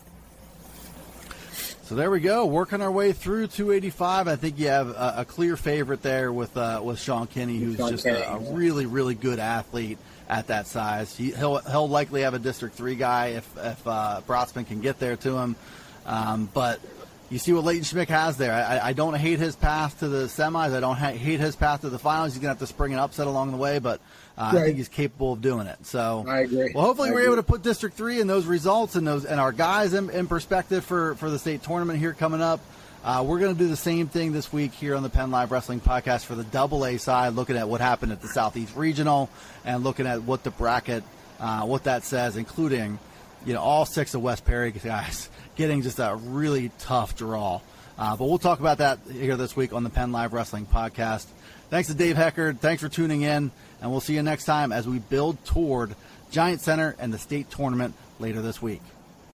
So 1.90 1.96
there 1.96 2.12
we 2.12 2.20
go, 2.20 2.46
working 2.46 2.84
our 2.84 2.92
way 2.92 3.14
through 3.14 3.48
285. 3.48 4.28
I 4.28 4.36
think 4.36 4.60
you 4.60 4.68
have 4.68 4.90
a, 4.90 5.14
a 5.18 5.26
clear 5.26 5.58
favorite 5.58 6.04
there 6.04 6.32
with 6.32 6.56
uh, 6.56 6.82
with 6.84 7.00
Sean 7.00 7.26
Kinney, 7.26 7.58
who's 7.58 7.78
Sean 7.78 7.90
just 7.90 8.04
Kinney, 8.04 8.20
a, 8.20 8.36
a 8.36 8.40
yeah. 8.40 8.50
really 8.52 8.86
really 8.86 9.16
good 9.16 9.40
athlete 9.40 9.98
at 10.30 10.46
that 10.50 10.68
size. 10.68 11.18
He, 11.18 11.32
he'll 11.32 11.58
he'll 11.58 11.90
likely 11.90 12.22
have 12.22 12.36
a 12.36 12.38
District 12.40 12.76
Three 12.76 12.94
guy 12.94 13.30
if 13.30 13.58
if 13.58 13.88
uh, 13.88 14.22
Brotzman 14.28 14.68
can 14.68 14.82
get 14.82 15.00
there 15.00 15.16
to 15.16 15.36
him. 15.40 15.56
Um, 16.06 16.48
but 16.54 16.80
you 17.32 17.40
see 17.40 17.54
what 17.54 17.64
Leighton 17.64 17.84
Schmick 17.86 18.10
has 18.10 18.38
there. 18.38 18.54
I, 18.54 18.78
I- 18.78 18.88
I 18.90 18.94
don't 18.94 19.16
hate 19.16 19.40
his 19.40 19.56
path 19.56 19.98
to 20.02 20.10
the 20.10 20.26
semis. 20.26 20.76
I 20.76 20.80
don't 20.82 20.96
ha- 20.96 21.14
hate 21.14 21.40
his 21.40 21.56
path 21.56 21.82
to 21.82 21.90
the 21.90 21.98
finals. 21.98 22.34
He's 22.34 22.40
gonna 22.40 22.50
have 22.50 22.60
to 22.60 22.68
spring 22.68 22.94
an 22.94 23.00
upset 23.00 23.26
along 23.26 23.50
the 23.50 23.58
way, 23.58 23.80
but 23.80 24.00
uh, 24.40 24.52
I 24.56 24.62
think 24.64 24.78
he's 24.78 24.88
capable 24.88 25.34
of 25.34 25.42
doing 25.42 25.68
it. 25.68 25.86
So 25.86 26.26
I 26.28 26.40
agree. 26.40 26.72
Well, 26.74 26.86
hopefully 26.86 27.10
I 27.10 27.12
we're 27.12 27.20
agree. 27.20 27.34
able 27.34 27.44
to 27.44 27.44
put 27.44 27.62
District 27.62 27.96
Three 27.96 28.22
and 28.22 28.30
those 28.30 28.46
results 28.46 28.96
and 28.96 29.06
those 29.06 29.26
and 29.26 29.40
our 29.40 29.52
guys 29.52 29.94
in, 29.94 30.10
in 30.10 30.28
perspective 30.28 30.86
for 30.86 31.16
for 31.16 31.30
the 31.30 31.38
state 31.38 31.62
tournament 31.62 32.00
here 32.00 32.14
coming 32.14 32.42
up. 32.42 32.62
Uh, 33.04 33.24
we're 33.26 33.40
going 33.40 33.54
to 33.54 33.58
do 33.58 33.70
the 33.70 33.78
same 33.78 34.08
thing 34.08 34.34
this 34.34 34.52
week 34.52 34.74
here 34.74 34.94
on 34.96 35.04
the 35.04 35.10
PennLive 35.10 35.52
Wrestling 35.52 35.80
Podcast 35.80 36.26
for 36.26 36.36
the 36.36 36.44
Double 36.44 36.86
A 36.86 36.98
side, 36.98 37.34
looking 37.34 37.56
at 37.56 37.70
what 37.70 37.80
happened 37.80 38.12
at 38.12 38.22
the 38.22 38.28
Southeast 38.28 38.76
Regional 38.76 39.30
and 39.64 39.86
looking 39.86 40.06
at 40.06 40.24
what 40.24 40.44
the 40.44 40.52
bracket, 40.52 41.06
uh, 41.40 41.62
what 41.62 41.86
that 41.86 42.04
says, 42.04 42.36
including, 42.36 43.00
you 43.46 43.54
know, 43.54 43.62
all 43.62 43.86
six 43.86 44.16
of 44.16 44.22
West 44.22 44.44
Perry 44.44 44.72
guys 44.72 45.30
getting 45.56 45.82
just 45.82 46.00
a 46.00 46.14
really 46.26 46.72
tough 46.80 47.16
draw. 47.16 47.62
Uh, 47.98 48.18
but 48.18 48.26
we'll 48.26 48.38
talk 48.38 48.60
about 48.60 48.80
that 48.80 49.00
here 49.10 49.38
this 49.38 49.56
week 49.56 49.72
on 49.72 49.84
the 49.86 49.90
PennLive 49.90 50.34
Wrestling 50.34 50.66
Podcast. 50.66 51.26
Thanks 51.70 51.88
to 51.88 51.94
Dave 51.94 52.18
Heckard. 52.18 52.60
Thanks 52.60 52.82
for 52.82 52.90
tuning 52.90 53.22
in, 53.22 53.52
and 53.82 53.92
we'll 53.92 54.02
see 54.02 54.16
you 54.16 54.24
next 54.24 54.46
time 54.46 54.72
as 54.72 54.88
we 54.88 55.00
build 55.00 55.44
toward 55.46 55.96
Giant 56.32 56.62
Center 56.62 56.96
and 57.00 57.14
the 57.14 57.18
state 57.18 57.50
tournament 57.50 57.94
later 58.20 58.42
this 58.42 58.62
week. 58.62 58.82